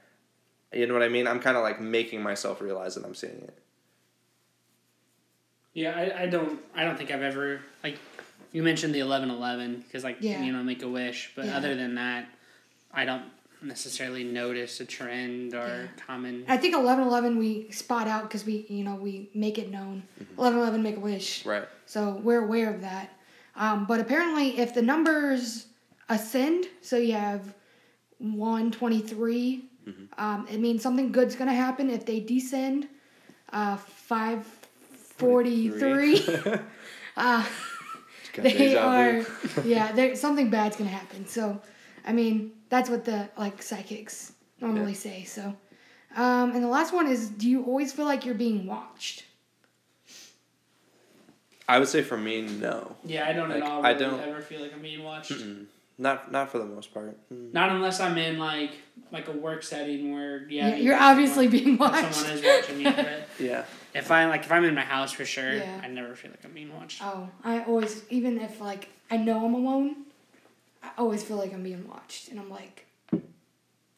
you 0.72 0.86
know 0.86 0.94
what 0.94 1.02
I 1.02 1.08
mean. 1.08 1.26
I'm 1.26 1.38
kind 1.40 1.56
of 1.58 1.62
like 1.62 1.78
making 1.80 2.22
myself 2.22 2.60
realize 2.62 2.94
that 2.94 3.04
I'm 3.04 3.14
seeing 3.14 3.42
it. 3.42 3.58
Yeah, 5.74 5.92
I, 5.96 6.22
I 6.22 6.26
don't 6.26 6.60
I 6.74 6.84
don't 6.84 6.96
think 6.98 7.10
I've 7.10 7.22
ever 7.22 7.60
like 7.82 7.98
you 8.52 8.62
mentioned 8.62 8.94
the 8.94 9.00
eleven 9.00 9.30
eleven 9.30 9.80
because 9.80 10.04
like 10.04 10.18
Yeah. 10.20 10.42
you 10.42 10.52
know 10.52 10.62
make 10.62 10.82
a 10.82 10.88
wish, 10.88 11.32
but 11.34 11.46
Yeah. 11.46 11.56
other 11.56 11.74
than 11.74 11.94
that, 11.96 12.28
I 12.92 13.04
don't 13.04 13.24
necessarily 13.62 14.22
notice 14.24 14.80
a 14.80 14.84
trend 14.84 15.54
or 15.54 15.66
Yeah. 15.66 15.86
common. 16.06 16.44
I 16.48 16.56
think 16.56 16.74
1111 16.74 17.38
we 17.38 17.70
spot 17.70 18.08
out 18.08 18.24
because 18.24 18.44
we, 18.44 18.66
you 18.68 18.82
know, 18.84 18.96
we 18.96 19.30
make 19.34 19.56
it 19.58 19.70
known. 19.70 20.02
1111 20.36 20.82
make 20.82 20.96
a 20.96 21.00
wish. 21.00 21.46
Right. 21.46 21.68
So 21.86 22.20
we're 22.24 22.42
aware 22.44 22.72
of 22.74 22.80
that. 22.80 23.10
Um, 23.54 23.84
but 23.86 24.00
apparently, 24.00 24.58
if 24.58 24.74
the 24.74 24.82
numbers 24.82 25.66
ascend, 26.08 26.66
so 26.80 26.96
you 26.96 27.12
have 27.12 27.54
123, 28.18 29.64
um, 30.18 30.46
it 30.50 30.58
means 30.58 30.82
something 30.82 31.12
good's 31.12 31.36
going 31.36 31.48
to 31.48 31.54
happen. 31.54 31.88
If 31.90 32.04
they 32.06 32.18
descend, 32.20 32.88
uh, 33.52 33.76
543, 33.76 36.58
uh, 37.16 37.44
Got 38.32 38.42
they 38.44 38.76
are, 38.76 39.24
yeah, 39.64 39.92
there 39.92 40.14
something 40.16 40.48
bad's 40.50 40.76
going 40.76 40.88
to 40.88 40.96
happen. 40.96 41.26
So, 41.26 41.60
I 42.06 42.12
mean, 42.12 42.52
that's 42.68 42.88
what 42.88 43.04
the 43.04 43.28
like 43.36 43.62
psychics 43.62 44.32
normally 44.60 44.92
Yeah. 44.92 44.98
say. 44.98 45.24
So, 45.24 45.42
um, 46.16 46.52
and 46.52 46.62
the 46.64 46.68
last 46.68 46.92
one 46.94 47.06
is, 47.06 47.28
do 47.28 47.48
you 47.48 47.64
always 47.64 47.92
feel 47.92 48.04
like 48.06 48.24
you're 48.24 48.34
being 48.34 48.66
watched? 48.66 49.24
I 51.68 51.78
would 51.78 51.88
say 51.88 52.02
for 52.02 52.16
me, 52.18 52.42
no. 52.42 52.96
yeah, 53.04 53.26
I 53.28 53.32
don't 53.32 53.48
Like, 53.48 53.62
at 53.62 53.68
all 53.70 53.86
I 53.86 53.94
don't- 53.94 54.20
ever 54.20 54.40
feel 54.40 54.60
like 54.60 54.72
I'm 54.74 54.82
being 54.82 55.02
watched. 55.02 55.32
Mm-mm. 55.32 55.66
Not 55.98 56.32
not 56.32 56.50
for 56.50 56.58
the 56.58 56.64
most 56.64 56.92
part. 56.92 57.16
Mm. 57.32 57.52
Not 57.52 57.70
unless 57.70 58.00
I'm 58.00 58.16
in 58.18 58.38
like 58.38 58.72
like 59.12 59.28
a 59.28 59.32
work 59.32 59.62
setting 59.62 60.12
where 60.12 60.46
yeah, 60.48 60.68
Yeah, 60.68 60.76
you're 60.76 60.96
obviously 60.98 61.44
someone, 61.46 61.64
being 61.64 61.76
watched. 61.76 62.14
someone 62.14 62.38
is 62.38 62.42
watching 62.44 62.78
me. 62.78 62.84
But 62.84 63.28
Yeah. 63.38 63.64
If 63.94 64.10
I 64.10 64.26
like 64.26 64.44
if 64.44 64.52
I'm 64.52 64.64
in 64.64 64.74
my 64.74 64.82
house 64.82 65.12
for 65.12 65.24
sure, 65.24 65.54
Yeah. 65.54 65.80
I 65.82 65.88
never 65.88 66.14
feel 66.14 66.30
like 66.30 66.44
I'm 66.44 66.52
being 66.52 66.74
watched. 66.74 67.02
Oh, 67.02 67.28
I 67.44 67.62
always 67.64 68.02
even 68.10 68.40
if 68.40 68.60
like 68.60 68.88
I 69.10 69.16
know 69.16 69.44
I'm 69.44 69.54
alone, 69.54 69.96
I 70.82 70.90
always 70.98 71.22
feel 71.22 71.36
like 71.36 71.52
I'm 71.52 71.62
being 71.62 71.86
watched, 71.88 72.28
and 72.28 72.40
I'm 72.40 72.50
like, 72.50 72.86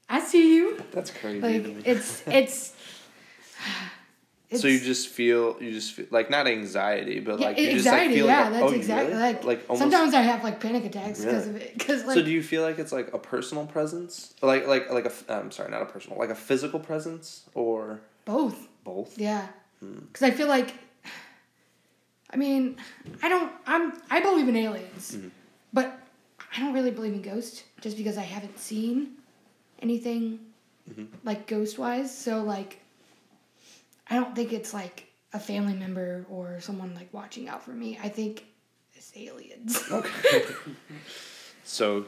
I 0.09 0.21
see 0.21 0.55
you. 0.57 0.83
That's 0.93 1.11
crazy. 1.11 1.41
Like 1.41 1.63
to 1.63 1.69
me. 1.69 1.83
it's 1.85 2.23
it's. 2.27 2.75
so 4.57 4.69
you 4.69 4.79
just 4.79 5.09
feel 5.09 5.57
you 5.61 5.73
just 5.73 5.93
feel, 5.95 6.07
like 6.11 6.31
not 6.31 6.47
anxiety, 6.47 7.21
but 7.21 7.39
yeah, 7.41 7.47
like 7.49 7.59
you 7.59 7.71
anxiety, 7.71 7.83
just 7.83 7.87
like 7.87 8.11
feel 8.11 8.27
yeah, 8.27 8.41
like 8.41 8.49
a- 8.49 8.53
that's 8.53 8.65
oh, 8.65 8.75
exactly 8.75 9.13
really? 9.15 9.23
like, 9.23 9.45
like 9.45 9.65
almost. 9.69 9.81
sometimes 9.81 10.15
I 10.15 10.21
have 10.23 10.45
like 10.45 10.61
panic 10.61 10.85
attacks 10.85 11.25
because 11.25 11.47
Really? 11.47 11.57
of 11.57 11.63
it. 11.63 11.79
Because 11.79 12.05
like 12.05 12.15
so 12.15 12.23
do 12.23 12.31
you 12.31 12.43
feel 12.43 12.63
like 12.63 12.79
it's 12.79 12.93
like 12.93 13.13
a 13.15 13.19
personal 13.19 13.67
presence, 13.67 14.35
like 14.43 14.67
like 14.67 14.91
like 14.91 15.07
a 15.07 15.13
I'm 15.33 15.51
sorry, 15.51 15.71
not 15.71 15.83
a 15.83 15.87
personal, 15.87 16.19
like 16.19 16.31
a 16.31 16.35
physical 16.35 16.79
presence, 16.81 17.45
or 17.55 18.01
both, 18.25 18.69
both? 18.85 19.19
yeah. 19.19 19.47
Because 20.13 20.23
I 20.23 20.31
feel 20.31 20.49
like, 20.49 20.75
I 22.31 22.37
mean, 22.37 22.77
I 23.23 23.29
don't. 23.29 23.53
I'm. 23.67 23.93
I 24.11 24.21
believe 24.21 24.49
in 24.49 24.57
aliens, 24.57 25.13
Mm-hmm. 25.17 25.29
but 25.73 25.99
I 26.57 26.61
don't 26.61 26.73
really 26.75 26.91
believe 26.91 27.13
in 27.13 27.23
ghosts. 27.23 27.63
Just 27.81 27.97
because 27.97 28.17
I 28.19 28.23
haven't 28.23 28.59
seen 28.59 29.13
anything 29.81 30.39
Mm-hmm. 30.91 31.05
like 31.25 31.47
ghost 31.47 31.79
wise, 31.79 32.17
so 32.17 32.43
like, 32.43 32.79
I 34.11 34.17
don't 34.17 34.35
think 34.37 34.53
it's 34.53 34.75
like 34.75 35.07
a 35.33 35.41
family 35.41 35.73
member 35.73 36.27
or 36.29 36.61
someone 36.61 36.95
like 36.95 37.09
watching 37.13 37.49
out 37.49 37.63
for 37.65 37.71
me. 37.73 37.99
I 38.03 38.11
think 38.11 38.45
it's 38.95 39.11
aliens. 39.17 39.83
Okay. 39.91 40.43
so 41.65 42.05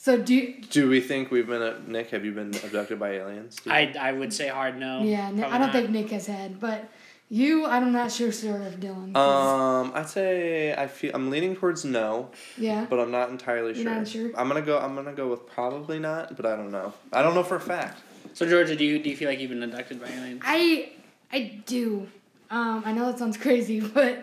so 0.00 0.16
do 0.16 0.32
you, 0.34 0.62
do 0.70 0.88
we 0.88 1.00
think 1.00 1.30
we've 1.32 1.46
been? 1.48 1.60
A, 1.60 1.80
Nick, 1.86 2.10
have 2.10 2.24
you 2.24 2.30
been 2.32 2.54
abducted 2.64 2.98
by 3.00 3.10
aliens? 3.14 3.56
I, 3.66 3.92
I 3.98 4.12
would 4.12 4.32
say 4.32 4.46
hard 4.48 4.78
no. 4.78 5.02
yeah. 5.02 5.30
Ni- 5.32 5.42
I 5.42 5.58
don't 5.58 5.60
not. 5.68 5.72
think 5.72 5.90
Nick 5.90 6.10
has 6.10 6.26
had, 6.28 6.60
but 6.60 6.88
you, 7.28 7.66
I'm 7.66 7.90
not 7.92 8.12
sure, 8.12 8.30
sir, 8.30 8.62
if 8.62 8.78
Dylan. 8.78 9.12
'cause- 9.12 9.86
Um, 9.86 9.92
I'd 9.96 10.08
say 10.08 10.72
I 10.72 10.86
feel 10.86 11.10
I'm 11.14 11.30
leaning 11.30 11.56
towards 11.56 11.84
no, 11.84 12.30
yeah. 12.56 12.86
but 12.88 13.00
I'm 13.00 13.10
not 13.10 13.30
entirely 13.30 13.74
You're 13.74 13.82
sure. 13.84 13.94
not 13.94 14.08
sure? 14.08 14.30
I'm 14.36 14.46
gonna 14.48 14.62
go. 14.62 14.78
I'm 14.78 14.94
gonna 14.94 15.12
go 15.12 15.26
with 15.28 15.46
probably 15.48 15.98
not, 15.98 16.36
but 16.36 16.46
I 16.46 16.54
don't 16.56 16.70
know. 16.70 16.94
I 17.12 17.22
don't 17.22 17.34
know 17.34 17.42
for 17.42 17.56
a 17.56 17.60
fact. 17.60 17.98
So 18.34 18.46
Georgia, 18.48 18.76
do 18.76 18.84
you 18.84 18.98
do 19.02 19.10
you 19.10 19.16
feel 19.16 19.28
like 19.28 19.40
you've 19.40 19.50
been 19.50 19.62
abducted 19.64 20.00
by 20.00 20.08
aliens? 20.08 20.42
I 20.44 20.92
I 21.32 21.60
do. 21.66 22.06
Um, 22.50 22.82
I 22.86 22.92
know 22.92 23.06
that 23.06 23.18
sounds 23.18 23.36
crazy, 23.46 23.80
but 23.80 24.22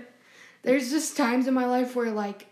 there's 0.63 0.89
just 0.89 1.15
times 1.17 1.47
in 1.47 1.53
my 1.53 1.65
life 1.67 1.95
where 1.95 2.09
like 2.11 2.47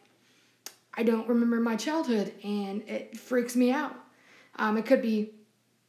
I 0.95 1.03
don't 1.03 1.27
remember 1.27 1.59
my 1.59 1.75
childhood 1.75 2.33
and 2.43 2.87
it 2.87 3.17
freaks 3.17 3.55
me 3.55 3.71
out. 3.71 3.95
Um, 4.57 4.77
it 4.77 4.85
could 4.85 5.01
be 5.01 5.31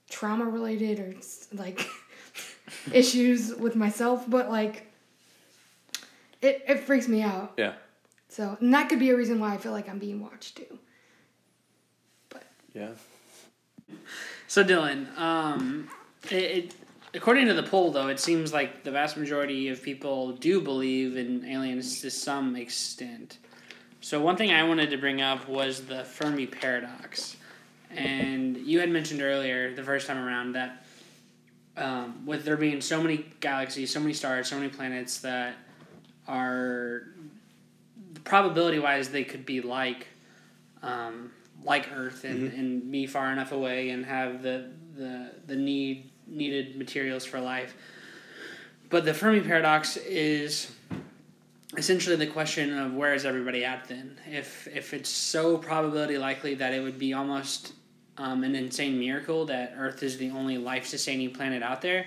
trauma 0.09 0.45
related 0.45 0.99
or 1.01 1.15
s- 1.19 1.49
like 1.53 1.87
issues 2.93 3.55
with 3.55 3.77
myself, 3.77 4.25
but 4.29 4.51
like 4.51 4.91
it 6.41 6.65
it 6.67 6.81
freaks 6.81 7.09
me 7.09 7.23
out. 7.23 7.53
Yeah. 7.57 7.75
So 8.29 8.57
and 8.61 8.73
that 8.73 8.89
could 8.89 8.99
be 8.99 9.11
a 9.11 9.17
reason 9.17 9.39
why 9.41 9.55
I 9.55 9.59
feel 9.59 9.73
like 9.73 9.89
I'm 9.89 9.99
being 9.99 10.21
watched 10.21 10.57
too. 10.57 10.79
Yeah. 12.75 12.91
So 14.49 14.65
Dylan, 14.65 15.17
um, 15.17 15.89
it, 16.31 16.35
it 16.35 16.75
according 17.15 17.47
to 17.47 17.55
the 17.55 17.63
poll 17.63 17.91
though, 17.93 18.09
it 18.09 18.19
seems 18.19 18.53
like 18.53 18.83
the 18.83 18.91
vast 18.91 19.17
majority 19.17 19.69
of 19.69 19.83
people 19.83 20.33
do 20.33 20.61
believe 20.61 21.17
in 21.17 21.45
aliens 21.45 22.01
to 22.01 22.11
some 22.11 22.57
extent. 22.57 23.39
So 24.05 24.21
one 24.21 24.37
thing 24.37 24.53
I 24.53 24.65
wanted 24.65 24.91
to 24.91 24.99
bring 24.99 25.23
up 25.23 25.49
was 25.49 25.87
the 25.87 26.05
Fermi 26.05 26.45
paradox, 26.47 27.39
and 27.91 28.55
you 28.59 28.81
had 28.81 28.91
mentioned 28.91 29.23
earlier 29.23 29.75
the 29.75 29.83
first 29.83 30.07
time 30.07 30.19
around 30.19 30.53
that 30.53 30.85
um, 31.79 32.27
with 32.27 32.45
there 32.45 32.59
being 32.59 32.83
so 32.83 33.01
many 33.01 33.25
galaxies, 33.41 33.91
so 33.91 34.01
many 34.01 34.13
stars, 34.13 34.47
so 34.47 34.57
many 34.57 34.69
planets 34.69 35.21
that 35.21 35.55
are 36.29 37.05
probability 38.25 38.79
wise 38.79 39.09
they 39.09 39.25
could 39.25 39.47
be 39.47 39.63
like 39.63 40.07
um, 40.83 41.33
like 41.65 41.91
Earth 41.91 42.25
and, 42.25 42.53
and 42.53 42.93
be 42.93 43.07
far 43.07 43.33
enough 43.33 43.53
away 43.53 43.89
and 43.89 44.05
have 44.05 44.43
the 44.43 44.67
the 44.99 45.31
the 45.47 45.57
need 45.57 46.11
needed 46.27 46.77
materials 46.77 47.25
for 47.25 47.41
life. 47.41 47.75
But 48.91 49.07
the 49.07 49.15
Fermi 49.15 49.41
paradox 49.41 49.97
is 49.97 50.71
essentially 51.77 52.17
the 52.17 52.27
question 52.27 52.79
of 52.79 52.95
where 52.95 53.15
is 53.15 53.25
everybody 53.25 53.65
at 53.65 53.89
then? 53.89 54.19
If 54.31 54.69
if 54.69 54.95
it's 54.95 55.09
so 55.09 55.59
probability 55.59 56.19
likely 56.19 56.55
that 56.55 56.73
it 56.73 56.83
would 56.83 56.99
be 56.99 57.13
almost 57.13 57.73
um, 58.17 58.45
an 58.45 58.55
insane 58.55 58.99
miracle 58.99 59.47
that 59.47 59.75
Earth 59.77 60.03
is 60.03 60.19
the 60.19 60.31
only 60.31 60.59
life 60.59 60.87
sustaining 60.87 61.33
planet 61.33 61.63
out 61.63 61.83
there, 61.83 62.07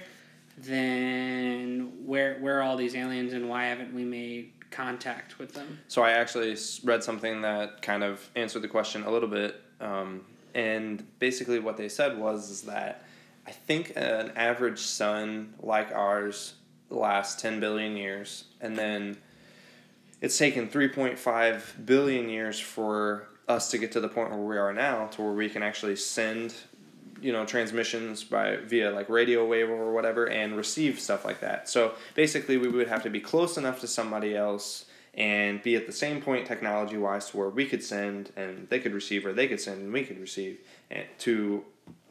then 0.58 1.92
where 2.06 2.38
where 2.40 2.60
are 2.60 2.64
all 2.64 2.78
these 2.78 2.96
aliens 2.96 3.34
and 3.34 3.50
why 3.50 3.66
haven't 3.66 3.94
we 3.94 4.04
made 4.04 4.54
contact 4.72 5.40
with 5.40 5.54
them? 5.54 5.80
So 5.88 6.02
I 6.02 6.12
actually 6.12 6.56
read 6.84 7.04
something 7.04 7.42
that 7.42 7.82
kind 7.82 8.04
of 8.04 8.30
answered 8.36 8.62
the 8.62 8.68
question 8.68 9.04
a 9.04 9.12
little 9.12 9.30
bit, 9.30 9.62
um, 9.80 10.26
and 10.54 11.06
basically 11.20 11.60
what 11.60 11.78
they 11.78 11.90
said 11.90 12.18
was 12.18 12.64
that 12.64 13.04
I 13.46 13.52
think 13.52 13.94
an 13.96 14.32
average 14.36 14.80
sun 14.80 15.54
like 15.62 15.92
ours 15.92 16.54
lasts 16.90 17.42
ten 17.42 17.60
billion 17.60 17.96
years, 17.96 18.46
and 18.62 18.78
then 18.78 19.18
it's 20.22 20.38
taken 20.38 20.68
three 20.68 20.88
point 20.88 21.18
five 21.18 21.76
billion 21.86 22.30
years 22.30 22.60
for 22.60 23.28
us 23.48 23.72
to 23.72 23.78
get 23.78 23.92
to 23.94 24.00
the 24.00 24.10
point 24.10 24.30
where 24.30 24.40
we 24.40 24.58
are 24.58 24.74
now, 24.74 25.08
to 25.08 25.22
where 25.22 25.34
we 25.34 25.50
can 25.50 25.64
actually 25.64 25.96
send 25.96 26.54
you 27.22 27.32
know 27.32 27.46
transmissions 27.46 28.24
by 28.24 28.58
via 28.58 28.92
like 28.92 29.10
radio 29.10 29.46
wave 29.46 29.70
or 29.70 29.92
whatever 29.94 30.30
and 30.30 30.56
receive 30.56 31.00
stuff 31.00 31.26
like 31.26 31.40
that. 31.42 31.70
So 31.70 31.94
basically 32.16 32.58
we 32.58 32.68
would 32.68 32.88
have 32.88 33.04
to 33.04 33.10
be 33.10 33.20
close 33.20 33.58
enough 33.58 33.80
to 33.82 33.88
somebody 33.88 34.36
else 34.36 34.86
and 35.14 35.62
be 35.64 35.76
at 35.76 35.88
the 35.88 35.92
same 35.92 36.22
point 36.22 36.46
technology 36.46 36.98
wise 36.98 37.30
to 37.32 37.38
where 37.38 37.50
we 37.50 37.66
could 37.66 37.84
send 37.84 38.32
and 38.36 38.70
they 38.70 38.80
could 38.80 38.94
receive 38.94 39.26
or 39.26 39.34
they 39.34 39.48
could 39.48 39.60
send 39.60 39.82
and 39.82 39.92
we 39.92 40.04
could 40.04 40.20
receive 40.20 40.60
and 40.92 41.06
to 41.18 41.64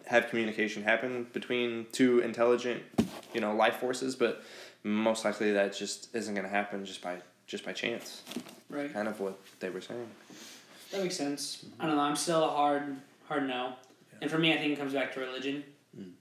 have 0.07 0.29
communication 0.29 0.83
happen 0.83 1.27
between 1.33 1.87
two 1.93 2.19
intelligent 2.21 2.83
you 3.33 3.41
know 3.41 3.55
life 3.55 3.77
forces 3.77 4.17
but 4.17 4.43
most 4.83 5.25
likely 5.25 5.53
that 5.53 5.75
just 5.75 6.15
isn't 6.15 6.35
going 6.35 6.47
to 6.47 6.53
happen 6.53 6.85
just 6.85 7.01
by 7.01 7.17
just 7.47 7.65
by 7.65 7.73
chance 7.73 8.23
Right. 8.69 8.93
kind 8.93 9.09
of 9.09 9.21
what 9.21 9.39
they 9.61 9.71
were 9.71 9.81
saying 9.81 10.09
That 10.91 11.03
makes 11.03 11.17
sense. 11.17 11.65
I 11.81 11.87
don't 11.87 11.97
know. 11.97 12.03
I'm 12.03 12.17
still 12.17 12.45
a 12.45 12.49
hard, 12.49 12.97
hard 13.29 13.47
no. 13.49 13.75
And 14.23 14.31
for 14.31 14.39
me, 14.39 14.53
I 14.53 14.59
think 14.59 14.73
it 14.73 14.79
comes 14.79 14.93
back 14.93 15.13
to 15.15 15.21
religion. 15.21 15.65
Mm. 15.99 16.13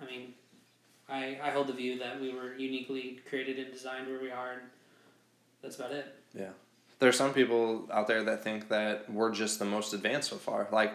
I 0.00 0.04
mean, 0.06 0.34
I 1.08 1.38
I 1.42 1.50
hold 1.50 1.66
the 1.66 1.72
view 1.72 1.98
that 1.98 2.20
we 2.20 2.32
were 2.32 2.54
uniquely 2.54 3.20
created 3.28 3.58
and 3.58 3.72
designed 3.72 4.06
where 4.08 4.20
we 4.20 4.30
are, 4.30 4.52
and 4.52 4.62
that's 5.60 5.76
about 5.76 5.92
it. 5.92 6.06
Yeah. 6.32 6.50
There 7.00 7.08
are 7.08 7.12
some 7.12 7.34
people 7.34 7.88
out 7.92 8.06
there 8.06 8.22
that 8.24 8.44
think 8.44 8.68
that 8.68 9.10
we're 9.10 9.32
just 9.32 9.58
the 9.58 9.64
most 9.64 9.92
advanced 9.92 10.30
so 10.30 10.36
far. 10.36 10.68
Like 10.70 10.92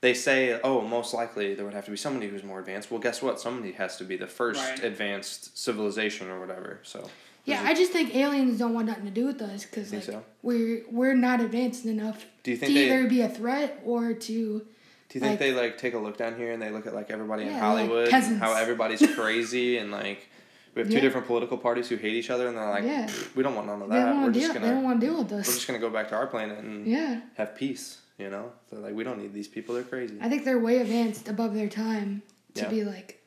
they 0.00 0.14
say, 0.14 0.58
oh, 0.64 0.80
most 0.80 1.12
likely 1.12 1.54
there 1.54 1.64
would 1.66 1.74
have 1.74 1.84
to 1.84 1.90
be 1.90 1.96
somebody 1.98 2.28
who's 2.28 2.42
more 2.42 2.58
advanced. 2.60 2.90
Well, 2.90 3.00
guess 3.00 3.20
what? 3.22 3.38
Somebody 3.38 3.72
has 3.72 3.98
to 3.98 4.04
be 4.04 4.16
the 4.16 4.26
first 4.26 4.58
Right. 4.60 4.82
advanced 4.84 5.56
civilization 5.58 6.28
or 6.30 6.40
whatever. 6.40 6.80
So 6.82 7.08
Yeah, 7.44 7.62
I 7.64 7.74
just 7.74 7.90
think 7.92 8.14
aliens 8.14 8.58
don't 8.58 8.74
want 8.74 8.86
nothing 8.86 9.04
to 9.06 9.10
do 9.10 9.26
with 9.26 9.40
us 9.42 9.64
because 9.64 9.92
like 9.92 10.02
so? 10.04 10.22
we're 10.42 10.82
we're 10.90 11.14
not 11.14 11.40
advanced 11.40 11.84
enough 11.86 12.24
do 12.42 12.50
you 12.52 12.56
to 12.56 12.60
think 12.66 12.74
they? 12.74 12.86
either 12.86 13.08
be 13.08 13.22
a 13.22 13.28
threat 13.28 13.80
or 13.84 14.12
to 14.12 14.18
Do 14.18 14.34
you 14.34 15.20
think 15.20 15.22
like- 15.24 15.38
they 15.38 15.52
like 15.52 15.78
take 15.78 15.94
a 15.94 15.98
look 15.98 16.16
down 16.16 16.36
here 16.36 16.52
and 16.52 16.60
they 16.62 16.70
look 16.70 16.86
at 16.86 16.94
like 16.94 17.10
everybody 17.10 17.42
in 17.42 17.48
Yeah, 17.48 17.54
like 17.54 17.62
Hollywood 17.62 18.08
and 18.12 18.38
how 18.38 18.54
everybody's 18.54 19.04
crazy 19.16 19.78
and 19.78 19.90
like 19.90 20.28
we 20.74 20.80
have 20.82 20.88
two 20.88 20.94
Yeah. 20.96 21.00
different 21.00 21.26
political 21.26 21.58
parties 21.58 21.88
who 21.88 21.96
hate 21.96 22.14
each 22.14 22.30
other 22.30 22.46
and 22.46 22.56
they're 22.56 22.70
like, 22.70 22.84
Yeah. 22.84 23.08
We 23.34 23.42
don't 23.42 23.54
want 23.56 23.66
none 23.66 23.82
of 23.82 23.88
that. 23.88 24.14
We're 24.16 24.26
to 24.32 24.38
just 24.40 24.52
deal. 24.52 24.62
They 24.62 24.68
don't 24.68 24.84
want 24.84 25.00
to 25.00 25.06
deal 25.06 25.18
with 25.18 25.28
this. 25.28 25.48
we're 25.48 25.54
just 25.54 25.66
gonna 25.66 25.78
go 25.80 25.90
back 25.90 26.08
to 26.10 26.14
our 26.14 26.26
planet 26.28 26.58
and 26.58 26.86
Yeah, 26.86 27.20
have 27.36 27.56
peace. 27.56 27.98
You 28.18 28.28
know, 28.28 28.52
so 28.68 28.76
like 28.76 28.94
we 28.94 29.02
don't 29.02 29.18
need 29.18 29.32
these 29.32 29.48
people. 29.48 29.74
They're 29.74 29.82
crazy. 29.82 30.18
I 30.20 30.28
think 30.28 30.44
they're 30.44 30.58
way 30.58 30.76
advanced 30.78 31.26
above 31.26 31.54
their 31.54 31.68
time 31.68 32.22
to 32.54 32.68
be 32.68 32.84
like 32.84 33.20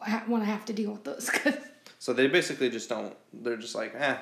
ha- 0.00 0.22
want 0.28 0.44
to 0.44 0.48
have 0.48 0.64
to 0.66 0.72
deal 0.72 0.92
with 0.92 1.06
us. 1.08 1.28
'cause- 1.30 1.54
So 1.98 2.12
they 2.12 2.26
basically 2.26 2.70
just 2.70 2.88
don't. 2.88 3.14
They're 3.32 3.56
just 3.56 3.74
like, 3.74 3.94
eh. 3.96 4.16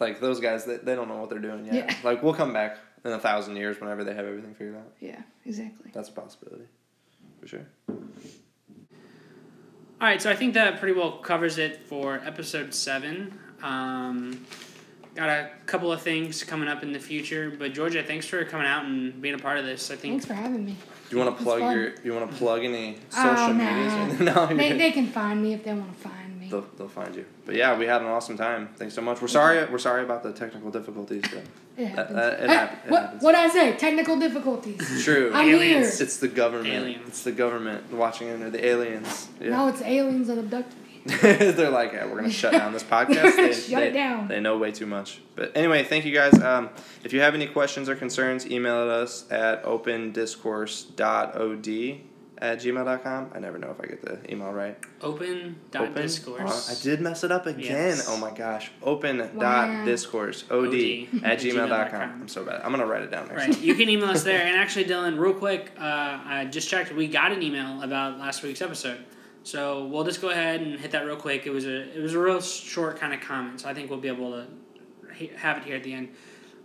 Like 0.00 0.20
those 0.20 0.40
guys, 0.40 0.64
they, 0.64 0.76
they 0.76 0.94
don't 0.94 1.08
know 1.08 1.18
what 1.18 1.30
they're 1.30 1.38
doing 1.38 1.66
yet. 1.66 1.74
Yeah. 1.74 1.94
Like 2.02 2.22
we'll 2.22 2.34
come 2.34 2.52
back 2.52 2.78
in 3.04 3.12
a 3.12 3.18
thousand 3.18 3.56
years 3.56 3.80
whenever 3.80 4.02
they 4.04 4.14
have 4.14 4.24
everything 4.26 4.54
figured 4.54 4.76
out. 4.76 4.92
yeah, 5.00 5.20
exactly. 5.44 5.90
That's 5.94 6.08
a 6.08 6.12
possibility, 6.12 6.64
for 7.40 7.46
sure. 7.46 7.66
All 10.00 10.06
right, 10.06 10.22
so 10.22 10.30
I 10.30 10.36
think 10.36 10.54
that 10.54 10.78
pretty 10.78 10.98
well 10.98 11.12
covers 11.18 11.58
it 11.58 11.84
for 11.86 12.20
episode 12.24 12.72
seven. 12.72 13.36
Um, 13.62 14.46
got 15.16 15.28
a 15.28 15.50
couple 15.66 15.90
of 15.92 16.00
things 16.02 16.44
coming 16.44 16.68
up 16.68 16.82
in 16.84 16.92
the 16.92 17.00
future, 17.00 17.52
but 17.56 17.72
Georgia, 17.74 18.02
thanks 18.04 18.24
for 18.26 18.44
coming 18.44 18.66
out 18.66 18.84
and 18.84 19.20
being 19.20 19.34
a 19.34 19.38
part 19.38 19.58
of 19.58 19.64
this. 19.66 19.90
I 19.90 19.96
think 19.96 20.12
Thanks 20.14 20.26
for 20.26 20.34
having 20.34 20.64
me. 20.64 20.76
Do 21.10 21.16
you 21.16 21.24
want 21.24 21.36
to 21.36 21.42
plug 21.44 21.60
your? 21.60 21.94
You 22.04 22.14
want 22.14 22.30
to 22.30 22.36
plug 22.36 22.64
any 22.64 22.98
social 23.10 23.30
Oh, 23.36 23.52
medias? 23.52 24.20
nah. 24.20 24.46
no, 24.50 24.56
They, 24.56 24.76
they 24.78 24.92
can 24.92 25.08
find 25.08 25.42
me 25.42 25.54
if 25.54 25.64
they 25.64 25.72
want 25.72 25.92
to 25.92 26.08
find 26.08 26.14
me. 26.52 26.60
They'll, 26.60 26.66
they'll 26.76 26.88
find 26.88 27.14
you. 27.14 27.24
But 27.46 27.54
yeah, 27.54 27.78
we 27.78 27.86
had 27.86 28.00
an 28.02 28.08
awesome 28.08 28.36
time. 28.36 28.68
Thanks 28.76 28.94
so 28.94 29.00
much. 29.02 29.20
We're 29.22 29.28
sorry. 29.28 29.64
We're 29.70 29.78
sorry 29.78 30.02
about 30.02 30.22
the 30.22 30.32
technical 30.32 30.70
difficulties. 30.70 31.22
But 31.32 31.42
It 31.76 31.86
happens. 31.86 32.16
that- 32.16 32.40
it 32.40 32.48
Hey, 32.50 32.56
hap- 32.56 32.84
it 32.86 32.90
what 32.90 33.02
happens. 33.02 33.22
what 33.22 33.34
I 33.34 33.48
say? 33.48 33.76
Technical 33.76 34.18
difficulties. 34.18 35.04
true. 35.04 35.30
I'm 35.34 35.48
Aliens. 35.48 35.98
here. 35.98 36.04
It's 36.06 36.16
the 36.18 36.28
government. 36.28 36.74
Aliens. 36.74 37.08
It's 37.08 37.22
the 37.22 37.32
government 37.32 37.92
watching 37.92 38.30
under 38.30 38.50
the 38.50 38.64
aliens. 38.64 39.28
Yeah. 39.40 39.50
No, 39.50 39.68
it's 39.68 39.82
aliens 39.82 40.26
that 40.28 40.38
abducted 40.38 40.74
me. 40.82 40.88
They're 41.22 41.70
like, 41.70 41.92
yeah, 41.92 42.04
we're 42.06 42.16
gonna 42.16 42.30
shut 42.30 42.52
down 42.52 42.72
this 42.72 42.82
podcast. 42.82 43.36
They, 43.36 43.52
Shut 43.54 43.70
they- 43.80 43.88
it 43.88 43.92
down. 43.92 44.28
They 44.28 44.40
know 44.40 44.58
way 44.58 44.72
too 44.72 44.86
much. 44.86 45.20
But 45.36 45.52
anyway, 45.56 45.84
thank 45.84 46.04
you 46.04 46.12
guys. 46.12 46.38
Um, 46.42 46.68
if 47.04 47.12
you 47.14 47.20
have 47.20 47.34
any 47.34 47.46
questions 47.46 47.88
or 47.88 47.94
concerns, 47.96 48.50
email 48.50 48.90
us 48.90 49.24
at 49.30 49.64
opendiscourse.od 49.64 51.68
at 52.40 52.58
gmail.com. 52.58 53.32
I 53.34 53.38
never 53.38 53.58
know 53.58 53.70
if 53.70 53.80
I 53.80 53.86
get 53.86 54.02
the 54.02 54.18
email 54.32 54.52
right. 54.52 54.78
Open 55.02 55.56
dot 55.70 55.88
Open? 55.88 56.02
discourse. 56.02 56.68
Uh, 56.68 56.72
I 56.72 56.82
did 56.82 57.00
mess 57.00 57.24
it 57.24 57.32
up 57.32 57.46
again. 57.46 57.60
Yes. 57.60 58.06
Oh 58.08 58.16
my 58.16 58.30
gosh. 58.30 58.70
Open 58.82 59.18
Wow. 59.18 59.40
dot 59.40 59.84
discourse 59.84 60.44
od, 60.50 60.68
OD 60.68 60.74
at 61.24 61.32
at 61.32 61.38
gmail.com. 61.40 61.68
gmail.com. 61.68 62.22
I'm 62.22 62.28
so 62.28 62.44
bad. 62.44 62.60
I'm 62.62 62.70
gonna 62.70 62.86
write 62.86 63.02
it 63.02 63.10
down 63.10 63.28
next 63.28 63.38
Right. 63.48 63.60
You 63.60 63.74
can 63.74 63.88
email 63.88 64.08
us 64.10 64.22
there. 64.24 64.40
And 64.46 64.56
actually, 64.56 64.84
Dylan, 64.86 65.18
real 65.18 65.34
quick, 65.34 65.72
uh, 65.78 65.82
I 65.82 66.48
just 66.50 66.68
checked. 66.68 66.92
We 66.92 67.06
got 67.08 67.32
an 67.32 67.42
email 67.42 67.82
about 67.82 68.18
last 68.18 68.42
week's 68.42 68.62
episode. 68.62 69.04
So 69.42 69.86
we'll 69.86 70.04
just 70.04 70.20
go 70.20 70.30
ahead 70.30 70.60
and 70.60 70.78
hit 70.78 70.90
that 70.92 71.04
real 71.06 71.16
quick. 71.16 71.46
It 71.46 71.50
was 71.50 71.64
a 71.66 71.96
it 71.96 72.02
was 72.02 72.14
a 72.14 72.18
real 72.18 72.40
short 72.40 72.98
kind 72.98 73.12
of 73.14 73.20
comment. 73.20 73.60
So 73.60 73.68
I 73.68 73.74
think 73.74 73.90
we'll 73.90 74.00
be 74.00 74.08
able 74.08 74.32
to 74.32 74.46
he- 75.14 75.28
have 75.36 75.56
it 75.58 75.64
here 75.64 75.76
at 75.76 75.84
the 75.84 75.92
end. 75.94 76.08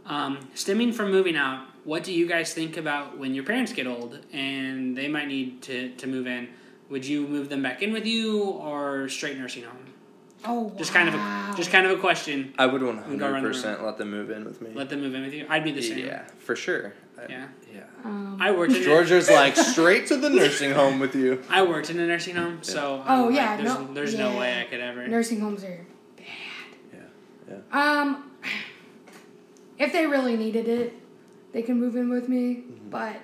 Um, 0.06 0.50
stemming 0.54 0.92
from 0.92 1.10
moving 1.12 1.38
out, 1.38 1.66
what 1.84 2.04
do 2.04 2.14
you 2.14 2.28
guys 2.28 2.54
think 2.54 2.78
about 2.78 3.18
when 3.18 3.34
your 3.36 3.44
parents 3.44 3.74
get 3.74 3.88
old 3.88 4.20
and 4.32 4.98
they 4.98 5.08
might 5.08 5.28
need 5.28 5.62
to, 5.64 5.90
to 5.96 6.08
move 6.08 6.28
in? 6.28 6.48
Would 6.90 7.06
you 7.06 7.28
move 7.28 7.50
them 7.50 7.64
back 7.64 7.82
in 7.82 7.92
with 7.94 8.06
you 8.06 8.42
or 8.44 9.10
straight 9.10 9.38
nursing 9.38 9.64
home? 9.64 9.78
Oh, 10.46 10.74
Just 10.78 10.94
kind 10.94 11.08
of 11.08 11.16
a 11.16 11.54
just 11.56 11.72
kind 11.72 11.86
of 11.86 11.98
a 11.98 12.02
question. 12.02 12.54
I 12.60 12.66
would 12.66 12.82
go 12.82 12.92
100% 12.92 13.82
let 13.82 13.98
them 13.98 14.12
move 14.12 14.30
in 14.30 14.44
with 14.44 14.62
me. 14.62 14.72
Let 14.74 14.90
them 14.90 15.00
move 15.02 15.16
in 15.16 15.22
with 15.24 15.34
you. 15.34 15.46
I'd 15.50 15.64
be 15.64 15.72
the 15.72 15.82
same. 15.82 16.00
yeah, 16.06 16.24
for 16.38 16.56
sure. 16.56 16.94
I- 17.18 17.26
Yeah. 17.30 17.48
Yeah. 17.74 17.84
Um, 18.04 18.38
I 18.42 18.52
worked 18.52 18.74
in 18.74 18.82
a- 18.82 18.84
Georgia's 18.86 19.30
like 19.30 19.56
straight 19.56 20.08
to 20.08 20.18
the 20.18 20.30
nursing 20.30 20.72
home 20.72 21.00
with 21.00 21.16
you. 21.16 21.42
I 21.50 21.62
worked 21.64 21.90
in 21.90 21.98
a 22.00 22.06
nursing 22.06 22.36
home, 22.36 22.60
so 22.62 23.02
Oh, 23.08 23.28
I'm 23.30 23.34
yeah, 23.34 23.52
like, 23.52 23.64
there's, 23.64 23.74
no- 23.80 23.94
there's 23.94 24.16
no 24.18 24.38
way 24.38 24.60
I 24.60 24.66
could 24.66 24.82
ever. 24.82 25.08
nursing 25.08 25.40
homes 25.40 25.64
are 25.64 25.86
bad. 26.18 26.26
Yeah. 26.94 27.56
bad. 27.72 28.06
Um, 28.06 28.32
if 29.80 29.94
they 29.94 30.06
really 30.08 30.36
needed 30.36 30.68
it, 30.68 30.94
they 31.54 31.62
can 31.62 31.80
move 31.80 31.96
in 31.96 32.10
with 32.10 32.28
me. 32.28 32.56
Mm-hmm. 32.56 32.90
But 32.90 33.16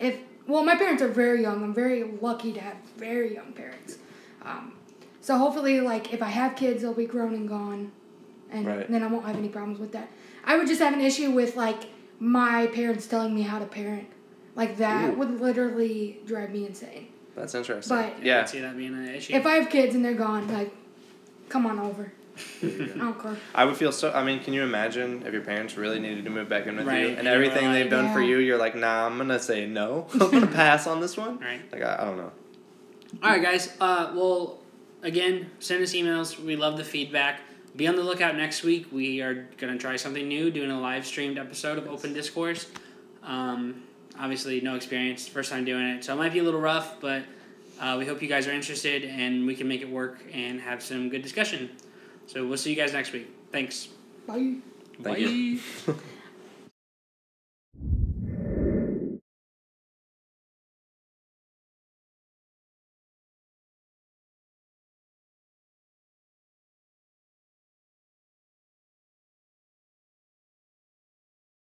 if 0.00 0.18
well, 0.46 0.64
my 0.64 0.76
parents 0.76 1.02
are 1.02 1.08
very 1.08 1.42
young. 1.42 1.62
I'm 1.62 1.74
very 1.74 2.04
lucky 2.04 2.52
to 2.52 2.60
have 2.60 2.76
very 2.96 3.34
young 3.34 3.52
parents. 3.52 3.98
Um, 4.42 4.74
so 5.20 5.38
hopefully, 5.38 5.80
like 5.80 6.12
if 6.12 6.22
I 6.22 6.28
have 6.28 6.56
kids, 6.56 6.82
they'll 6.82 6.94
be 6.94 7.06
grown 7.06 7.34
and 7.34 7.48
gone, 7.48 7.92
and 8.50 8.66
Right. 8.66 8.90
then 8.90 9.02
I 9.02 9.06
won't 9.06 9.26
have 9.26 9.36
any 9.36 9.48
problems 9.48 9.78
with 9.78 9.92
that. 9.92 10.08
I 10.44 10.56
would 10.56 10.66
just 10.66 10.80
have 10.80 10.92
an 10.92 11.00
issue 11.00 11.30
with 11.30 11.56
like 11.56 11.84
my 12.18 12.66
parents 12.68 13.06
telling 13.06 13.34
me 13.34 13.42
how 13.42 13.58
to 13.58 13.64
parent. 13.66 14.08
Like 14.54 14.76
that 14.76 15.10
Ooh. 15.10 15.16
would 15.16 15.40
literally 15.40 16.20
drive 16.26 16.50
me 16.50 16.66
insane. 16.66 17.08
That's 17.34 17.54
interesting. 17.54 17.96
But- 17.96 18.22
yeah. 18.22 18.42
could 18.42 18.50
see 18.50 18.60
that 18.60 18.76
being 18.76 18.94
an 18.94 19.08
issue. 19.08 19.34
If 19.34 19.46
I 19.46 19.54
have 19.54 19.68
kids 19.70 19.94
and 19.94 20.04
they're 20.04 20.14
gone, 20.14 20.46
like, 20.52 20.72
come 21.48 21.66
on 21.66 21.78
over. 21.80 22.12
I. 22.62 23.36
I 23.54 23.64
would 23.64 23.76
feel 23.76 23.92
so. 23.92 24.12
I 24.12 24.24
mean, 24.24 24.40
can 24.42 24.52
you 24.54 24.62
imagine 24.62 25.22
if 25.26 25.32
your 25.32 25.42
parents 25.42 25.76
really 25.76 26.00
needed 26.00 26.24
to 26.24 26.30
move 26.30 26.48
back 26.48 26.66
in 26.66 26.76
with 26.76 26.86
Right, 26.86 27.00
you, 27.02 27.08
and 27.08 27.18
and 27.18 27.24
you 27.26 27.30
were 27.30 27.36
everything 27.36 27.72
they've 27.72 27.84
like- 27.84 27.90
done 27.90 28.12
for 28.12 28.20
you, 28.20 28.38
you're 28.38 28.58
like, 28.58 28.74
nah, 28.74 29.06
I'm 29.06 29.16
gonna 29.18 29.38
say 29.38 29.66
no. 29.66 30.06
I'm 30.14 30.30
gonna 30.30 30.46
pass 30.46 30.86
on 30.86 31.00
this 31.00 31.16
one. 31.16 31.38
Right. 31.38 31.60
Like 31.72 31.82
I, 31.82 31.98
I 32.00 32.04
don't 32.04 32.16
know. 32.16 32.32
All 33.22 33.30
right, 33.30 33.42
guys. 33.42 33.74
Uh, 33.80 34.12
well, 34.14 34.58
again, 35.02 35.50
send 35.60 35.82
us 35.82 35.92
emails. 35.94 36.38
We 36.42 36.56
love 36.56 36.76
the 36.76 36.84
feedback. 36.84 37.40
Be 37.76 37.86
on 37.88 37.96
the 37.96 38.02
lookout 38.02 38.36
next 38.36 38.62
week. 38.62 38.86
We 38.92 39.20
are 39.20 39.48
gonna 39.58 39.78
try 39.78 39.96
something 39.96 40.26
new, 40.26 40.50
doing 40.50 40.70
a 40.70 40.80
live 40.80 41.06
streamed 41.06 41.38
episode 41.38 41.78
of 41.78 41.86
Open 41.88 42.12
Discourse. 42.12 42.66
Um, 43.22 43.82
obviously, 44.18 44.60
no 44.60 44.74
experience, 44.76 45.26
first 45.28 45.50
time 45.50 45.64
doing 45.64 45.84
it, 45.86 46.04
so 46.04 46.12
it 46.14 46.16
might 46.16 46.32
be 46.32 46.38
a 46.40 46.42
little 46.42 46.60
rough, 46.60 47.00
but 47.00 47.22
uh, 47.80 47.96
we 47.98 48.06
hope 48.06 48.22
you 48.22 48.28
guys 48.28 48.46
are 48.46 48.52
interested 48.52 49.04
and 49.04 49.46
we 49.46 49.54
can 49.56 49.66
make 49.66 49.80
it 49.80 49.88
work 49.88 50.18
and 50.32 50.60
have 50.60 50.82
some 50.82 51.08
good 51.08 51.22
discussion. 51.22 51.70
So 52.26 52.46
we'll 52.46 52.58
see 52.58 52.70
you 52.70 52.76
guys 52.76 52.92
next 52.92 53.12
week. 53.12 53.28
Thanks. 53.52 53.88
Bye. 54.26 54.56
Thank 55.02 55.04
Bye. 55.04 55.16
you. 55.16 55.60